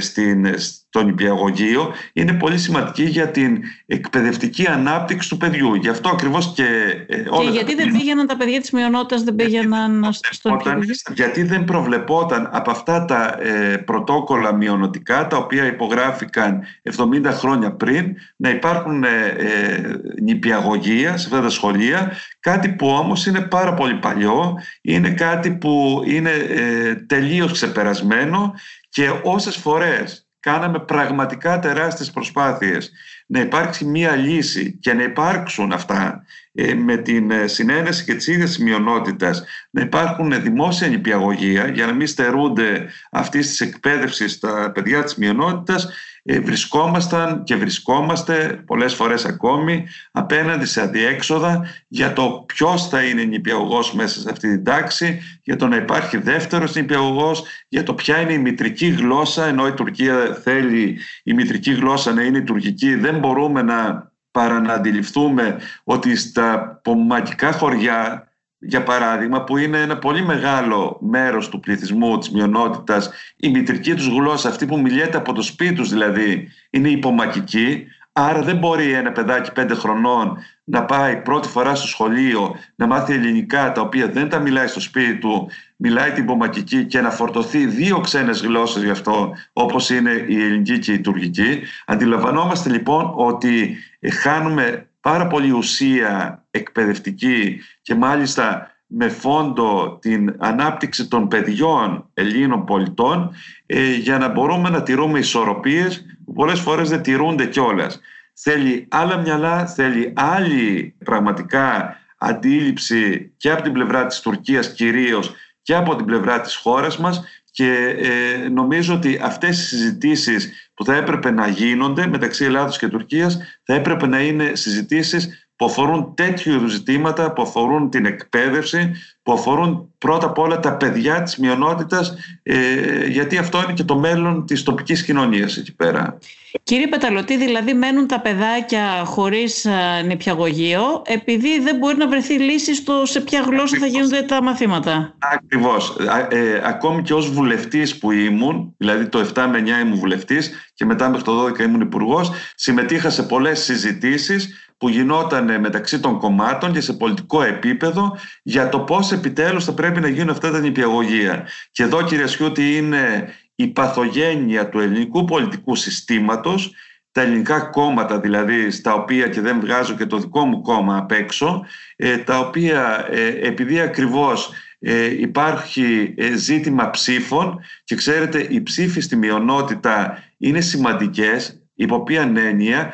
στην, 0.00 0.46
το 0.94 1.02
νηπιαγωγείο 1.04 1.94
είναι 2.12 2.32
πολύ 2.32 2.58
σημαντική 2.58 3.02
για 3.04 3.28
την 3.28 3.62
εκπαιδευτική 3.86 4.66
ανάπτυξη 4.66 5.28
του 5.28 5.36
παιδιού. 5.36 5.74
Γι' 5.74 5.88
αυτό 5.88 6.08
ακριβώς 6.08 6.52
και... 6.54 6.64
Ε, 7.08 7.22
και 7.22 7.48
γιατί 7.50 7.74
δεν 7.74 7.92
πήγαιναν 7.92 8.26
τα 8.26 8.36
παιδιά 8.36 8.60
της 8.60 8.70
μειονότητας, 8.70 9.22
δεν 9.22 9.34
πήγαιναν 9.34 10.12
στο 10.12 10.50
νηπιαγωγείο. 10.50 10.94
Γιατί 11.14 11.42
δεν 11.42 11.64
προβλεπόταν 11.64 12.48
από 12.52 12.70
αυτά 12.70 13.04
τα 13.04 13.38
ε, 13.40 13.76
πρωτόκολλα 13.76 14.52
μειονοτικά, 14.52 15.26
τα 15.26 15.36
οποία 15.36 15.66
υπογράφηκαν 15.66 16.62
70 16.96 17.24
χρόνια 17.24 17.72
πριν, 17.72 18.16
να 18.36 18.50
υπάρχουν 18.50 19.04
ε, 19.04 19.08
ε, 19.38 19.80
νηπιαγωγεία 20.22 21.16
σε 21.16 21.26
αυτά 21.26 21.40
τα 21.40 21.48
σχολεία, 21.48 22.12
κάτι 22.40 22.68
που 22.68 22.86
όμως 22.86 23.26
είναι 23.26 23.40
πάρα 23.40 23.74
πολύ 23.74 23.94
παλιό, 23.94 24.58
είναι 24.80 25.10
κάτι 25.10 25.50
που 25.50 26.02
είναι 26.06 26.30
ε, 26.30 26.94
τελείως 26.94 27.52
ξεπερασμένο 27.52 28.54
και 28.94 29.20
όσες 29.22 29.56
φορές 29.56 30.28
κάναμε 30.40 30.78
πραγματικά 30.78 31.58
τεράστιες 31.58 32.10
προσπάθειες 32.10 32.92
να 33.26 33.40
υπάρξει 33.40 33.84
μία 33.84 34.16
λύση 34.16 34.78
και 34.80 34.92
να 34.92 35.02
υπάρξουν 35.02 35.72
αυτά 35.72 36.24
ε, 36.52 36.74
με 36.74 36.96
την 36.96 37.30
ε, 37.30 37.46
συνένεση 37.46 38.04
και 38.04 38.14
της 38.14 38.26
ίδιας 38.26 38.58
μειονότητας 38.58 39.44
να 39.70 39.82
υπάρχουν 39.82 40.42
δημόσια 40.42 40.88
νηπιαγωγεία 40.88 41.68
για 41.68 41.86
να 41.86 41.92
μην 41.92 42.06
στερούνται 42.06 42.90
αυτής 43.10 43.48
της 43.48 43.60
εκπαίδευσης 43.60 44.38
τα 44.38 44.70
παιδιά 44.74 45.02
της 45.04 45.14
μειονότητας 45.14 45.84
ε, 45.84 45.90
βρισκόμασταν 46.24 47.42
και 47.44 47.56
βρισκόμαστε 47.56 48.62
πολλές 48.66 48.94
φορές 48.94 49.24
ακόμη 49.24 49.86
απέναντι 50.12 50.64
σε 50.64 50.80
αδιέξοδα 50.80 51.66
για 51.88 52.12
το 52.12 52.44
ποιος 52.46 52.88
θα 52.88 53.02
είναι 53.02 53.22
νηπιαγωγός 53.22 53.94
μέσα 53.94 54.20
σε 54.20 54.30
αυτή 54.30 54.48
την 54.48 54.64
τάξη, 54.64 55.20
για 55.42 55.56
το 55.56 55.66
να 55.66 55.76
υπάρχει 55.76 56.16
δεύτερος 56.16 56.74
νηπιαγωγός, 56.74 57.44
για 57.68 57.82
το 57.82 57.94
ποια 57.94 58.20
είναι 58.20 58.32
η 58.32 58.38
μητρική 58.38 58.86
γλώσσα, 58.86 59.46
ενώ 59.46 59.66
η 59.66 59.72
Τουρκία 59.72 60.38
θέλει 60.42 60.98
η 61.22 61.34
μητρική 61.34 61.72
γλώσσα 61.72 62.12
να 62.12 62.22
είναι 62.22 62.38
η 62.38 62.42
τουρκική, 62.42 62.94
δεν 62.94 63.18
μπορούμε 63.18 63.62
να 63.62 64.12
παρά 64.30 64.60
να 64.60 64.72
αντιληφθούμε 64.72 65.58
ότι 65.84 66.16
στα 66.16 66.80
πομακικά 66.82 67.52
χωριά 67.52 68.28
για 68.66 68.82
παράδειγμα, 68.82 69.44
που 69.44 69.56
είναι 69.56 69.80
ένα 69.80 69.98
πολύ 69.98 70.22
μεγάλο 70.22 70.98
μέρος 71.00 71.48
του 71.48 71.60
πληθυσμού 71.60 72.18
της 72.18 72.30
μειονότητας, 72.30 73.10
η 73.36 73.48
μητρική 73.48 73.94
τους 73.94 74.06
γλώσσα, 74.06 74.48
αυτή 74.48 74.66
που 74.66 74.80
μιλιέται 74.80 75.16
από 75.16 75.32
το 75.32 75.42
σπίτι 75.42 75.74
τους 75.74 75.88
δηλαδή, 75.88 76.48
είναι 76.70 76.88
υπομακική, 76.88 77.86
άρα 78.12 78.42
δεν 78.42 78.56
μπορεί 78.56 78.92
ένα 78.92 79.12
παιδάκι 79.12 79.52
πέντε 79.52 79.74
χρονών 79.74 80.38
να 80.64 80.84
πάει 80.84 81.16
πρώτη 81.16 81.48
φορά 81.48 81.74
στο 81.74 81.86
σχολείο 81.86 82.56
να 82.74 82.86
μάθει 82.86 83.12
ελληνικά, 83.12 83.72
τα 83.72 83.80
οποία 83.80 84.08
δεν 84.08 84.28
τα 84.28 84.38
μιλάει 84.38 84.66
στο 84.66 84.80
σπίτι 84.80 85.18
του, 85.18 85.48
μιλάει 85.76 86.10
την 86.10 86.22
υπομακική 86.22 86.84
και 86.84 87.00
να 87.00 87.10
φορτωθεί 87.10 87.66
δύο 87.66 88.00
ξένες 88.00 88.40
γλώσσες 88.40 88.82
γι' 88.82 88.90
αυτό, 88.90 89.32
όπως 89.52 89.90
είναι 89.90 90.24
η 90.28 90.42
ελληνική 90.42 90.78
και 90.78 90.92
η 90.92 91.00
τουρκική. 91.00 91.60
Αντιλαμβανόμαστε 91.86 92.70
λοιπόν 92.70 93.12
ότι 93.14 93.76
χάνουμε 94.22 94.86
πάρα 95.04 95.26
πολύ 95.26 95.50
ουσία 95.50 96.44
εκπαιδευτική 96.50 97.60
και 97.82 97.94
μάλιστα 97.94 98.70
με 98.86 99.08
φόντο 99.08 99.98
την 100.00 100.34
ανάπτυξη 100.38 101.08
των 101.08 101.28
παιδιών 101.28 102.10
Ελλήνων 102.14 102.64
πολιτών 102.64 103.34
ε, 103.66 103.94
για 103.94 104.18
να 104.18 104.28
μπορούμε 104.28 104.68
να 104.70 104.82
τηρούμε 104.82 105.18
ισορροπίες 105.18 106.04
που 106.24 106.32
πολλές 106.32 106.60
φορές 106.60 106.88
δεν 106.88 107.02
τηρούνται 107.02 107.46
κιόλας. 107.46 108.00
Θέλει 108.34 108.86
άλλα 108.90 109.16
μυαλά, 109.16 109.66
θέλει 109.66 110.12
άλλη 110.16 110.94
πραγματικά 111.04 111.96
αντίληψη 112.18 113.32
και 113.36 113.50
από 113.50 113.62
την 113.62 113.72
πλευρά 113.72 114.06
της 114.06 114.20
Τουρκίας 114.20 114.72
κυρίως 114.72 115.34
και 115.62 115.74
από 115.74 115.96
την 115.96 116.06
πλευρά 116.06 116.40
της 116.40 116.56
χώρας 116.56 116.98
μας 116.98 117.24
και 117.54 117.96
ε, 117.98 118.48
νομίζω 118.48 118.94
ότι 118.94 119.20
αυτές 119.22 119.58
οι 119.58 119.64
συζητήσεις 119.64 120.70
που 120.74 120.84
θα 120.84 120.94
έπρεπε 120.94 121.30
να 121.30 121.48
γίνονται 121.48 122.06
μεταξύ 122.06 122.44
Ελλάδος 122.44 122.78
και 122.78 122.88
Τουρκίας 122.88 123.38
θα 123.62 123.74
έπρεπε 123.74 124.06
να 124.06 124.20
είναι 124.20 124.54
συζητήσεις 124.54 125.43
που 125.56 125.64
αφορούν 125.64 126.14
τέτοιου 126.14 126.52
είδους 126.52 126.72
ζητήματα, 126.72 127.32
που 127.32 127.42
αφορούν 127.42 127.90
την 127.90 128.06
εκπαίδευση, 128.06 128.92
που 129.22 129.32
αφορούν 129.32 129.94
πρώτα 129.98 130.26
απ' 130.26 130.38
όλα 130.38 130.60
τα 130.60 130.76
παιδιά 130.76 131.22
της 131.22 131.36
μειονότητας, 131.36 132.14
ε, 132.42 133.06
γιατί 133.06 133.38
αυτό 133.38 133.62
είναι 133.62 133.72
και 133.72 133.84
το 133.84 133.98
μέλλον 133.98 134.46
της 134.46 134.62
τοπικής 134.62 135.04
κοινωνίας 135.04 135.56
εκεί 135.56 135.74
πέρα. 135.74 136.18
Κύριε 136.62 136.86
Πεταλωτή, 136.86 137.36
δηλαδή 137.36 137.74
μένουν 137.74 138.06
τα 138.06 138.20
παιδάκια 138.20 139.04
χωρίς 139.04 139.66
νηπιαγωγείο 140.06 141.02
επειδή 141.04 141.60
δεν 141.60 141.76
μπορεί 141.76 141.96
να 141.96 142.08
βρεθεί 142.08 142.34
λύση 142.34 142.74
στο 142.74 143.06
σε 143.06 143.20
ποια 143.20 143.40
γλώσσα 143.40 143.76
θα 143.78 143.86
γίνονται 143.86 144.22
τα 144.22 144.42
μαθήματα; 144.42 145.14
Ακριβώς. 145.18 145.96
Ε, 146.28 146.60
ακόμη 146.64 147.02
και 147.02 147.14
ως 147.14 147.30
βουλευτής 147.30 147.98
που 147.98 148.10
ήμουν, 148.10 148.74
δηλαδή 148.76 149.06
το 149.06 149.18
7 149.18 149.46
με 149.50 149.58
9 149.58 149.80
ήμουν 149.80 149.98
βουλευτής 149.98 150.70
και 150.74 150.84
μετά 150.84 151.08
μέχρι 151.08 151.24
το 151.24 151.44
12 151.44 151.58
ήμουν 151.58 151.80
υπουργός, 151.80 152.30
συμμετείχα 152.54 153.10
σε 153.10 153.22
πολλές 153.22 153.62
συζητήσεις 153.62 154.73
που 154.84 154.90
γινόταν 154.90 155.60
μεταξύ 155.60 156.00
των 156.00 156.18
κομμάτων 156.18 156.72
και 156.72 156.80
σε 156.80 156.92
πολιτικό 156.92 157.42
επίπεδο 157.42 158.16
για 158.42 158.68
το 158.68 158.80
πώς 158.80 159.12
επιτέλους 159.12 159.64
θα 159.64 159.72
πρέπει 159.72 160.00
να 160.00 160.08
γίνουν 160.08 160.30
αυτά 160.30 160.50
τα 160.50 160.60
νηπιαγωγεία. 160.60 161.46
Και 161.72 161.82
εδώ 161.82 162.02
κύριε 162.02 162.26
Σιούτη 162.26 162.76
είναι 162.76 163.34
η 163.54 163.66
παθογένεια 163.66 164.68
του 164.68 164.80
ελληνικού 164.80 165.24
πολιτικού 165.24 165.74
συστήματος, 165.74 166.72
τα 167.12 167.20
ελληνικά 167.20 167.60
κόμματα 167.60 168.20
δηλαδή, 168.20 168.70
στα 168.70 168.94
οποία 168.94 169.28
και 169.28 169.40
δεν 169.40 169.60
βγάζω 169.60 169.94
και 169.94 170.06
το 170.06 170.18
δικό 170.18 170.44
μου 170.44 170.60
κόμμα 170.60 170.96
απ' 170.96 171.12
έξω, 171.12 171.66
ε, 171.96 172.16
τα 172.16 172.38
οποία 172.38 173.06
ε, 173.10 173.26
επειδή 173.26 173.80
ακριβώς 173.80 174.52
ε, 174.78 175.20
υπάρχει 175.20 176.14
ζήτημα 176.36 176.90
ψήφων 176.90 177.60
και 177.84 177.94
ξέρετε 177.94 178.46
οι 178.50 178.62
ψήφοι 178.62 179.00
στη 179.00 179.16
μειονότητα 179.16 180.22
είναι 180.38 180.60
σημαντικές, 180.60 181.58
υπό 181.74 182.02
ποια 182.02 182.32
έννοια, 182.36 182.92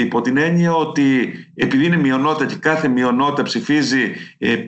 υπό 0.00 0.20
την 0.20 0.36
έννοια 0.36 0.74
ότι 0.74 1.32
επειδή 1.54 1.86
είναι 1.86 1.96
μειονότητα 1.96 2.46
και 2.46 2.56
κάθε 2.56 2.88
μειονότητα 2.88 3.42
ψηφίζει 3.42 4.12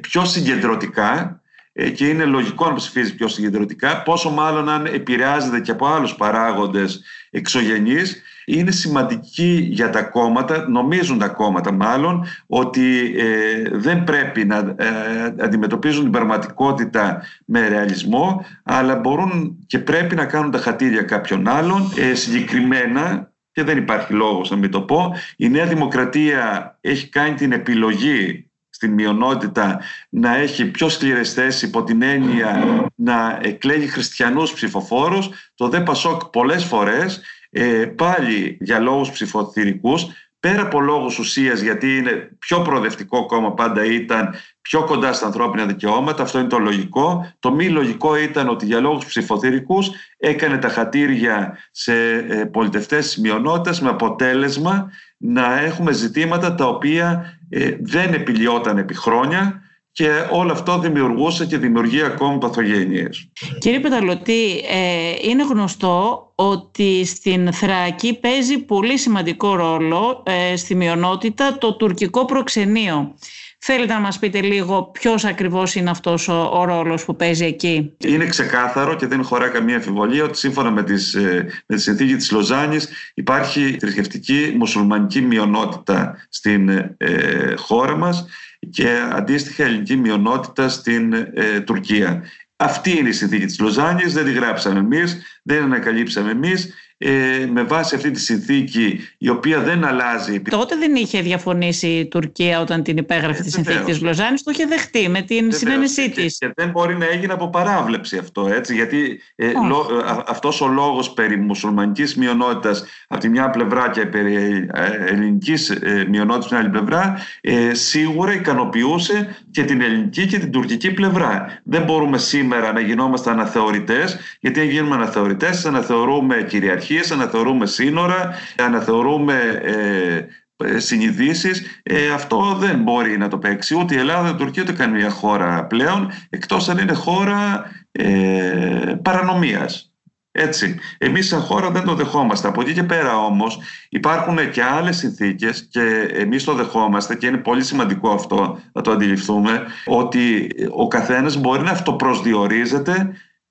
πιο 0.01 0.25
συγκεντρωτικά, 0.25 1.41
ε, 1.73 1.91
και 1.91 2.09
είναι 2.09 2.25
λογικό 2.25 2.69
να 2.69 2.75
ψηφίζει 2.75 3.15
πιο 3.15 3.29
συγκεντρωτικά, 3.29 4.03
πόσο 4.03 4.31
μάλλον 4.31 4.69
αν 4.69 4.87
επηρεάζεται 4.87 5.61
και 5.61 5.71
από 5.71 5.87
άλλους 5.87 6.15
παράγοντες 6.15 7.03
εξωγενείς, 7.31 8.23
είναι 8.47 8.71
σημαντική 8.71 9.69
για 9.71 9.91
τα 9.91 10.03
κόμματα, 10.03 10.69
νομίζουν 10.69 11.19
τα 11.19 11.29
κόμματα 11.29 11.73
μάλλον, 11.73 12.27
ότι 12.47 13.15
ε, 13.17 13.63
δεν 13.73 14.05
πρέπει 14.05 14.45
να 14.45 14.57
ε, 14.57 15.35
αντιμετωπίζουν 15.41 16.03
την 16.03 16.13
πραγματικότητα 16.13 17.23
με 17.45 17.69
ρεαλισμό, 17.69 18.45
αλλά 18.63 18.97
μπορούν 18.97 19.57
και 19.67 19.79
πρέπει 19.79 20.15
να 20.15 20.25
κάνουν 20.25 20.51
τα 20.51 20.59
χατήρια 20.59 21.03
κάποιων 21.03 21.49
άλλων. 21.49 21.93
συγκεκριμένα, 22.13 23.30
και 23.53 23.63
δεν 23.63 23.79
υπάρχει 23.79 24.13
λόγος 24.13 24.51
να 24.51 24.57
μην 24.57 24.71
το 24.71 24.83
πω, 24.83 25.15
η 25.37 25.49
Νέα 25.49 25.67
Δημοκρατία 25.67 26.77
έχει 26.81 27.09
κάνει 27.09 27.35
την 27.35 27.53
επιλογή 27.53 28.51
στην 28.71 28.93
μειονότητα 28.93 29.81
να 30.09 30.37
έχει 30.37 30.65
πιο 30.65 30.89
σκληρές 30.89 31.33
θέσεις 31.33 31.63
υπό 31.63 31.85
την 31.85 32.03
έννοια 32.03 32.85
να 32.95 33.39
εκλέγει 33.43 33.87
χριστιανούς 33.87 34.53
ψηφοφόρους. 34.53 35.29
Το 35.55 35.69
ΔΕ 35.69 35.81
Πασόκ 35.81 36.25
πολλές 36.25 36.65
φορές 36.65 37.21
ε, 37.51 37.85
πάλι 37.87 38.59
για 38.61 38.79
λόγους 38.79 39.11
ψηφοθυρικούς 39.11 40.07
πέρα 40.41 40.63
από 40.63 40.81
λόγους 40.81 41.19
ουσίας 41.19 41.61
γιατί 41.61 41.97
είναι 41.97 42.31
πιο 42.39 42.63
προοδευτικό 42.63 43.27
κόμμα 43.27 43.55
πάντα 43.55 43.85
ήταν 43.85 44.35
πιο 44.61 44.85
κοντά 44.85 45.13
στα 45.13 45.27
ανθρώπινα 45.27 45.67
δικαιώματα, 45.67 46.23
αυτό 46.23 46.39
είναι 46.39 46.49
το 46.49 46.59
λογικό. 46.59 47.33
Το 47.39 47.53
μη 47.53 47.69
λογικό 47.69 48.17
ήταν 48.17 48.49
ότι 48.49 48.67
για 48.67 48.81
λόγους 48.81 49.05
ψηφοθυρικούς 49.05 49.91
έκανε 50.17 50.59
τα 50.59 50.69
χατήρια 50.69 51.59
σε 51.71 51.95
ε, 52.13 52.45
πολιτευτές 52.45 53.05
της 53.07 53.19
μειονότητας 53.19 53.81
με 53.81 53.89
αποτέλεσμα 53.89 54.91
να 55.17 55.61
έχουμε 55.61 55.93
ζητήματα 55.93 56.55
τα 56.55 56.67
οποία 56.67 57.39
ε, 57.49 57.77
δεν 57.81 58.13
επιλυόταν 58.13 58.79
επί 58.79 58.95
χρόνια 58.95 59.63
και 59.93 60.09
όλο 60.31 60.53
αυτό 60.53 60.79
δημιουργούσε 60.79 61.47
και 61.47 61.59
δημιουργεί 61.59 62.03
ακόμη 62.03 62.39
παθογένειες. 62.39 63.31
Κύριε 63.59 63.81
Πεταλωτή, 63.81 64.65
ε, 64.71 65.29
είναι 65.31 65.45
γνωστό 65.45 66.33
ότι 66.35 67.05
στην 67.05 67.53
Θράκη 67.53 68.19
παίζει 68.21 68.59
πολύ 68.59 68.99
σημαντικό 68.99 69.55
ρόλο 69.55 70.23
ε, 70.27 70.57
στη 70.57 70.75
μειονότητα 70.75 71.59
το 71.59 71.75
τουρκικό 71.77 72.25
προξενείο. 72.25 73.15
Θέλετε 73.63 73.93
να 73.93 74.01
μας 74.01 74.19
πείτε 74.19 74.41
λίγο 74.41 74.83
ποιος 74.83 75.25
ακριβώς 75.25 75.75
είναι 75.75 75.91
αυτός 75.91 76.29
ο, 76.29 76.51
ο 76.53 76.65
ρόλος 76.65 77.05
που 77.05 77.17
παίζει 77.17 77.45
εκεί; 77.45 77.97
Είναι 78.05 78.27
ξεκάθαρο 78.27 78.97
και 78.97 79.07
δεν 79.07 79.25
χωρά 79.25 79.49
καμία 79.49 79.75
αμφιβολία 79.77 80.25
ότι 80.25 80.39
σύμφωνα 80.39 80.71
με, 80.71 80.83
τις, 80.83 81.15
ε, 81.15 81.47
με 81.67 81.77
τη 81.77 81.83
συνθήκη 81.83 82.17
της 82.17 82.31
Λοζάνης 82.31 82.89
υπάρχει 83.15 83.77
θρησκευτική 83.81 84.55
μουσουλμανική 84.59 85.21
μειονότητα 85.21 86.27
στην 86.29 86.69
ε, 86.97 87.55
χώρα 87.57 87.97
μας 87.97 88.27
και 88.71 88.99
αντίστοιχα 89.13 89.65
ελληνική 89.65 89.97
μειονότητα 89.97 90.69
στην 90.69 91.13
ε, 91.13 91.61
Τουρκία. 91.61 92.23
Αυτή 92.57 92.99
είναι 92.99 93.09
η 93.09 93.13
συνθήκη 93.13 93.47
της 93.47 93.61
Λοζάνης, 93.61 94.13
δεν 94.13 94.25
τη 94.25 94.33
γράψαμε 94.33 94.79
εμείς, 94.79 95.23
δεν 95.43 95.57
την 95.57 95.65
ανακαλύψαμε 95.65 96.31
εμείς 96.31 96.75
ε, 97.03 97.47
με 97.53 97.63
βάση 97.63 97.95
αυτή 97.95 98.11
τη 98.11 98.21
συνθήκη 98.21 99.01
η 99.19 99.29
οποία 99.29 99.61
δεν 99.61 99.85
αλλάζει. 99.85 100.41
Τότε 100.41 100.77
δεν 100.77 100.95
είχε 100.95 101.21
διαφωνήσει 101.21 101.87
η 101.87 102.07
Τουρκία 102.07 102.61
όταν 102.61 102.83
την 102.83 102.97
υπέγραφε 102.97 103.41
ε, 103.41 103.45
τη 103.45 103.51
συνθήκη 103.51 103.85
της 103.85 104.01
Λοζάνης, 104.01 104.43
το 104.43 104.51
είχε 104.51 104.67
δεχτεί 104.67 105.09
με 105.09 105.23
την 105.23 105.53
συνένεσή 105.53 106.11
της. 106.11 106.39
Και, 106.39 106.53
δεν 106.57 106.71
μπορεί 106.71 106.97
να 106.97 107.07
έγινε 107.07 107.33
από 107.33 107.51
παράβλεψη 107.51 108.17
αυτό, 108.17 108.49
έτσι, 108.49 108.75
γιατί 108.75 109.21
ε, 109.35 109.53
λο, 109.69 109.87
ε, 110.07 110.23
αυτός 110.27 110.61
ο 110.61 110.69
λόγος 110.69 111.13
περί 111.13 111.37
μουσουλμανικής 111.37 112.17
μειονότητας 112.17 112.85
από 113.09 113.21
τη 113.21 113.29
μια 113.29 113.51
πλευρά 113.51 113.91
και 113.91 114.07
περί 114.07 114.69
ε, 114.73 115.13
ελληνικής 115.13 115.71
ε, 115.71 116.07
μειονότητας 116.09 116.45
από 116.45 116.49
την 116.49 116.57
άλλη 116.57 116.69
πλευρά 116.69 117.19
ε, 117.41 117.75
σίγουρα 117.75 118.33
ικανοποιούσε 118.35 119.37
και 119.51 119.63
την 119.63 119.81
ελληνική 119.81 120.27
και 120.27 120.39
την 120.39 120.51
τουρκική 120.51 120.93
πλευρά. 120.93 121.61
Δεν 121.65 121.83
μπορούμε 121.83 122.19
σήμερα 122.19 122.73
να 122.73 122.81
γινόμαστε 122.81 123.31
αναθεωρητές, 123.31 124.19
γιατί 124.41 124.61
αν 124.61 124.69
γίνουμε 124.69 124.95
αναθεωρητές 124.95 125.67
αναθεωρούμε 125.67 126.43
κυριαρχία 126.49 126.90
να 126.95 127.15
αναθεωρούμε 127.15 127.67
σύνορα, 127.67 128.35
αναθεωρούμε 128.59 129.61
ε, 129.63 130.27
ε, 130.65 130.79
συνειδήσεις. 130.79 131.81
Ε, 131.83 132.11
αυτό 132.11 132.55
δεν 132.59 132.79
μπορεί 132.83 133.19
να 133.19 133.29
το 133.29 133.39
παίξει 133.39 133.75
ούτε 133.79 133.95
η 133.95 133.99
Ελλάδα, 133.99 134.29
ούτε 134.29 134.43
η 134.43 134.45
Τουρκία, 134.45 134.63
ούτε 134.63 134.73
καμία 134.73 135.11
χώρα 135.11 135.65
πλέον, 135.65 136.11
εκτός 136.31 136.69
αν 136.69 136.79
είναι 136.79 136.93
χώρα 136.93 137.71
ε, 137.93 138.95
παρανομίας. 139.03 139.85
Έτσι. 140.33 140.79
Εμείς 140.99 141.27
σαν 141.27 141.41
χώρα 141.41 141.71
δεν 141.71 141.85
το 141.85 141.95
δεχόμαστε. 141.95 142.49
Από 142.49 142.61
εκεί 142.61 142.73
και 142.73 142.83
πέρα 142.83 143.17
όμως 143.17 143.61
υπάρχουν 143.89 144.51
και 144.51 144.63
άλλες 144.63 144.97
συνθήκες 144.97 145.69
και 145.71 146.09
εμείς 146.13 146.45
το 146.45 146.55
δεχόμαστε 146.55 147.15
και 147.17 147.27
είναι 147.27 147.37
πολύ 147.37 147.65
σημαντικό 147.65 148.11
αυτό 148.11 148.61
να 148.73 148.83
το 148.83 148.91
αντιληφθούμε 148.91 149.67
ότι 149.87 150.51
ο 150.71 150.89
καθένας 150.89 151.37
μπορεί 151.37 151.63
να 151.63 151.71
αυτοπροσδιορίζεται 151.71 153.11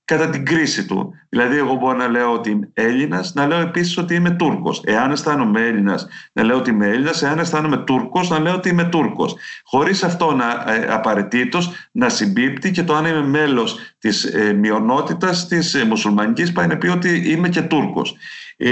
κατά 0.09 0.29
την 0.29 0.45
κρίση 0.45 0.85
του. 0.85 1.13
Δηλαδή, 1.29 1.57
εγώ 1.57 1.75
μπορώ 1.75 1.97
να 1.97 2.07
λέω 2.07 2.33
ότι 2.33 2.49
είμαι 2.49 2.69
Έλληνας, 2.73 3.33
να 3.33 3.47
λέω 3.47 3.59
επίσης 3.59 3.97
ότι 3.97 4.15
είμαι 4.15 4.29
Τούρκος. 4.29 4.81
Εάν 4.85 5.11
αισθάνομαι 5.11 5.61
Έλληνας, 5.61 6.07
να 6.33 6.43
λέω 6.43 6.57
ότι 6.57 6.69
είμαι 6.69 6.87
Έλληνας. 6.87 7.21
Εάν 7.21 7.39
αισθάνομαι 7.39 7.77
Τούρκος, 7.77 8.29
να 8.29 8.39
λέω 8.39 8.53
ότι 8.53 8.69
είμαι 8.69 8.83
Τούρκος. 8.83 9.35
Χωρίς 9.63 10.03
αυτό 10.03 10.31
να 10.31 10.73
ε, 10.73 10.87
απαραίτητος 10.89 11.71
να 11.91 12.09
συμπίπτει 12.09 12.71
και 12.71 12.83
το 12.83 12.95
αν 12.95 13.05
είμαι 13.05 13.27
μέλος 13.27 13.79
της 13.99 14.23
ε, 14.23 14.53
μειονότητας 14.53 15.47
της 15.47 15.73
ε, 15.73 15.85
μουσουλμανικής, 15.85 16.51
πάει 16.51 16.67
να 16.67 16.77
πει 16.77 16.87
ότι 16.87 17.31
είμαι 17.31 17.49
και 17.49 17.61
Τούρκος. 17.61 18.15
Ε, 18.57 18.71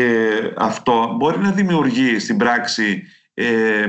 αυτό 0.57 1.15
μπορεί 1.17 1.39
να 1.39 1.51
δημιουργεί 1.51 2.19
στην 2.19 2.37
πράξη 2.37 3.03
ε, 3.33 3.87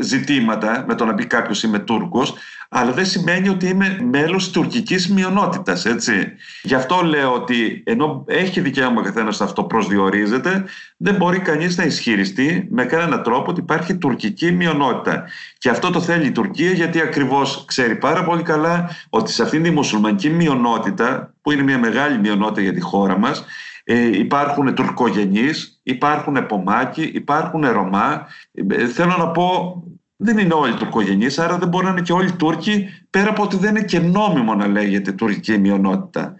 ζητήματα 0.00 0.84
με 0.86 0.94
το 0.94 1.04
να 1.04 1.14
πει 1.14 1.26
κάποιος 1.26 1.62
είμαι 1.62 1.78
Τούρκος 1.78 2.34
αλλά 2.68 2.92
δεν 2.92 3.06
σημαίνει 3.06 3.48
ότι 3.48 3.68
είμαι 3.68 3.98
μέλος 4.10 4.50
τουρκικής 4.50 5.08
μειονότητας, 5.08 5.84
έτσι. 5.84 6.32
Γι' 6.62 6.74
αυτό 6.74 7.02
λέω 7.04 7.32
ότι 7.32 7.82
ενώ 7.86 8.24
έχει 8.26 8.60
δικαίωμα 8.60 9.02
καθένας 9.02 9.38
να 9.38 9.46
αυτό 9.46 9.64
προσδιορίζεται, 9.64 10.64
δεν 10.96 11.14
μπορεί 11.14 11.38
κανείς 11.38 11.76
να 11.76 11.84
ισχυριστεί 11.84 12.68
με 12.70 12.84
κανέναν 12.84 13.22
τρόπο 13.22 13.50
ότι 13.50 13.60
υπάρχει 13.60 13.96
τουρκική 13.96 14.52
μειονότητα. 14.52 15.24
Και 15.58 15.68
αυτό 15.68 15.90
το 15.90 16.00
θέλει 16.00 16.26
η 16.26 16.32
Τουρκία 16.32 16.70
γιατί 16.70 17.00
ακριβώς 17.00 17.64
ξέρει 17.66 17.96
πάρα 17.96 18.24
πολύ 18.24 18.42
καλά 18.42 18.90
ότι 19.10 19.32
σε 19.32 19.42
αυτήν 19.42 19.62
τη 19.62 19.70
μουσουλμανική 19.70 20.30
μειονότητα, 20.30 21.34
που 21.42 21.52
είναι 21.52 21.62
μια 21.62 21.78
μεγάλη 21.78 22.18
μειονότητα 22.18 22.60
για 22.60 22.72
τη 22.72 22.80
χώρα 22.80 23.18
μας, 23.18 23.44
ε, 23.84 24.18
υπάρχουν 24.18 24.74
τουρκογενείς, 24.74 25.80
υπάρχουν 25.82 26.46
πομάκοι, 26.46 27.02
υπάρχουν 27.02 27.66
Ρωμά. 27.66 28.26
Ε, 28.68 28.86
θέλω 28.86 29.16
να 29.18 29.28
πω 29.28 29.76
δεν 30.16 30.38
είναι 30.38 30.54
όλοι 30.54 30.74
τουρκογενείς, 30.74 31.38
άρα 31.38 31.58
δεν 31.58 31.68
μπορεί 31.68 31.84
να 31.84 31.90
είναι 31.90 32.00
και 32.00 32.12
όλοι 32.12 32.32
Τούρκοι, 32.32 32.88
πέρα 33.10 33.30
από 33.30 33.42
ότι 33.42 33.56
δεν 33.56 33.76
είναι 33.76 33.84
και 33.84 33.98
νόμιμο 33.98 34.54
να 34.54 34.66
λέγεται 34.66 35.12
τουρκική 35.12 35.58
μειονότητα. 35.58 36.34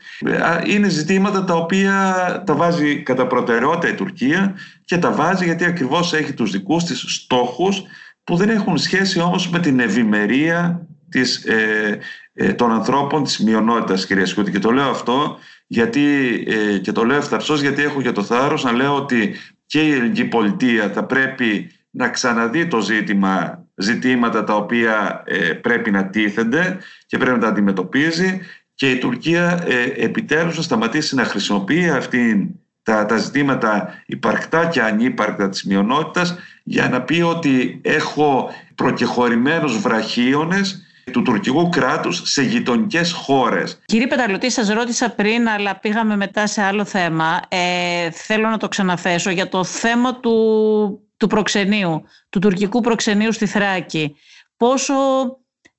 Είναι 0.67 0.89
ζητήματα 0.89 1.45
τα 1.45 1.55
οποία 1.55 2.43
τα 2.47 2.55
βάζει 2.55 3.03
κατά 3.03 3.27
προτεραιότητα 3.27 3.93
η 3.93 3.95
Τουρκία 3.95 4.55
και 4.85 4.99
τα 4.99 5.13
βάζει 5.13 5.45
γιατί 5.45 5.65
ακριβώς 5.65 6.13
έχει 6.13 6.33
τους 6.33 6.51
δικούς 6.51 6.85
της 6.85 7.05
στόχους 7.07 7.83
που 8.25 8.37
δεν 8.37 8.49
έχουν 8.49 8.79
σχέση 8.79 9.21
όμως 9.21 9.49
με 9.49 9.59
την 9.59 9.81
ευημερία 9.81 10.87
της, 11.09 11.45
ε, 11.45 11.99
ε, 12.33 12.53
των 12.53 12.71
ανθρώπων 12.71 13.25
της 13.25 13.39
μειονότητας, 13.39 14.07
κυρία 14.07 14.27
Σκούτη. 14.27 14.51
Και 14.51 14.59
το 14.59 14.71
λέω 14.71 14.91
αυτό 14.91 15.39
γιατί, 15.67 16.05
ε, 16.47 16.79
και 16.79 16.93
το 16.93 17.05
λέω 17.05 17.17
ευθαρσώς 17.17 17.61
γιατί 17.61 17.83
έχω 17.83 18.03
και 18.03 18.13
το 18.13 18.23
θάρρος 18.23 18.65
να 18.65 18.73
λέω 18.73 18.97
ότι 18.97 19.35
και 19.67 19.83
η 19.83 19.93
ελληνική 19.93 20.25
πολιτεία 20.25 20.91
θα 20.91 21.05
πρέπει 21.05 21.71
να 21.91 22.09
ξαναδεί 22.09 22.67
το 22.67 22.81
ζήτημα 22.81 23.64
ζητήματα 23.77 24.45
τα 24.45 24.55
οποία 24.55 25.23
ε, 25.27 25.53
πρέπει 25.53 25.91
να 25.91 26.07
τίθενται 26.07 26.79
και 27.07 27.19
πρέπει 27.19 27.35
να 27.35 27.43
τα 27.43 27.49
αντιμετωπίζει 27.49 28.41
και 28.75 28.91
η 28.91 28.99
Τουρκία 28.99 29.65
ε, 29.67 30.05
επιτέλους 30.05 30.57
να 30.57 30.63
σταματήσει 30.63 31.15
να 31.15 31.25
χρησιμοποιεί 31.25 31.89
αυτή 31.89 32.55
τα, 32.83 33.07
τα 33.07 33.17
ζητήματα 33.17 34.03
υπαρκτά 34.07 34.67
και 34.67 34.83
ανύπαρκτα 34.83 35.49
της 35.49 35.65
μειονότητας 35.65 36.37
για 36.63 36.89
να 36.89 37.03
πει 37.03 37.21
ότι 37.21 37.81
έχω 37.83 38.51
προκεχωρημένους 38.75 39.81
βραχίονες 39.81 40.85
του 41.13 41.23
τουρκικού 41.23 41.69
κράτους 41.69 42.23
σε 42.25 42.43
γειτονικές 42.43 43.13
χώρες. 43.13 43.81
Κύριε 43.85 44.07
Πεταλωτή, 44.07 44.51
σας 44.51 44.69
ρώτησα 44.69 45.11
πριν, 45.11 45.49
αλλά 45.49 45.77
πήγαμε 45.77 46.17
μετά 46.17 46.47
σε 46.47 46.63
άλλο 46.63 46.85
θέμα. 46.85 47.41
Ε, 47.49 48.11
θέλω 48.11 48.49
να 48.49 48.57
το 48.57 48.69
ξαναθέσω 48.69 49.31
για 49.31 49.49
το 49.49 49.65
θέμα 49.65 50.15
του 50.21 51.04
του 51.17 51.27
προξενείου, 51.27 52.03
του 52.29 52.39
τουρκικού 52.39 52.81
προξενείου 52.81 53.33
στη 53.33 53.47
Θράκη. 53.47 54.17
Πόσο 54.57 54.95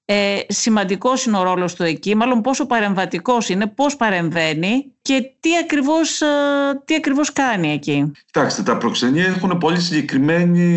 ε, 0.08 0.40
σημαντικός 0.48 1.26
είναι 1.26 1.38
ο 1.38 1.44
ρόλος 1.44 1.76
του 1.76 1.84
εκεί, 1.84 2.16
μάλλον 2.16 2.42
πόσο 2.42 2.66
παρεμβατικός 2.66 3.50
είναι, 3.50 3.68
πώς 3.68 3.96
παρεμβαίνει 3.96 4.92
και 5.02 5.32
τι 5.40 5.50
ακριβώς, 5.64 6.22
ε, 6.22 6.26
τι 6.86 6.96
ακριβώς 6.96 7.34
κάνει 7.34 7.74
εκεί. 7.74 8.12
Κοιτάξτε, 8.26 8.64
τα 8.64 8.78
προξενία 8.78 9.26
έχουν 9.26 9.58
πολύ 9.58 9.80
συγκεκριμένη 9.80 10.70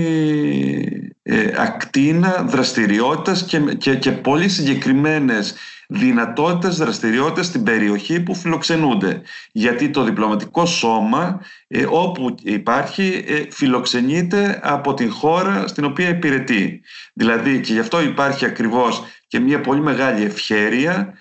ε, 1.22 1.52
ακτίνα 1.56 2.44
δραστηριότητας 2.48 3.44
και, 3.44 3.59
και, 3.59 3.94
και 3.94 4.12
πολύ 4.12 4.48
συγκεκριμένες 4.48 5.54
δυνατότητες 5.91 6.76
δραστηριότητες 6.76 7.47
στην 7.47 7.62
περιοχή 7.62 8.20
που 8.20 8.34
φιλοξενούνται. 8.34 9.22
Γιατί 9.53 9.91
το 9.91 10.05
διπλωματικό 10.05 10.66
σώμα 10.66 11.41
ε, 11.68 11.86
όπου 11.89 12.34
υπάρχει 12.43 13.24
ε, 13.26 13.43
φιλοξενείται 13.51 14.61
από 14.62 14.95
την 14.95 15.11
χώρα 15.12 15.66
στην 15.66 15.84
οποία 15.84 16.09
υπηρετεί. 16.09 16.80
Δηλαδή 17.12 17.61
και 17.61 17.72
γι' 17.72 17.78
αυτό 17.78 18.03
υπάρχει 18.03 18.45
ακριβώς 18.45 19.03
και 19.26 19.41
μια 19.41 19.61
πολύ 19.61 19.80
μεγάλη 19.80 20.24
ευχέρεια 20.24 21.14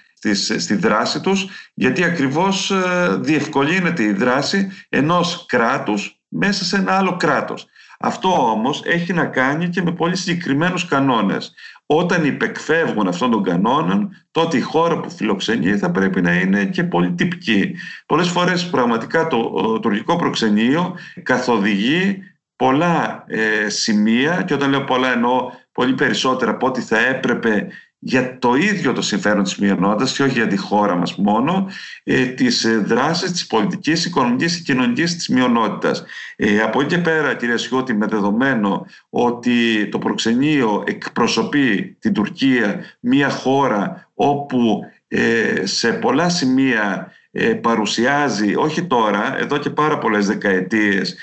στη 0.58 0.76
δράση 0.76 1.20
τους 1.20 1.48
γιατί 1.74 2.04
ακριβώς 2.04 2.72
ε, 2.72 3.18
διευκολύνεται 3.20 4.04
η 4.04 4.12
δράση 4.12 4.72
ενός 4.90 5.46
κράτους 5.48 6.20
μέσα 6.28 6.66
σε 6.66 6.76
ένα 6.76 6.98
άλλο 6.98 7.18
κράτος. 7.18 7.68
Αυτό 8.00 8.52
όμως 8.52 8.82
έχει 8.86 9.14
να 9.14 9.26
κάνει 9.26 9.70
και 9.70 9.82
με 9.82 9.92
πολύ 9.92 10.16
συγκεκριμένους 10.16 10.86
κανόνες. 10.86 11.54
Όταν 11.90 12.26
υπεκφεύγουν 12.26 13.08
αυτών 13.08 13.32
των 13.32 13.44
κανόνων, 13.44 14.26
τότε 14.32 14.58
η 14.58 14.62
χώρα 14.62 15.00
που 15.00 15.12
φιλοξενεί 15.12 15.78
θα 15.78 15.92
πρέπει 15.92 16.22
να 16.22 16.34
είναι 16.34 16.66
και 16.66 16.84
πολύ 16.84 17.12
τυπική. 17.12 17.76
Πολλές 18.06 18.30
φορές 18.30 18.70
πραγματικά 18.70 19.28
το, 19.28 19.80
τουρκικό 19.82 20.16
προξενείο 20.16 20.96
καθοδηγεί 21.24 22.24
πολλά 22.56 23.24
ε, 23.28 23.70
σημεία 23.70 24.42
και 24.42 24.54
όταν 24.54 24.70
λέω 24.70 24.84
πολλά 24.84 25.12
εννοώ 25.12 25.52
πολύ 25.72 25.94
περισσότερα 25.94 26.52
από 26.52 26.68
ό,τι 26.68 26.82
θα 26.82 27.00
έπρεπε 27.00 27.68
για 28.08 28.38
το 28.40 28.56
ίδιο 28.56 28.94
το 28.94 29.02
συμφέρον 29.02 29.44
της 29.44 29.56
μειονότητας 29.56 30.14
και 30.14 30.24
όχι 30.24 30.34
για 30.34 30.48
τη 30.48 30.58
χώρα 30.58 30.96
μας 30.96 31.16
μόνο, 31.16 31.68
ε, 32.04 32.26
τις 32.26 32.64
ε, 32.64 32.78
δράσεις 32.78 33.32
της 33.32 33.48
πολιτικής, 33.48 34.06
οικονομικής 34.06 34.56
και 34.56 34.62
κοινωνικής 34.74 35.16
της 35.16 35.28
μειονότητας. 35.28 36.04
Ε, 36.36 36.60
από 36.60 36.82
εκεί 36.82 36.96
και 36.96 37.02
πέρα, 37.02 37.36
κυρία 37.36 37.58
Σιώτη, 37.58 37.94
με 37.94 38.06
δεδομένο 38.06 38.86
ότι 39.10 39.88
το 39.92 39.98
προξενείο 39.98 40.84
εκπροσωπεί 40.88 41.98
την 42.00 42.14
Τουρκία, 42.14 42.80
μια 43.00 43.30
χώρα 43.30 44.10
όπου 44.14 44.82
ε, 45.08 45.66
σε 45.66 45.94
πολλά 45.94 46.30
σημεία 46.30 47.12
ε, 47.32 47.54
παρουσιάζει, 47.54 48.56
όχι 48.56 48.84
τώρα, 48.84 49.40
εδώ 49.40 49.58
και 49.58 49.70
πάρα 49.70 49.98
πολλές 49.98 50.28
δεκαετίες, 50.28 51.16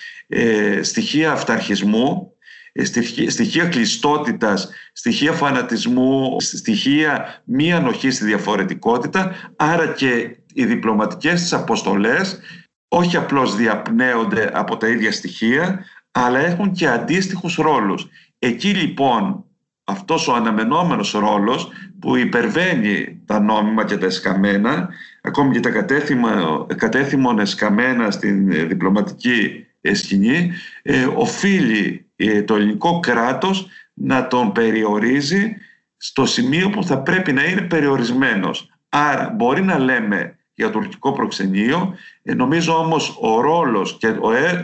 στοιχεία 0.80 1.32
αυταρχισμού, 1.32 2.28
ε, 2.28 2.33
στοιχεία 3.28 3.64
κλειστότητας, 3.64 4.70
στοιχεία 4.92 5.32
φανατισμού, 5.32 6.36
στοιχεία 6.40 7.42
μη 7.44 7.72
ανοχής 7.72 8.14
στη 8.14 8.24
διαφορετικότητα, 8.24 9.34
άρα 9.56 9.86
και 9.86 10.36
οι 10.54 10.64
διπλωματικές 10.64 11.40
της 11.40 11.52
αποστολές 11.52 12.40
όχι 12.88 13.16
απλώς 13.16 13.56
διαπνέονται 13.56 14.50
από 14.52 14.76
τα 14.76 14.88
ίδια 14.88 15.12
στοιχεία, 15.12 15.84
αλλά 16.10 16.38
έχουν 16.38 16.72
και 16.72 16.88
αντίστοιχους 16.88 17.54
ρόλους. 17.54 18.08
Εκεί 18.38 18.68
λοιπόν 18.68 19.44
αυτός 19.84 20.28
ο 20.28 20.34
αναμενόμενος 20.34 21.12
ρόλος 21.12 21.68
που 21.98 22.16
υπερβαίνει 22.16 23.20
τα 23.26 23.40
νόμιμα 23.40 23.84
και 23.84 23.96
τα 23.96 24.06
εσκαμμένα, 24.06 24.88
ακόμη 25.22 25.52
και 25.52 25.60
τα 25.60 25.70
κατέθυμον 26.76 27.38
εσκαμμένα 27.38 28.10
στην 28.10 28.68
διπλωματική 28.68 29.66
σκηνή, 29.92 30.52
ε, 30.82 31.04
οφείλει 31.14 31.86
ε, 31.86 32.03
το 32.44 32.54
ελληνικό 32.54 33.00
κράτος 33.00 33.66
να 33.94 34.26
τον 34.26 34.52
περιορίζει 34.52 35.56
στο 35.96 36.26
σημείο 36.26 36.70
που 36.70 36.84
θα 36.84 36.98
πρέπει 36.98 37.32
να 37.32 37.44
είναι 37.44 37.60
περιορισμένος. 37.60 38.68
Άρα 38.88 39.30
μπορεί 39.36 39.62
να 39.62 39.78
λέμε 39.78 40.38
για 40.54 40.70
το 40.70 40.78
τουρκικό 40.78 41.12
προξενείο, 41.12 41.94
ε, 42.22 42.34
νομίζω 42.34 42.78
όμως 42.78 43.18
ο 43.20 43.40
ρόλος 43.40 43.96
και 43.98 44.12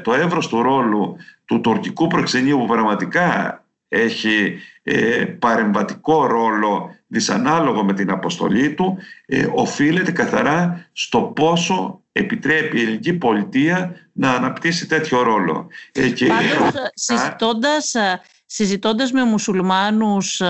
το 0.03 0.15
εύρος 0.15 0.49
του 0.49 0.63
ρόλου 0.63 1.17
του 1.45 1.61
τουρκικού 1.61 2.07
προξενείου 2.07 2.59
που 2.59 2.67
πραγματικά 2.67 3.65
έχει 3.93 4.59
ε, 4.83 5.25
παρεμβατικό 5.25 6.27
ρόλο 6.27 6.95
δυσανάλογο 7.07 7.85
με 7.85 7.93
την 7.93 8.11
αποστολή 8.11 8.75
του 8.75 8.99
ε, 9.27 9.47
οφείλεται 9.55 10.13
καθαρά 10.13 10.87
στο 10.93 11.21
πόσο 11.21 12.01
επιτρέπει 12.13 12.79
η 12.79 12.83
ελληνική 12.83 13.13
πολιτεία 13.13 13.97
να 14.13 14.31
αναπτύσσει 14.31 14.87
τέτοιο 14.87 15.23
ρόλο. 15.23 15.67
Ε, 15.93 16.09
και... 16.09 16.27
Πάντως, 16.27 16.73
συζητώντας, 16.95 17.95
συζητώντας 18.47 19.13
με 19.13 19.25
μουσουλμάνους 19.25 20.41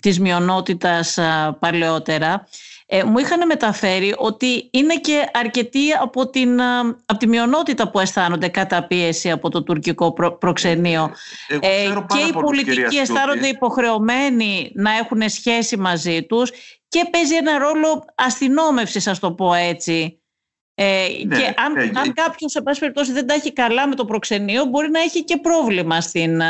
της 0.00 0.20
μειονότητας 0.20 1.18
παλαιότερα 1.58 2.46
ε, 2.88 3.04
μου 3.04 3.18
είχαν 3.18 3.46
μεταφέρει 3.46 4.14
ότι 4.16 4.68
είναι 4.72 4.96
και 4.96 5.30
αρκετοί 5.32 5.92
από, 5.92 6.30
την, 6.30 6.60
από 7.06 7.18
τη 7.18 7.26
μειονότητα 7.26 7.90
που 7.90 8.00
αισθάνονται 8.00 8.48
κατά 8.48 8.86
πίεση 8.86 9.30
από 9.30 9.50
το 9.50 9.62
τουρκικό 9.62 10.12
προξενείο. 10.38 11.10
Ε, 11.48 11.88
και 12.06 12.18
οι 12.28 12.32
πολιτικοί 12.32 12.96
αισθάνονται 12.96 13.46
υποχρεωμένοι 13.46 14.70
να 14.74 14.96
έχουν 14.96 15.28
σχέση 15.28 15.76
μαζί 15.76 16.22
τους 16.22 16.50
και 16.88 17.08
παίζει 17.10 17.34
ένα 17.34 17.58
ρόλο 17.58 18.04
αστυνόμευσης, 18.14 19.06
ας 19.06 19.18
το 19.18 19.32
πω 19.32 19.54
έτσι. 19.54 20.20
Ε, 20.74 21.06
ναι, 21.26 21.36
και 21.36 21.54
αν, 21.56 21.72
ναι, 21.72 22.00
αν 22.00 22.12
κάποιος 22.12 22.50
σε 22.50 22.62
πάση 22.62 22.80
περιπτώσει 22.80 23.12
δεν 23.12 23.26
τα 23.26 23.34
έχει 23.34 23.52
καλά 23.52 23.88
με 23.88 23.94
το 23.94 24.04
προξενείο 24.04 24.64
μπορεί 24.64 24.90
να 24.90 25.00
έχει 25.00 25.24
και 25.24 25.36
πρόβλημα 25.36 26.00
στην, 26.00 26.40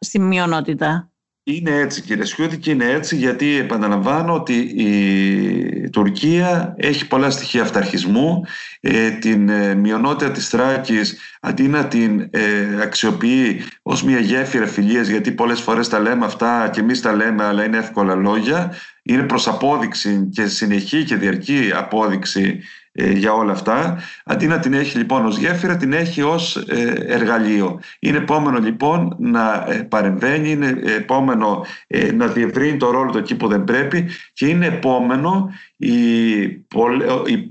στην 0.00 0.22
μειονότητα. 0.22 1.09
Είναι 1.56 1.70
έτσι 1.70 2.02
κύριε 2.02 2.24
Σιούδη 2.24 2.58
και 2.58 2.70
είναι 2.70 2.84
έτσι 2.84 3.16
γιατί 3.16 3.56
επαναλαμβάνω 3.56 4.34
ότι 4.34 4.54
η 4.58 5.90
Τουρκία 5.90 6.74
έχει 6.78 7.06
πολλά 7.06 7.30
στοιχεία 7.30 7.62
αυταρχισμού. 7.62 8.44
Ε, 8.80 9.10
την 9.10 9.48
ε, 9.48 9.74
μειονότητα 9.74 10.30
της 10.30 10.48
Θράκης 10.48 11.18
αντί 11.40 11.68
να 11.68 11.86
την 11.86 12.28
ε, 12.30 12.82
αξιοποιεί 12.82 13.62
ως 13.82 14.02
μια 14.02 14.18
γέφυρα 14.18 14.66
φιλίας 14.66 15.08
γιατί 15.08 15.32
πολλές 15.32 15.60
φορές 15.60 15.88
τα 15.88 15.98
λέμε 15.98 16.24
αυτά 16.24 16.68
και 16.72 16.80
εμείς 16.80 17.00
τα 17.00 17.12
λέμε 17.12 17.44
αλλά 17.44 17.64
είναι 17.64 17.76
εύκολα 17.76 18.14
λόγια 18.14 18.74
είναι 19.02 19.22
προς 19.22 19.48
απόδειξη 19.48 20.28
και 20.32 20.46
συνεχή 20.46 21.04
και 21.04 21.16
διαρκή 21.16 21.70
απόδειξη 21.74 22.40
ε, 22.40 22.62
για 22.92 23.32
όλα 23.32 23.52
αυτά. 23.52 23.98
Αντί 24.24 24.46
να 24.46 24.58
την 24.58 24.72
έχει 24.72 24.98
λοιπόν 24.98 25.26
ως 25.26 25.38
γέφυρα, 25.38 25.76
την 25.76 25.92
έχει 25.92 26.22
ως 26.22 26.56
ε, 26.56 27.04
εργαλείο. 27.06 27.80
Είναι 27.98 28.16
επόμενο 28.16 28.58
λοιπόν 28.58 29.16
να 29.18 29.64
ε, 29.68 29.82
παρεμβαίνει, 29.82 30.50
είναι 30.50 30.80
επόμενο 30.84 31.66
να 32.14 32.26
διευρύνει 32.26 32.76
το 32.76 32.90
ρόλο 32.90 33.10
του 33.10 33.18
εκεί 33.18 33.34
που 33.36 33.48
δεν 33.48 33.64
πρέπει 33.64 34.08
και 34.32 34.46
είναι 34.46 34.66
επόμενο 34.66 35.50
η, 35.82 36.40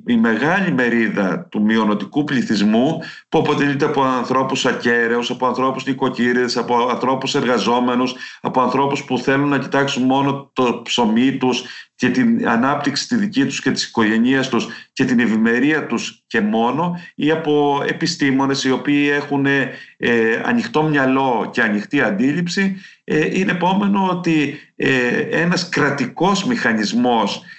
η, 0.05 0.17
μεγάλη 0.17 0.71
μερίδα 0.71 1.47
του 1.51 1.61
μειονοτικού 1.61 2.23
πληθυσμού 2.23 2.99
που 3.29 3.39
αποτελείται 3.39 3.85
από 3.85 4.03
ανθρώπους 4.03 4.65
ακέραιους, 4.65 5.29
από 5.29 5.47
ανθρώπους 5.47 5.85
νοικοκύρες, 5.85 6.57
από 6.57 6.87
ανθρώπους 6.89 7.35
εργαζόμενους, 7.35 8.15
από 8.41 8.61
ανθρώπους 8.61 9.03
που 9.03 9.17
θέλουν 9.17 9.49
να 9.49 9.59
κοιτάξουν 9.59 10.03
μόνο 10.03 10.49
το 10.53 10.81
ψωμί 10.83 11.37
τους 11.37 11.63
και 11.95 12.09
την 12.09 12.47
ανάπτυξη 12.47 13.07
τη 13.07 13.15
δική 13.15 13.45
τους 13.45 13.61
και 13.61 13.71
της 13.71 13.85
οικογένειας 13.85 14.49
τους 14.49 14.67
και 14.93 15.05
την 15.05 15.19
ευημερία 15.19 15.85
τους 15.85 16.23
και 16.27 16.41
μόνο 16.41 16.99
ή 17.15 17.31
από 17.31 17.83
επιστήμονες 17.87 18.63
οι 18.63 18.71
οποίοι 18.71 19.09
έχουν 19.11 19.45
ε, 19.45 19.71
ανοιχτό 20.45 20.83
μυαλό 20.83 21.49
και 21.53 21.61
ανοιχτή 21.61 22.01
αντίληψη 22.01 22.77
ε, 23.03 23.39
είναι 23.39 23.51
επόμενο 23.51 24.07
ότι 24.09 24.59
ε, 24.75 25.17
ένας 25.19 25.69
κρατικός 25.69 26.45
μηχανισμός 26.45 27.35
ε, 27.35 27.41
ε, 27.41 27.41
ε, 27.41 27.58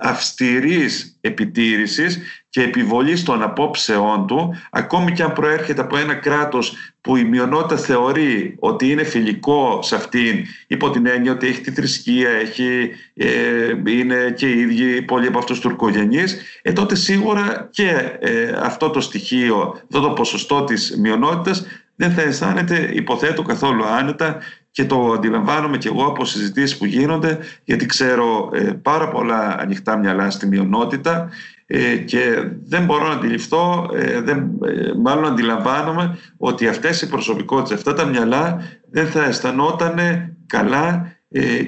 αυστηρής 0.00 1.18
επιτήρησης 1.20 2.20
και 2.48 2.62
επιβολής 2.62 3.22
των 3.22 3.42
απόψεών 3.42 4.26
του 4.26 4.54
ακόμη 4.70 5.12
και 5.12 5.22
αν 5.22 5.32
προέρχεται 5.32 5.80
από 5.80 5.96
ένα 5.96 6.14
κράτος 6.14 6.76
που 7.00 7.16
η 7.16 7.24
μειονότητα 7.24 7.76
θεωρεί 7.76 8.56
ότι 8.58 8.90
είναι 8.90 9.02
φιλικό 9.04 9.82
σε 9.82 9.94
αυτήν 9.94 10.44
υπό 10.66 10.90
την 10.90 11.06
έννοια 11.06 11.32
ότι 11.32 11.46
έχει 11.46 11.60
τη 11.60 11.70
θρησκεία, 11.70 12.30
έχει, 12.30 12.90
είναι 13.86 14.34
και 14.36 14.46
οι 14.46 14.60
ίδιοι 14.60 15.02
πολλοί 15.02 15.26
από 15.26 15.38
αυτούς 15.38 15.60
τουρκογενείς 15.60 16.40
ε, 16.62 16.72
τότε 16.72 16.94
σίγουρα 16.94 17.68
και 17.70 18.18
αυτό 18.62 18.90
το 18.90 19.00
στοιχείο, 19.00 19.80
αυτό 19.82 20.00
το 20.00 20.10
ποσοστό 20.10 20.64
της 20.64 20.96
μειονότητας 20.98 21.66
δεν 21.96 22.12
θα 22.12 22.22
αισθάνεται 22.22 22.90
υποθέτω 22.92 23.42
καθόλου 23.42 23.84
άνετα 23.84 24.38
και 24.76 24.84
το 24.84 25.12
αντιλαμβάνομαι 25.12 25.78
και 25.78 25.88
εγώ 25.88 26.06
από 26.06 26.24
συζητήσεις 26.24 26.78
που 26.78 26.84
γίνονται 26.84 27.38
γιατί 27.64 27.86
ξέρω 27.86 28.50
ε, 28.52 28.60
πάρα 28.60 29.08
πολλά 29.08 29.56
ανοιχτά 29.60 29.96
μυαλά 29.96 30.30
στη 30.30 30.46
μειονότητα 30.46 31.30
ε, 31.66 31.96
και 31.96 32.50
δεν 32.64 32.84
μπορώ 32.84 33.08
να 33.08 33.14
αντιληφθώ, 33.14 33.90
ε, 33.94 34.20
δεν, 34.20 34.50
μάλλον 35.02 35.26
αντιλαμβάνομαι 35.26 36.18
ότι 36.36 36.68
αυτές 36.68 37.02
οι 37.02 37.08
προσωπικότητες, 37.08 37.76
αυτά 37.76 37.94
τα 37.94 38.04
μυαλά 38.04 38.58
δεν 38.90 39.06
θα 39.06 39.24
αισθανόταν 39.24 39.98
καλά 40.46 41.16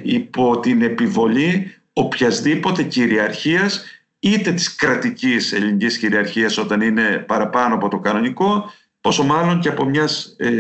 υπό 0.03 0.61
την 0.61 0.83
επιβολή 0.83 1.75
οποιασδήποτε 1.93 2.83
κυριαρχίας 2.83 3.85
είτε 4.19 4.53
της 4.53 4.75
κρατικής 4.75 5.53
ελληνικής 5.53 5.99
κυριαρχίας 5.99 6.59
όταν 6.59 6.81
είναι 6.81 7.25
παραπάνω 7.27 7.75
από 7.75 7.89
το 7.89 7.99
κανονικό 7.99 8.73
πόσο 9.09 9.25
μάλλον 9.25 9.61
και 9.61 9.69
από 9.69 9.85
μιας, 9.85 10.35
ε, 10.39 10.51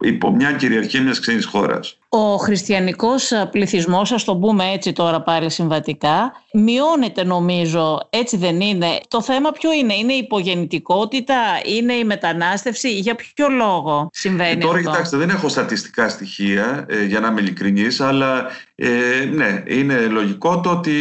υπό 0.00 0.30
μια 0.30 0.52
κυριαρχία 0.52 1.02
μιας 1.02 1.20
ξένης 1.20 1.44
χώρας. 1.44 1.98
Ο 2.16 2.36
χριστιανικός 2.36 3.32
πληθυσμός, 3.50 4.12
ας 4.12 4.24
το 4.24 4.36
πούμε 4.36 4.64
έτσι 4.72 4.92
τώρα 4.92 5.20
πάλι 5.22 5.50
συμβατικά, 5.50 6.32
μειώνεται 6.52 7.24
νομίζω, 7.24 8.00
έτσι 8.10 8.36
δεν 8.36 8.60
είναι. 8.60 8.86
Το 9.08 9.22
θέμα 9.22 9.50
ποιο 9.50 9.72
είναι, 9.72 9.94
είναι 9.94 10.12
η 10.12 10.16
υπογεννητικότητα, 10.16 11.34
είναι 11.64 11.92
η 11.92 12.04
μετανάστευση, 12.04 12.98
για 12.98 13.14
ποιο 13.14 13.48
λόγο 13.48 14.08
συμβαίνει 14.12 14.50
ε, 14.50 14.56
τώρα, 14.56 14.78
αυτό; 14.78 14.90
κοιτάξτε, 14.90 15.16
δεν 15.16 15.30
έχω 15.30 15.48
στατιστικά 15.48 16.08
στοιχεία, 16.08 16.86
ε, 16.88 17.04
για 17.04 17.20
να 17.20 17.28
είμαι 17.28 17.40
ειλικρινής, 17.40 18.00
αλλά 18.00 18.46
ε, 18.76 19.24
ναι, 19.32 19.62
είναι 19.66 20.06
λογικό 20.06 20.60
το 20.60 20.70
ότι 20.70 20.94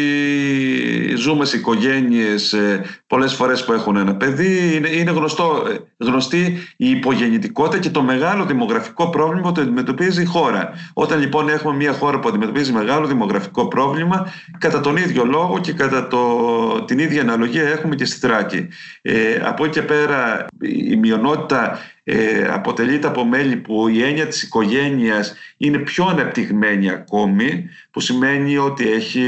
ζούμε 1.15 1.45
σε 1.45 1.57
οικογένειες 1.57 2.53
ε, 2.53 2.83
πολλές 3.07 3.33
φορές 3.33 3.65
που 3.65 3.73
έχουν 3.73 3.95
ένα 3.95 4.15
παιδί. 4.15 4.75
Είναι, 4.75 4.89
είναι 4.89 5.11
γνωστό, 5.11 5.65
ε, 5.69 6.05
γνωστή 6.05 6.57
η 6.77 6.89
υπογεννητικότητα 6.89 7.81
και 7.81 7.89
το 7.89 8.01
μεγάλο 8.01 8.45
δημογραφικό 8.45 9.09
πρόβλημα 9.09 9.51
που 9.51 9.61
αντιμετωπίζει 9.61 10.21
η 10.21 10.25
χώρα. 10.25 10.73
Όταν 11.03 11.19
λοιπόν 11.19 11.49
έχουμε 11.49 11.75
μια 11.75 11.93
χώρα 11.93 12.19
που 12.19 12.27
αντιμετωπίζει 12.27 12.71
μεγάλο 12.71 13.07
δημογραφικό 13.07 13.67
πρόβλημα, 13.67 14.33
κατά 14.57 14.79
τον 14.79 14.97
ίδιο 14.97 15.25
λόγο 15.25 15.59
και 15.59 15.73
κατά 15.73 16.07
το, 16.07 16.85
την 16.85 16.99
ίδια 16.99 17.21
αναλογία 17.21 17.63
έχουμε 17.63 17.95
και 17.95 18.05
στη 18.05 18.19
Θράκη. 18.19 18.67
Ε, 19.01 19.35
από 19.43 19.65
εκεί 19.65 19.73
και 19.73 19.81
πέρα 19.81 20.45
η 20.61 20.95
μειονότητα 20.95 21.79
ε, 22.03 22.45
αποτελείται 22.49 23.07
από 23.07 23.25
μέλη 23.25 23.55
που 23.55 23.87
η 23.87 24.03
έννοια 24.03 24.27
της 24.27 24.43
οικογένειας 24.43 25.35
είναι 25.57 25.77
πιο 25.77 26.05
αναπτυγμένη 26.05 26.89
ακόμη, 26.89 27.69
που 27.91 27.99
σημαίνει 27.99 28.57
ότι 28.57 28.91
έχει 28.91 29.27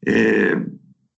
ε, 0.00 0.54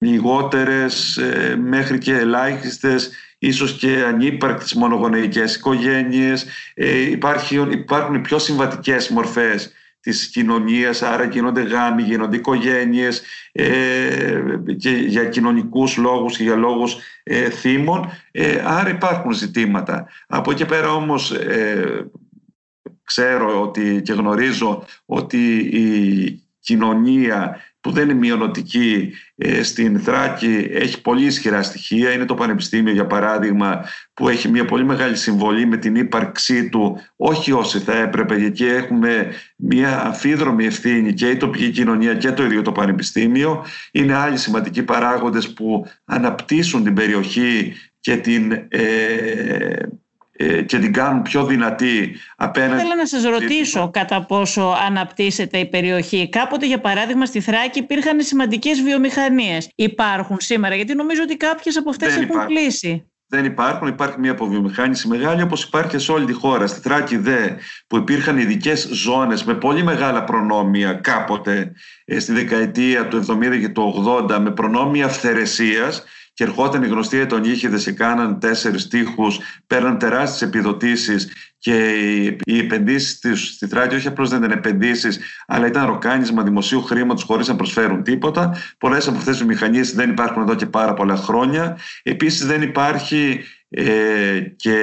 λιγότερες 0.05 1.17
ε, 1.17 1.55
μέχρι 1.55 1.97
και 1.97 2.13
ελάχιστες 2.13 3.11
ίσως 3.37 3.77
και 3.77 4.03
ανύπαρκτες 4.07 4.73
μονογονεϊκές 4.73 5.55
οικογένειες, 5.55 6.45
ε, 6.73 7.09
υπάρχουν, 7.09 7.71
υπάρχουν 7.71 8.21
πιο 8.21 8.39
συμβατικές 8.39 9.09
μορφές 9.09 9.71
της 9.99 10.27
κοινωνίας, 10.27 11.01
άρα 11.01 11.23
γίνονται 11.23 11.61
γάμοι, 11.61 12.01
γίνονται 12.01 12.35
οικογένειες 12.35 13.21
ε, 13.51 14.41
και 14.77 14.89
για 14.89 15.25
κοινωνικούς 15.25 15.97
λόγους 15.97 16.37
και 16.37 16.43
για 16.43 16.55
λόγους 16.55 16.97
ε, 17.23 17.49
θύμων, 17.49 18.09
ε, 18.31 18.61
άρα 18.65 18.89
υπάρχουν 18.89 19.31
ζητήματα. 19.31 20.07
Από 20.27 20.51
εκεί 20.51 20.65
πέρα 20.65 20.93
όμως 20.93 21.31
ε, 21.31 22.09
ξέρω 23.03 23.61
ότι 23.61 24.01
και 24.03 24.13
γνωρίζω 24.13 24.85
ότι 25.05 25.57
η 25.57 26.44
κοινωνία 26.65 27.59
που 27.81 27.91
δεν 27.91 28.03
είναι 28.09 28.19
μειονοτική 28.19 29.13
ε, 29.35 29.63
στην 29.63 29.99
Θράκη 29.99 30.69
έχει 30.71 31.01
πολύ 31.01 31.25
ισχυρά 31.25 31.63
στοιχεία. 31.63 32.11
Είναι 32.11 32.25
το 32.25 32.33
Πανεπιστήμιο 32.33 32.93
για 32.93 33.05
παράδειγμα 33.05 33.85
που 34.13 34.29
έχει 34.29 34.47
μια 34.47 34.65
πολύ 34.65 34.83
μεγάλη 34.83 35.15
συμβολή 35.15 35.65
με 35.65 35.77
την 35.77 35.95
ύπαρξή 35.95 36.69
του 36.69 37.01
όχι 37.15 37.51
όσοι 37.51 37.79
θα 37.79 37.97
έπρεπε 37.97 38.35
γιατί 38.35 38.67
έχουμε 38.67 39.31
μια 39.55 40.01
αμφίδρομη 40.05 40.65
ευθύνη 40.65 41.13
και 41.13 41.29
η 41.29 41.37
τοπική 41.37 41.69
κοινωνία 41.69 42.13
και 42.15 42.31
το 42.31 42.43
ίδιο 42.43 42.61
το 42.61 42.71
Πανεπιστήμιο. 42.71 43.65
Είναι 43.91 44.15
άλλοι 44.15 44.37
σημαντικοί 44.37 44.83
παράγοντες 44.83 45.53
που 45.53 45.85
αναπτύσσουν 46.05 46.83
την 46.83 46.93
περιοχή 46.93 47.73
και 47.99 48.17
την 48.17 48.51
ε, 48.51 48.67
ε, 48.69 49.75
και 50.65 50.79
την 50.79 50.93
κάνουν 50.93 51.21
πιο 51.21 51.45
δυνατή 51.45 52.15
απέναντι... 52.35 52.81
Θέλω 52.81 52.95
να 52.95 53.07
σας 53.07 53.23
ρωτήσω 53.23 53.89
κατά 53.93 54.25
πόσο 54.25 54.75
αναπτύσσεται 54.87 55.57
η 55.57 55.65
περιοχή. 55.65 56.29
Κάποτε 56.29 56.65
για 56.65 56.79
παράδειγμα 56.79 57.25
στη 57.25 57.41
Θράκη 57.41 57.79
υπήρχαν 57.79 58.21
σημαντικές 58.21 58.81
βιομηχανίες. 58.81 59.69
Υπάρχουν 59.75 60.37
σήμερα 60.39 60.75
γιατί 60.75 60.95
νομίζω 60.95 61.21
ότι 61.23 61.37
κάποιες 61.37 61.77
από 61.77 61.89
αυτές 61.89 62.13
Δεν 62.13 62.21
έχουν 62.21 62.35
υπάρχουν. 62.35 62.55
κλείσει. 62.55 63.09
Δεν 63.27 63.45
υπάρχουν. 63.45 63.87
Υπάρχει 63.87 64.19
μια 64.19 64.31
αποβιομηχάνηση 64.31 65.07
μεγάλη 65.07 65.41
όπως 65.41 65.63
υπάρχει 65.63 65.97
σε 65.97 66.11
όλη 66.11 66.25
τη 66.25 66.33
χώρα. 66.33 66.67
Στη 66.67 66.79
Θράκη 66.79 67.17
δε 67.17 67.49
που 67.87 67.97
υπήρχαν 67.97 68.37
ειδικές 68.37 68.89
ζώνες 68.91 69.43
με 69.43 69.53
πολύ 69.53 69.83
μεγάλα 69.83 70.23
προνόμια 70.23 70.93
κάποτε 70.93 71.71
ε, 72.05 72.19
στη 72.19 72.33
δεκαετία 72.33 73.07
του 73.07 73.25
70 73.27 73.59
και 73.59 73.69
του 73.69 74.03
80 74.29 74.37
με 74.41 74.51
προνόμια 74.51 75.05
αυθαιρεσίας 75.05 76.03
και 76.35 76.43
ερχόταν 76.43 76.83
οι 76.83 76.87
γνωστοί 76.87 77.17
ετονίχηδες 77.17 77.83
και 77.83 77.91
κάναν 77.91 78.39
τέσσερις 78.39 78.87
τείχους, 78.87 79.39
παίρναν 79.67 79.97
τεράστιες 79.97 80.41
επιδοτήσεις 80.41 81.31
και 81.57 81.89
οι 82.45 82.57
επενδύσεις 82.57 83.53
στη 83.53 83.67
Θράκη 83.67 83.95
όχι 83.95 84.07
απλώς 84.07 84.29
δεν 84.29 84.43
ήταν 84.43 84.57
επενδύσεις, 84.57 85.19
αλλά 85.47 85.67
ήταν 85.67 85.85
ροκάνισμα 85.85 86.43
δημοσίου 86.43 86.81
χρήματος 86.83 87.23
χωρίς 87.23 87.47
να 87.47 87.55
προσφέρουν 87.55 88.03
τίποτα. 88.03 88.57
Πολλές 88.77 89.07
από 89.07 89.17
αυτές 89.17 89.37
τι 89.37 89.45
μηχανίες 89.45 89.93
δεν 89.93 90.09
υπάρχουν 90.09 90.41
εδώ 90.41 90.55
και 90.55 90.65
πάρα 90.65 90.93
πολλά 90.93 91.15
χρόνια. 91.15 91.77
Επίσης, 92.03 92.45
δεν 92.45 92.61
υπάρχει 92.61 93.43
ε, 93.69 94.39
και 94.55 94.77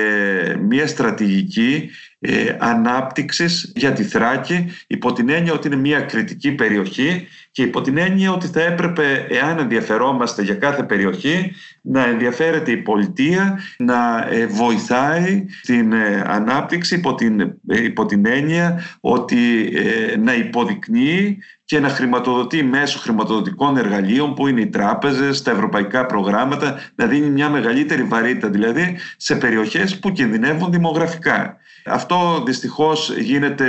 μια 0.60 0.86
στρατηγική 0.86 1.90
ε, 2.18 2.56
ανάπτυξης 2.58 3.72
για 3.74 3.92
τη 3.92 4.04
Θράκη 4.04 4.72
υπό 4.86 5.12
την 5.12 5.28
έννοια 5.28 5.52
ότι 5.52 5.66
είναι 5.66 5.76
μια 5.76 6.00
κριτική 6.00 6.52
περιοχή 6.52 7.26
και 7.52 7.62
υπό 7.62 7.80
την 7.80 7.98
έννοια 7.98 8.32
ότι 8.32 8.46
θα 8.46 8.62
έπρεπε 8.62 9.26
εάν 9.28 9.58
ενδιαφερόμαστε 9.58 10.42
για 10.42 10.54
κάθε 10.54 10.82
περιοχή 10.82 11.52
να 11.82 12.04
ενδιαφέρεται 12.04 12.70
η 12.70 12.76
πολιτεία 12.76 13.58
να 13.78 14.28
ε, 14.30 14.46
βοηθάει 14.46 15.46
την 15.62 15.92
ε, 15.92 16.22
ανάπτυξη 16.26 16.94
υπό 16.94 17.14
την, 17.14 17.40
ε, 17.40 17.82
υπό 17.82 18.06
την 18.06 18.26
έννοια 18.26 18.82
ότι 19.00 19.72
να 20.18 20.34
υποδεικνύει 20.34 21.38
και 21.64 21.80
να 21.80 21.88
χρηματοδοτεί 21.88 22.62
μέσω 22.62 22.98
χρηματοδοτικών 22.98 23.76
εργαλείων 23.76 24.34
που 24.34 24.46
είναι 24.46 24.60
οι 24.60 24.68
τράπεζες, 24.68 25.42
τα 25.42 25.50
ευρωπαϊκά 25.50 26.06
προγράμματα, 26.06 26.80
να 26.94 27.06
δίνει 27.06 27.30
μια 27.30 27.50
μεγαλύτερη 27.50 28.02
βαρύτητα 28.02 28.48
δηλαδή 28.48 28.96
σε 29.16 29.36
περιοχές 29.36 29.98
που 29.98 30.12
κινδυνεύουν 30.12 30.70
δημογραφικά. 30.70 31.56
Αυτό 31.84 32.42
δυστυχώς 32.46 33.16
γίνεται 33.16 33.66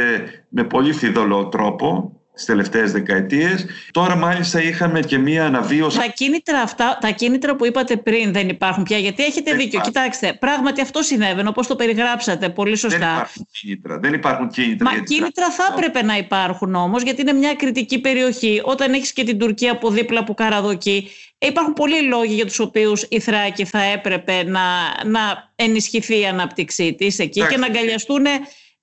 με 0.50 0.64
πολύ 0.64 0.94
φιδωλό 0.94 1.48
τρόπο 1.48 2.18
στις 2.34 2.46
τελευταίες 2.46 2.92
δεκαετίες. 2.92 3.66
Τώρα 3.92 4.16
μάλιστα 4.16 4.62
είχαμε 4.62 5.00
και 5.00 5.18
μία 5.18 5.46
αναβίωση. 5.46 5.98
Τα 5.98 6.08
κίνητρα, 6.08 6.62
αυτά, 6.62 6.98
τα 7.02 7.10
κίνητρα 7.10 7.56
που 7.56 7.66
είπατε 7.66 7.98
πριν 7.98 8.34
δεν 8.34 8.50
υπάρχουν 8.50 8.84
πια, 8.84 8.98
γιατί 8.98 9.24
έχετε 9.24 9.50
δεν 9.50 9.60
δίκιο. 9.60 9.80
Υπάρχουν. 9.80 9.94
Κοιτάξτε, 9.94 10.34
πράγματι 10.40 10.82
αυτό 10.82 11.02
συνέβαινε, 11.02 11.50
όπως 11.50 11.68
το 11.68 11.76
περιγράψατε 11.76 12.50
πολύ 12.50 12.76
σωστά. 12.76 12.98
Δεν 13.00 13.14
υπάρχουν 13.14 13.48
κίνητρα. 13.52 14.00
Δεν 14.00 14.14
υπάρχουν 14.14 14.48
κίνητρα 14.48 14.92
Μα 14.92 15.00
κίνητρα 15.00 15.52
θα 15.52 15.64
έπρεπε 15.72 16.04
να 16.04 16.18
υπάρχουν 16.18 16.76
όμως, 16.76 17.04
γιατί 17.04 17.22
είναι 17.22 17.34
μια 17.34 17.56
κριτική 17.56 18.00
περιοχή. 18.00 18.62
Όταν 18.64 18.94
έχεις 18.94 19.14
και 19.14 19.24
την 19.24 19.38
Τουρκία 19.38 19.72
από 19.72 19.90
δίπλα 19.90 20.24
που 20.24 20.34
καραδοκεί, 20.34 21.10
Υπάρχουν 21.48 21.74
πολλοί 21.74 22.02
λόγοι 22.02 22.34
για 22.34 22.46
τους 22.46 22.60
οποίους 22.60 23.06
η 23.10 23.20
Θράκη 23.20 23.66
θα 23.66 23.82
έπρεπε 23.82 24.44
να, 24.44 24.62
να 25.06 25.52
ενισχυθεί 25.56 26.20
η 26.20 26.26
ανάπτυξή 26.26 26.94
της 26.94 27.20
εκεί 27.20 27.46
και 27.50 27.58
να 27.58 27.66
αγκαλιαστούν 27.66 28.26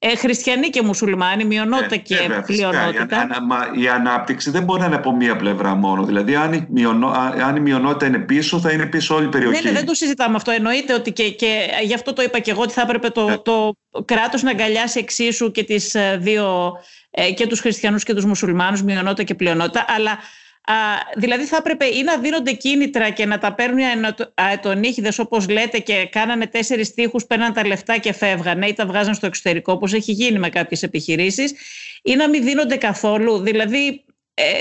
ε, 0.03 0.17
χριστιανοί 0.17 0.69
και 0.69 0.83
μουσουλμάνοι, 0.83 1.45
μειονότητα 1.45 1.95
ε, 1.95 1.99
και 1.99 2.17
βέβαια, 2.17 2.43
πλειονότητα. 2.43 3.29
Η, 3.77 3.83
η 3.83 3.89
ανάπτυξη 3.89 4.51
δεν 4.51 4.63
μπορεί 4.63 4.81
να 4.81 4.87
είναι 4.87 4.95
από 4.95 5.17
μία 5.17 5.37
πλευρά 5.37 5.75
μόνο. 5.75 6.05
Δηλαδή, 6.05 6.35
αν 6.35 6.53
η, 6.53 6.67
μειονό, 6.71 7.09
αν 7.47 7.57
η 7.57 7.61
μειονότητα 7.61 8.07
είναι 8.07 8.19
πίσω, 8.19 8.61
θα 8.61 8.73
είναι 8.73 8.87
πίσω 8.87 9.15
όλη 9.15 9.25
η 9.25 9.29
περιοχή. 9.29 9.63
Ναι, 9.63 9.71
ναι 9.71 9.77
δεν 9.77 9.87
το 9.87 9.95
συζητάμε 9.95 10.37
αυτό. 10.37 10.51
Εννοείται 10.51 10.95
ότι 10.95 11.13
και, 11.13 11.31
και 11.31 11.69
γι' 11.83 11.95
αυτό 11.95 12.13
το 12.13 12.23
είπα 12.23 12.39
και 12.39 12.51
εγώ 12.51 12.63
ότι 12.63 12.73
θα 12.73 12.81
έπρεπε 12.81 13.09
το, 13.09 13.29
ναι. 13.29 13.39
το 13.39 13.77
κράτος 14.05 14.43
να 14.43 14.51
αγκαλιάσει 14.51 14.99
εξίσου 14.99 15.51
και, 15.51 15.65
τις 15.65 15.95
ε, 15.95 16.19
δύο, 16.21 16.73
ε, 17.11 17.33
και 17.33 17.47
τους 17.47 17.61
χριστιανούς 17.61 18.05
και 18.05 18.15
τους 18.15 18.25
μουσουλμάνους, 18.25 18.83
μειονότητα 18.83 19.23
και 19.23 19.35
πλειονότητα. 19.35 19.85
Αλλά 19.97 20.11
Α, 20.11 20.17
δηλαδή 21.17 21.45
θα 21.45 21.57
έπρεπε 21.57 21.85
ή 21.85 22.03
να 22.03 22.17
δίνονται 22.17 22.53
κίνητρα 22.53 23.11
και 23.11 23.27
να 23.27 23.39
τα 23.39 23.55
παίρνουν 23.55 23.79
οι 23.79 23.85
αετονίχιδες 24.35 25.19
όπως 25.19 25.49
λέτε 25.49 25.79
και 25.79 26.09
κάνανε 26.13 26.47
τέσσερις 26.47 26.95
τείχους, 26.95 27.27
παίρναν 27.27 27.53
τα 27.53 27.67
λεφτά 27.67 27.99
και 27.99 28.13
φεύγανε 28.13 28.67
ή 28.67 28.73
τα 28.73 28.87
βγάζαν 28.87 29.15
στο 29.15 29.27
εξωτερικό 29.27 29.73
όπως 29.73 29.93
έχει 29.93 30.13
γίνει 30.13 30.39
με 30.39 30.49
κάποιες 30.49 30.83
επιχειρήσεις 30.83 31.55
ή 32.03 32.15
να 32.15 32.29
μην 32.29 32.45
δίνονται 32.45 32.77
καθόλου. 32.77 33.39
Δηλαδή 33.39 34.05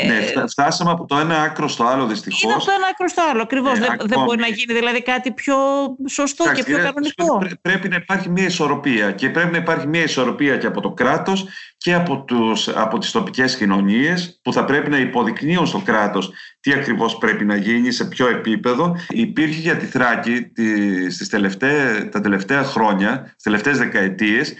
ε, 0.02 0.08
ναι, 0.08 0.48
φτάσαμε 0.48 0.92
από 0.92 1.06
το 1.06 1.18
ένα 1.18 1.42
άκρο 1.42 1.68
στο 1.68 1.84
άλλο 1.84 2.06
δυστυχώς. 2.06 2.44
Είναι 2.44 2.54
από 2.54 2.66
το 2.66 2.72
ένα 2.72 2.88
άκρο 2.88 3.08
στο 3.08 3.22
άλλο, 3.32 3.42
ακριβώς. 3.42 3.78
Ε, 3.78 3.82
δεν, 3.82 3.98
δεν 4.04 4.24
μπορεί 4.24 4.40
να 4.40 4.48
γίνει 4.48 4.74
δηλαδή 4.74 5.02
κάτι 5.02 5.32
πιο 5.32 5.56
σωστό 6.10 6.52
και 6.52 6.64
πιο 6.64 6.78
κανονικό. 6.78 7.58
πρέπει 7.62 7.90
να 7.90 7.96
υπάρχει 7.96 8.30
μια 8.30 8.46
ισορροπία 8.46 9.12
και 9.12 9.30
πρέπει 9.30 9.52
να 9.52 9.58
υπάρχει 9.58 9.88
μια 9.88 10.04
ισορροπία 10.04 10.58
και 10.58 10.68
από 10.68 10.82
το 10.82 10.92
κράτος 10.92 11.48
και 11.78 11.94
από, 11.94 12.24
τους, 12.24 12.68
από 12.68 12.98
τις 12.98 13.12
τοπικές 13.12 13.58
κοινωνίες 13.58 14.40
που 14.44 14.54
θα 14.54 14.66
πρέπει 14.66 14.90
να 14.90 14.98
υποδεικνύουν 14.98 15.68
στο 15.68 15.82
κράτος 15.86 16.32
τι 16.60 16.74
ακριβώς 16.74 17.18
πρέπει 17.18 17.46
να 17.46 17.56
γίνει, 17.56 17.92
σε 17.92 18.06
ποιο 18.06 18.28
επίπεδο. 18.28 18.96
Υπήρχε 19.10 19.60
για 19.60 19.78
τη 19.78 19.86
Θράκη 19.86 20.52
στις 21.10 21.30
τελευταία, 21.30 22.10
τα 22.10 22.22
τελευταία 22.22 22.64
χρόνια, 22.64 23.24
στις 23.26 23.44
τελευταίες 23.44 23.78
δεκαετίες, 23.78 24.50
ε, 24.50 24.56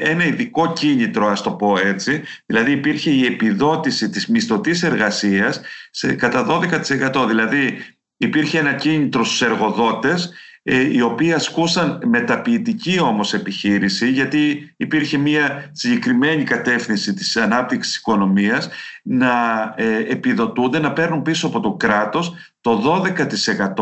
ένα 0.00 0.24
ειδικό 0.24 0.72
κίνητρο, 0.72 1.26
ας 1.26 1.42
το 1.42 1.50
πω 1.50 1.78
έτσι, 1.78 2.22
δηλαδή 2.46 2.70
υπήρχε 2.70 3.10
η 3.10 3.24
επιδότηση 3.24 4.10
της 4.10 4.26
μισθωτής 4.26 4.82
εργασίας 4.82 5.60
σε, 5.90 6.14
κατά 6.14 6.46
12%. 6.46 7.26
Δηλαδή 7.28 7.78
υπήρχε 8.16 8.58
ένα 8.58 8.72
κίνητρο 8.72 9.24
στους 9.24 9.42
εργοδότες 9.42 10.32
ε, 10.68 10.94
οι 10.94 11.00
οποίοι 11.00 11.32
ασκούσαν 11.32 12.00
μεταποιητική 12.04 13.00
όμως 13.00 13.34
επιχείρηση 13.34 14.10
γιατί 14.10 14.74
υπήρχε 14.76 15.18
μια 15.18 15.70
συγκεκριμένη 15.72 16.44
κατεύθυνση 16.44 17.14
της 17.14 17.36
ανάπτυξης 17.36 17.92
της 17.92 18.00
οικονομίας 18.00 18.68
να 19.02 19.32
ε, 19.76 19.96
επιδοτούνται, 19.96 20.78
να 20.78 20.92
παίρνουν 20.92 21.22
πίσω 21.22 21.46
από 21.46 21.60
το 21.60 21.72
κράτος 21.72 22.34
το 22.60 23.02
12% 23.36 23.72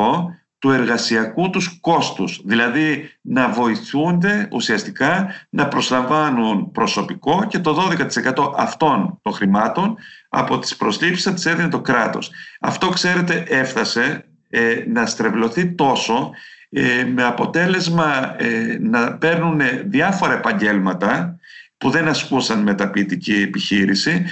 του 0.64 0.70
εργασιακού 0.70 1.50
τους 1.50 1.78
κόστους. 1.80 2.40
Δηλαδή 2.44 3.10
να 3.20 3.48
βοηθούνται 3.48 4.48
ουσιαστικά 4.50 5.34
να 5.48 5.68
προσλαμβάνουν 5.68 6.70
προσωπικό 6.72 7.46
και 7.48 7.58
το 7.58 7.88
12% 8.34 8.52
αυτών 8.56 9.18
των 9.22 9.32
χρημάτων 9.32 9.96
από 10.28 10.58
τις 10.58 10.76
προσλήψεις 10.76 11.24
θα 11.24 11.32
τις 11.32 11.46
έδινε 11.46 11.68
το 11.68 11.80
κράτος. 11.80 12.30
Αυτό 12.60 12.88
ξέρετε 12.88 13.44
έφτασε 13.48 14.24
ε, 14.50 14.84
να 14.88 15.06
στρεβλωθεί 15.06 15.66
τόσο 15.66 16.30
ε, 16.70 17.04
με 17.04 17.24
αποτέλεσμα 17.24 18.34
ε, 18.38 18.78
να 18.80 19.12
παίρνουν 19.12 19.60
διάφορα 19.84 20.32
επαγγέλματα 20.32 21.38
που 21.78 21.90
δεν 21.90 22.08
ασκούσαν 22.08 22.62
μεταποιητική 22.62 23.34
επιχείρηση, 23.34 24.24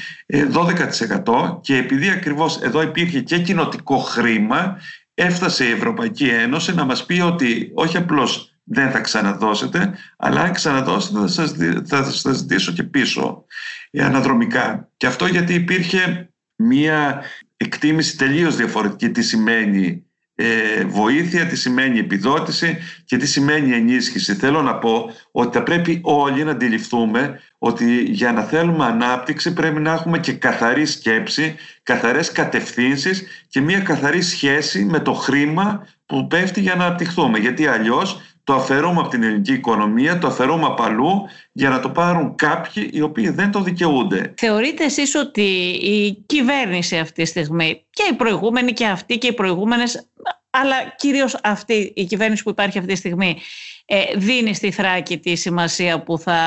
12% 1.24 1.58
και 1.60 1.76
επειδή 1.76 2.08
ακριβώς 2.08 2.60
εδώ 2.60 2.82
υπήρχε 2.82 3.20
και 3.20 3.38
κοινοτικό 3.38 3.96
χρήμα, 3.98 4.78
έφτασε 5.14 5.64
η 5.64 5.70
Ευρωπαϊκή 5.70 6.28
Ένωση 6.28 6.74
να 6.74 6.84
μας 6.84 7.06
πει 7.06 7.20
ότι 7.20 7.70
όχι 7.74 7.96
απλώς 7.96 8.52
δεν 8.64 8.90
θα 8.90 9.00
ξαναδώσετε, 9.00 9.98
αλλά 10.16 10.40
αν 10.40 10.52
ξαναδώσετε 10.52 11.18
θα 11.18 11.28
σας, 11.28 11.54
θα 11.84 12.04
σας 12.04 12.36
ζητήσω 12.36 12.72
και 12.72 12.82
πίσω 12.82 13.44
ε, 13.90 14.04
αναδρομικά. 14.04 14.88
Και 14.96 15.06
αυτό 15.06 15.26
γιατί 15.26 15.54
υπήρχε 15.54 16.30
μία 16.56 17.22
εκτίμηση 17.56 18.16
τελείως 18.16 18.56
διαφορετική 18.56 19.10
τι 19.10 19.22
σημαίνει 19.22 20.06
ε, 20.34 20.84
βοήθεια, 20.84 21.46
τι 21.46 21.56
σημαίνει 21.56 21.98
επιδότηση 21.98 22.78
και 23.04 23.16
τι 23.16 23.26
σημαίνει 23.26 23.72
ενίσχυση. 23.72 24.34
Θέλω 24.34 24.62
να 24.62 24.74
πω 24.78 25.10
ότι 25.30 25.56
θα 25.56 25.62
πρέπει 25.62 26.00
όλοι 26.02 26.44
να 26.44 26.50
αντιληφθούμε 26.50 27.40
ότι 27.58 28.02
για 28.02 28.32
να 28.32 28.42
θέλουμε 28.42 28.84
ανάπτυξη 28.84 29.52
πρέπει 29.52 29.80
να 29.80 29.92
έχουμε 29.92 30.18
και 30.18 30.32
καθαρή 30.32 30.86
σκέψη, 30.86 31.54
καθαρές 31.82 32.32
κατευθύνσεις 32.32 33.24
και 33.48 33.60
μια 33.60 33.80
καθαρή 33.80 34.22
σχέση 34.22 34.84
με 34.84 35.00
το 35.00 35.12
χρήμα 35.12 35.86
που 36.06 36.26
πέφτει 36.26 36.60
για 36.60 36.74
να 36.74 36.84
αναπτυχθούμε. 36.84 37.38
Γιατί 37.38 37.66
αλλιώς 37.66 38.20
το 38.44 38.54
αφαιρούμε 38.54 39.00
από 39.00 39.08
την 39.08 39.22
ελληνική 39.22 39.52
οικονομία, 39.52 40.18
το 40.18 40.26
αφαιρούμε 40.26 40.66
από 40.66 40.82
αλλού 40.82 41.28
για 41.52 41.68
να 41.68 41.80
το 41.80 41.90
πάρουν 41.90 42.34
κάποιοι 42.34 42.90
οι 42.92 43.00
οποίοι 43.00 43.28
δεν 43.28 43.50
το 43.50 43.60
δικαιούνται. 43.60 44.34
Θεωρείτε 44.36 44.84
εσείς 44.84 45.14
ότι 45.14 45.42
η 45.82 46.24
κυβέρνηση 46.26 46.98
αυτή 46.98 47.22
τη 47.22 47.28
στιγμή 47.28 47.84
και 47.90 48.02
οι 48.10 48.14
προηγούμενοι 48.14 48.72
και 48.72 48.86
αυτοί 48.86 49.18
και 49.18 49.26
οι 49.26 49.32
προηγούμενες 49.32 50.08
αλλά 50.50 50.94
κυρίως 50.96 51.38
αυτή 51.42 51.92
η 51.94 52.04
κυβέρνηση 52.04 52.42
που 52.42 52.50
υπάρχει 52.50 52.78
αυτή 52.78 52.92
τη 52.92 52.98
στιγμή 52.98 53.38
ε, 53.84 54.02
δίνει 54.16 54.54
στη 54.54 54.70
Θράκη 54.70 55.18
τη 55.18 55.34
σημασία 55.34 56.02
που 56.02 56.18
θα 56.18 56.38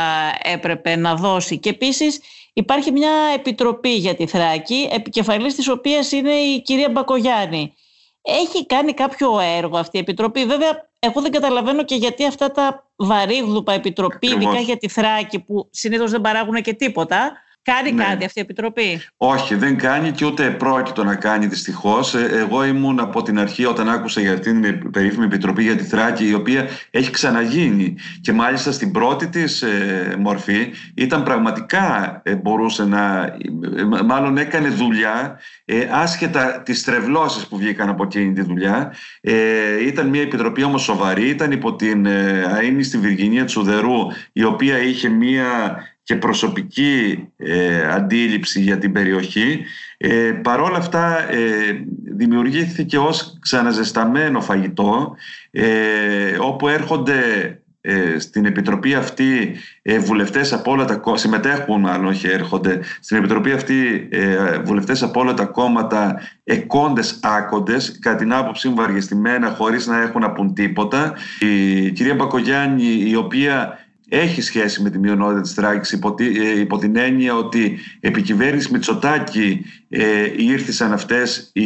έπρεπε 0.43 0.95
να 0.95 1.15
δώσει. 1.15 1.57
Και 1.59 1.69
επίσης 1.69 2.19
υπάρχει 2.53 2.91
μια 2.91 3.11
επιτροπή 3.35 3.95
για 3.95 4.15
τη 4.15 4.27
Θράκη, 4.27 4.89
επικεφαλής 4.91 5.55
της 5.55 5.69
οποίας 5.69 6.11
είναι 6.11 6.31
η 6.31 6.61
κυρία 6.61 6.89
Μπακογιάννη. 6.89 7.73
Έχει 8.27 8.65
κάνει 8.65 8.93
κάποιο 8.93 9.39
έργο 9.39 9.77
αυτή 9.77 9.97
η 9.97 9.99
επιτροπή. 9.99 10.45
Βέβαια, 10.45 10.89
εγώ 10.99 11.21
δεν 11.21 11.31
καταλαβαίνω 11.31 11.83
και 11.83 11.95
γιατί 11.95 12.25
αυτά 12.25 12.51
τα 12.51 12.89
βαρύγδουπα 12.95 13.73
επιτροπή, 13.73 14.27
ειδικά 14.27 14.59
για 14.59 14.77
τη 14.77 14.87
Θράκη, 14.87 15.39
που 15.39 15.67
συνήθως 15.71 16.11
δεν 16.11 16.21
παράγουν 16.21 16.61
και 16.61 16.73
τίποτα, 16.73 17.31
Κάνει 17.65 17.91
ναι. 17.91 18.03
κάτι 18.03 18.25
αυτή 18.25 18.39
η 18.39 18.41
Επιτροπή; 18.41 19.01
Όχι, 19.17 19.55
δεν 19.55 19.77
κάνει 19.77 20.11
και 20.11 20.25
ούτε 20.25 20.49
πρόκειτο 20.49 21.03
να 21.03 21.15
κάνει 21.15 21.45
δυστυχώς. 21.45 22.13
Ε, 22.13 22.29
εγώ 22.33 22.65
ήμουν 22.65 22.99
από 22.99 23.21
την 23.21 23.39
αρχή 23.39 23.65
όταν 23.65 23.89
άκουσα 23.89 24.21
για 24.21 24.33
αυτήν 24.33 24.61
την 24.61 24.91
περίφημη 24.91 25.25
Επιτροπή 25.25 25.63
για 25.63 25.75
τη 25.75 25.83
Θράκη, 25.83 26.27
η 26.27 26.33
οποία 26.33 26.67
έχει 26.91 27.11
ξαναγίνει. 27.11 27.95
Και 28.21 28.33
μάλιστα 28.33 28.71
στην 28.71 28.91
πρώτη 28.91 29.27
της 29.27 29.61
ε, 29.61 30.15
μορφή 30.19 30.73
ήταν 30.95 31.23
πραγματικά 31.23 32.21
ε, 32.23 32.35
μπορούσε 32.35 32.85
να. 32.85 33.35
μάλλον 34.05 34.37
έκανε 34.37 34.67
δουλειά 34.67 35.39
άσχετα 35.91 36.61
τις 36.65 36.83
τρευλώσεις 36.83 37.47
που 37.47 37.57
βγήκαν 37.57 37.89
από 37.89 38.03
εκείνη 38.03 38.33
τη 38.33 38.41
δουλειά. 38.41 38.93
ήταν 39.87 40.07
μια 40.07 40.21
επιτροπή 40.21 40.63
όμως 40.63 40.81
σοβαρή, 40.81 41.29
ήταν 41.29 41.51
υπό 41.51 41.75
την 41.75 42.05
ε, 42.05 42.43
στη 42.81 42.97
Βυργινία 42.97 43.45
Τσουδερού, 43.45 44.07
η 44.31 44.43
οποία 44.43 44.77
είχε 44.79 45.09
μια 45.09 45.77
και 46.05 46.15
προσωπική 46.15 47.27
ε, 47.37 47.87
αντίληψη 47.87 48.61
για 48.61 48.77
την 48.77 48.91
περιοχή. 48.91 49.61
Ε, 49.97 50.31
παρόλα 50.43 50.77
αυτά 50.77 51.31
ε, 51.31 51.39
δημιουργήθηκε 52.15 52.97
ως 52.97 53.37
ξαναζεσταμένο 53.41 54.41
φαγητό 54.41 55.15
ε, 55.51 56.37
όπου 56.39 56.67
έρχονται 56.67 57.19
ε, 57.81 58.19
στην 58.19 58.45
Επιτροπή 58.45 58.93
αυτή 58.93 59.55
βουλευτές 59.99 60.53
από 60.53 60.71
όλα 60.71 60.85
τα 60.85 60.95
κόμματα, 60.95 61.21
συμμετέχουν 61.21 61.79
μάλλον 61.79 62.05
όχι 62.05 62.27
έρχονται, 62.27 62.79
στην 62.99 63.17
Επιτροπή 63.17 63.51
αυτή 63.51 64.09
βουλευτές 64.63 65.03
από 65.03 65.19
όλα 65.19 65.33
τα 65.33 65.45
κόμματα 65.45 66.21
εκόντες 66.43 67.19
άκοντες, 67.21 67.99
κατά 68.01 68.15
την 68.15 68.33
άποψη 68.33 68.67
μου 68.67 68.75
βαριεστημένα 68.75 69.49
χωρίς 69.49 69.87
να 69.87 70.01
έχουν 70.01 70.21
να 70.21 70.31
πούν 70.31 70.53
τίποτα. 70.53 71.13
Η 71.39 71.91
κυρία 71.91 72.15
Μπακογιάννη 72.15 73.03
η 73.07 73.15
οποία 73.15 73.84
έχει 74.19 74.41
σχέση 74.41 74.81
με 74.81 74.89
τη 74.89 74.99
μειονότητα 74.99 75.41
της 75.41 75.53
Θράκης 75.53 75.91
υπό, 75.91 76.15
ε, 76.19 76.59
υπό 76.59 76.77
την 76.77 76.95
έννοια 76.95 77.35
ότι 77.35 77.79
επί 77.99 78.21
κυβέρνησης 78.21 78.69
Μητσοτάκη 78.69 79.65
ε, 79.89 80.31
ήρθαν 80.37 80.93
αυτές 80.93 81.49
οι, 81.53 81.65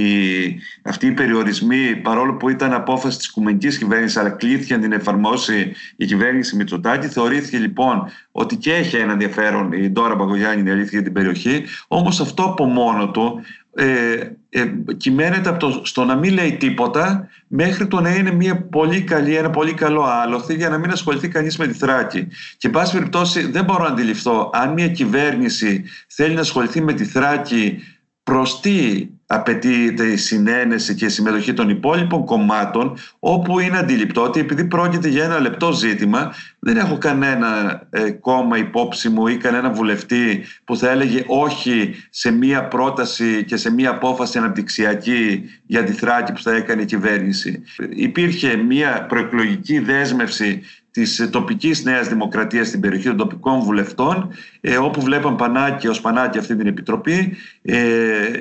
αυτοί 0.83 1.07
οι 1.07 1.11
περιορισμοί 1.11 1.95
παρόλο 1.95 2.33
που 2.33 2.49
ήταν 2.49 2.73
απόφαση 2.73 3.17
της 3.17 3.31
κουμενικής 3.31 3.77
κυβέρνησης 3.77 4.17
αλλά 4.17 4.29
κλείθηκε 4.29 4.75
να 4.75 4.81
την 4.81 4.91
εφαρμόσει 4.91 5.71
η 5.95 6.05
κυβέρνηση 6.05 6.55
Μητσοτάκη. 6.55 7.07
Θεωρήθηκε 7.07 7.57
λοιπόν 7.57 8.09
ότι 8.39 8.55
και 8.55 8.73
έχει 8.73 8.95
ένα 8.95 9.11
ενδιαφέρον 9.11 9.71
η 9.71 9.89
Ντόρα 9.89 10.15
Μπαγκογιάννη 10.15 10.71
η 10.71 10.83
για 10.83 11.03
την 11.03 11.13
περιοχή 11.13 11.63
όμως 11.87 12.19
αυτό 12.19 12.43
από 12.43 12.65
μόνο 12.65 13.11
του 13.11 13.41
ε, 13.75 14.31
ε, 14.49 14.65
κυμαίνεται 14.97 15.49
από 15.49 15.59
το, 15.59 15.81
στο 15.83 16.03
να 16.03 16.15
μην 16.15 16.33
λέει 16.33 16.57
τίποτα 16.57 17.27
μέχρι 17.47 17.87
το 17.87 18.01
να 18.01 18.15
είναι 18.15 18.31
μια 18.31 18.61
πολύ 18.61 19.01
καλή, 19.01 19.35
ένα 19.35 19.49
πολύ 19.49 19.73
καλό 19.73 20.03
άλοθη 20.03 20.55
για 20.55 20.69
να 20.69 20.77
μην 20.77 20.91
ασχοληθεί 20.91 21.27
κανείς 21.27 21.57
με 21.57 21.67
τη 21.67 21.73
Θράκη. 21.73 22.27
Και 22.57 22.67
εν 22.67 22.71
πάση 22.71 22.93
περιπτώσει 22.93 23.51
δεν 23.51 23.63
μπορώ 23.63 23.83
να 23.83 23.89
αντιληφθώ 23.89 24.49
αν 24.53 24.73
μια 24.73 24.87
κυβέρνηση 24.87 25.83
θέλει 26.07 26.33
να 26.33 26.41
ασχοληθεί 26.41 26.81
με 26.81 26.93
τη 26.93 27.05
Θράκη 27.05 27.79
προς 28.23 28.59
τι 28.59 29.07
απαιτείται 29.31 30.05
η 30.05 30.17
συνένεση 30.17 30.95
και 30.95 31.05
η 31.05 31.09
συμμετοχή 31.09 31.53
των 31.53 31.69
υπόλοιπων 31.69 32.25
κομμάτων 32.25 32.97
όπου 33.19 33.59
είναι 33.59 33.77
αντιληπτό 33.77 34.21
ότι 34.21 34.39
επειδή 34.39 34.65
πρόκειται 34.65 35.07
για 35.07 35.23
ένα 35.23 35.39
λεπτό 35.39 35.71
ζήτημα 35.71 36.33
δεν 36.59 36.77
έχω 36.77 36.97
κανένα 36.97 37.81
ε, 37.89 38.11
κόμμα 38.11 38.57
υπόψη 38.57 39.09
μου 39.09 39.27
ή 39.27 39.37
κανένα 39.37 39.69
βουλευτή 39.69 40.43
που 40.63 40.77
θα 40.77 40.89
έλεγε 40.89 41.23
όχι 41.27 41.95
σε 42.09 42.31
μία 42.31 42.67
πρόταση 42.67 43.43
και 43.43 43.57
σε 43.57 43.71
μία 43.71 43.89
απόφαση 43.89 44.37
αναπτυξιακή 44.37 45.49
για 45.65 45.83
τη 45.83 45.91
Θράκη 45.91 46.31
που 46.31 46.41
θα 46.41 46.55
έκανε 46.55 46.81
η 46.81 46.85
κυβέρνηση. 46.85 47.63
Υπήρχε 47.89 48.55
μία 48.55 49.05
προεκλογική 49.05 49.79
δέσμευση 49.79 50.61
της 50.91 51.29
τοπικής 51.31 51.83
νέας 51.83 52.07
δημοκρατίας 52.07 52.67
στην 52.67 52.79
περιοχή 52.79 53.05
των 53.05 53.17
τοπικών 53.17 53.59
βουλευτών 53.59 54.29
ε, 54.61 54.77
όπου 54.77 55.01
βλέπαν 55.01 55.35
πανάκι 55.35 55.87
ως 55.87 56.01
πανάκι 56.01 56.37
αυτή 56.37 56.55
την 56.55 56.67
επιτροπή. 56.67 57.35
Ε, 57.61 57.77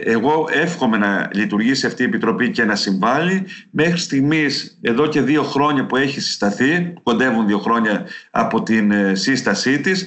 εγώ 0.04 0.48
εύχομαι 0.52 0.96
να 0.96 1.30
λειτουργήσει 1.34 1.86
αυτή 1.86 2.02
η 2.02 2.06
επιτροπή 2.06 2.50
και 2.50 2.64
να 2.64 2.74
συμβάλλει. 2.74 3.44
Μέχρι 3.70 3.98
στιγμής 3.98 4.78
εδώ 4.80 5.06
και 5.06 5.20
δύο 5.20 5.42
χρόνια 5.42 5.86
που 5.86 5.96
έχει 5.96 6.20
συσταθεί 6.20 6.92
κοντεύουν 7.02 7.46
δύο 7.46 7.58
χρόνια 7.58 8.06
από 8.30 8.62
την 8.62 8.90
ε, 8.90 9.14
σύστασή 9.14 9.80
της 9.80 10.06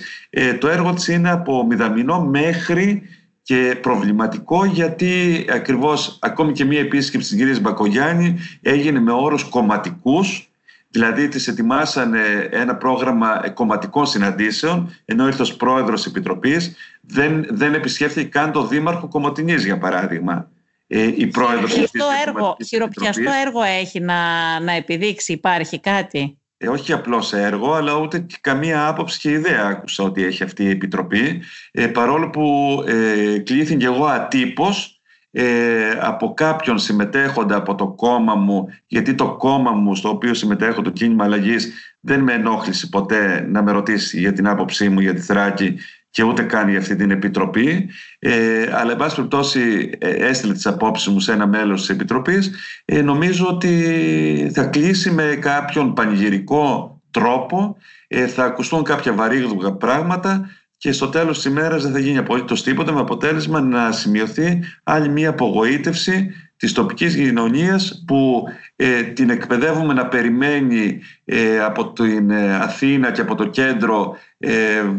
το 0.59 0.67
έργο 0.67 0.93
της 0.93 1.07
είναι 1.07 1.29
από 1.29 1.65
μηδαμινό 1.65 2.21
μέχρι 2.21 3.01
και 3.41 3.77
προβληματικό 3.81 4.65
γιατί 4.65 5.45
ακριβώς 5.49 6.17
ακόμη 6.21 6.51
και 6.51 6.65
μία 6.65 6.79
επίσκεψη 6.79 7.29
της 7.29 7.37
κυρίας 7.37 7.59
Μπακογιάννη 7.59 8.37
έγινε 8.61 8.99
με 8.99 9.11
όρους 9.11 9.43
κομματικούς 9.43 10.50
Δηλαδή 10.91 11.27
τις 11.27 11.47
ετοιμάσανε 11.47 12.49
ένα 12.51 12.75
πρόγραμμα 12.75 13.49
κομματικών 13.49 14.05
συναντήσεων 14.05 14.95
ενώ 15.05 15.27
ήρθε 15.27 15.41
ως 15.41 15.55
πρόεδρος 15.55 16.05
επιτροπής 16.05 16.75
δεν, 17.01 17.45
δεν 17.49 17.73
επισκέφθηκε 17.73 18.27
καν 18.27 18.51
το 18.51 18.67
δήμαρχο 18.67 19.07
Κομωτινής 19.07 19.65
για 19.65 19.77
παράδειγμα. 19.77 20.49
Ε, 20.87 21.03
η 21.15 21.27
πρόεδρος 21.27 21.71
χειροπιαστό 21.71 22.05
έργο, 22.27 22.57
χειροπιαστό 22.65 23.31
έργο 23.45 23.61
έχει 23.61 23.99
να, 23.99 24.15
να 24.59 24.71
επιδείξει, 24.71 25.31
υπάρχει 25.31 25.79
κάτι; 25.79 26.37
Ε, 26.57 26.67
όχι 26.67 26.93
απλώς 26.93 27.33
έργο, 27.33 27.73
αλλά 27.73 27.95
ούτε 27.95 28.19
και 28.19 28.37
καμία 28.41 28.87
άποψη 28.87 29.19
και 29.19 29.29
ιδέα 29.29 29.65
άκουσα 29.65 30.03
ότι 30.03 30.23
έχει 30.23 30.43
αυτή 30.43 30.63
η 30.63 30.69
επιτροπή. 30.69 31.41
Ε, 31.71 31.87
παρόλο 31.87 32.29
που 32.29 32.75
ε, 32.87 33.39
κλείθηκε 33.39 33.85
εγώ 33.85 34.05
ατύπως 34.05 35.00
ε, 35.31 35.89
από 36.01 36.33
κάποιον 36.33 36.79
συμμετέχοντα 36.79 37.55
από 37.55 37.75
το 37.75 37.87
κόμμα 37.87 38.35
μου, 38.35 38.67
γιατί 38.87 39.15
το 39.15 39.35
κόμμα 39.35 39.71
μου 39.71 39.95
στο 39.95 40.09
οποίο 40.09 40.33
συμμετέχω, 40.33 40.81
το 40.81 40.89
κίνημα 40.89 41.23
αλλαγής, 41.23 41.73
δεν 41.99 42.19
με 42.19 42.33
ενόχλησε 42.33 42.87
ποτέ 42.87 43.47
να 43.49 43.63
με 43.63 43.71
ρωτήσει 43.71 44.19
για 44.19 44.33
την 44.33 44.47
άποψή 44.47 44.89
μου 44.89 44.99
για 44.99 45.13
τη 45.13 45.21
Θράκη 45.21 45.77
και 46.09 46.23
ούτε 46.23 46.43
καν 46.43 46.69
για 46.69 46.79
αυτή 46.79 46.95
την 46.95 47.11
επιτροπή. 47.11 47.89
Ε, 48.19 48.69
αλλά, 48.73 48.91
εν 48.91 48.97
πάση 48.97 49.15
περιπτώσει, 49.15 49.89
ε, 49.97 50.09
έστειλε 50.09 50.53
τις 50.53 50.65
απόψεις 50.65 51.07
μου 51.07 51.19
σε 51.19 51.31
ένα 51.31 51.47
μέλος 51.47 51.79
της 51.79 51.89
επιτροπής. 51.89 52.51
Ε, 52.85 53.01
νομίζω 53.01 53.47
ότι 53.47 54.51
θα 54.53 54.65
κλείσει 54.65 55.11
με 55.11 55.23
κάποιον 55.23 55.93
πανηγυρικό 55.93 56.95
τρόπο, 57.11 57.77
ε, 58.07 58.27
θα 58.27 58.43
ακουστούν 58.43 58.83
κάποια 58.83 59.13
βαρύγδουγα 59.13 59.71
πράγματα 59.71 60.49
και 60.81 60.91
στο 60.91 61.09
τέλος 61.09 61.35
της 61.35 61.45
ημέρας 61.45 61.83
δεν 61.83 61.91
θα 61.91 61.99
γίνει 61.99 62.17
απολύτω 62.17 62.63
τίποτα 62.63 62.91
με 62.91 62.99
αποτέλεσμα 62.99 63.61
να 63.61 63.91
σημειωθεί 63.91 64.63
άλλη 64.83 65.09
μία 65.09 65.29
απογοήτευση 65.29 66.31
της 66.57 66.73
τοπικής 66.73 67.15
κοινωνίας 67.15 68.03
που 68.07 68.43
ε, 68.75 69.01
την 69.01 69.29
εκπαιδεύουμε 69.29 69.93
να 69.93 70.07
περιμένει 70.07 71.01
ε, 71.25 71.59
από 71.59 71.91
την 71.91 72.29
ε, 72.29 72.55
Αθήνα 72.55 73.11
και 73.11 73.21
από 73.21 73.35
το 73.35 73.45
κέντρο 73.45 74.17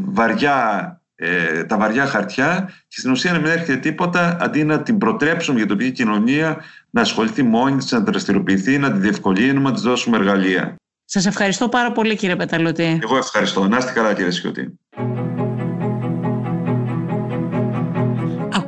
βαριά, 0.05 1.01
τα 1.67 1.77
βαριά 1.77 2.07
χαρτιά 2.07 2.71
και 2.89 3.01
στην 3.01 3.11
ουσία 3.11 3.33
να 3.33 3.39
μην 3.39 3.51
έρχεται 3.51 3.77
τίποτα 3.77 4.37
αντί 4.41 4.65
να 4.65 4.83
την 4.83 4.99
προτρέψουμε 4.99 5.59
για 5.59 5.67
την 5.67 5.77
τοπική 5.77 5.93
κοινωνία 5.95 6.65
να 6.91 7.01
ασχοληθεί 7.01 7.43
μόνη 7.43 7.77
της, 7.77 7.93
να 7.93 8.01
δραστηριοποιηθεί, 8.01 8.79
να 8.79 8.93
τη 8.93 8.99
διευκολύνουμε, 8.99 9.69
να 9.69 9.75
της 9.75 9.83
δώσουμε 9.83 10.17
εργαλεία. 10.17 10.77
Σας 11.05 11.27
ευχαριστώ 11.27 11.69
πάρα 11.69 11.93
πολύ 11.93 12.17
κύριε 12.17 12.37
Πεταλωτή. 12.37 12.99
Εγώ 13.03 13.17
ευχαριστώ. 13.17 13.69
Να 13.69 13.77
είστε 13.77 13.93
καλά 13.93 14.15
κύριε 14.15 14.31
Σιωτή. 14.31 14.79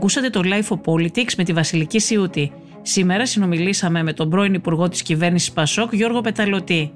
Ακούσατε 0.05 0.30
το 0.30 0.40
Life 0.44 0.76
of 0.76 0.80
Politics 0.92 1.34
με 1.36 1.44
τη 1.44 1.52
Βασιλική 1.52 1.98
Σιούτη. 1.98 2.52
Σήμερα 2.82 3.26
συνομιλήσαμε 3.26 4.02
με 4.02 4.12
τον 4.12 4.30
πρώην 4.30 4.55
Υπουργό 4.55 4.88
της 4.88 5.02
Κυβέρνησης 5.02 5.52
Πασόκ 5.52 5.94
Γιώργο 5.94 6.20
Πεταλωτή. 6.20 6.92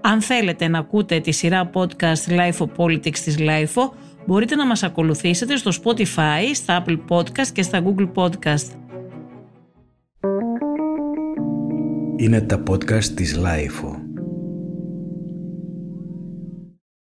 Αν 0.00 0.20
θέλετε 0.20 0.68
να 0.68 0.78
ακούτε 0.78 1.20
τη 1.20 1.32
σειρά 1.32 1.70
podcast 1.74 2.28
Life 2.28 2.56
of 2.58 2.68
Politics 2.76 3.18
της 3.18 3.36
Life 3.38 3.90
μπορείτε 4.26 4.54
να 4.54 4.66
μας 4.66 4.82
ακολουθήσετε 4.82 5.56
στο 5.56 5.70
Spotify, 5.84 6.54
στα 6.54 6.84
Apple 6.84 6.98
Podcast 7.08 7.48
και 7.52 7.62
στα 7.62 7.82
Google 7.84 8.12
Podcast. 8.14 8.66
Είναι 12.16 12.40
τα 12.40 12.62
podcast 12.70 13.04
της 13.04 13.38
Life 13.38 14.01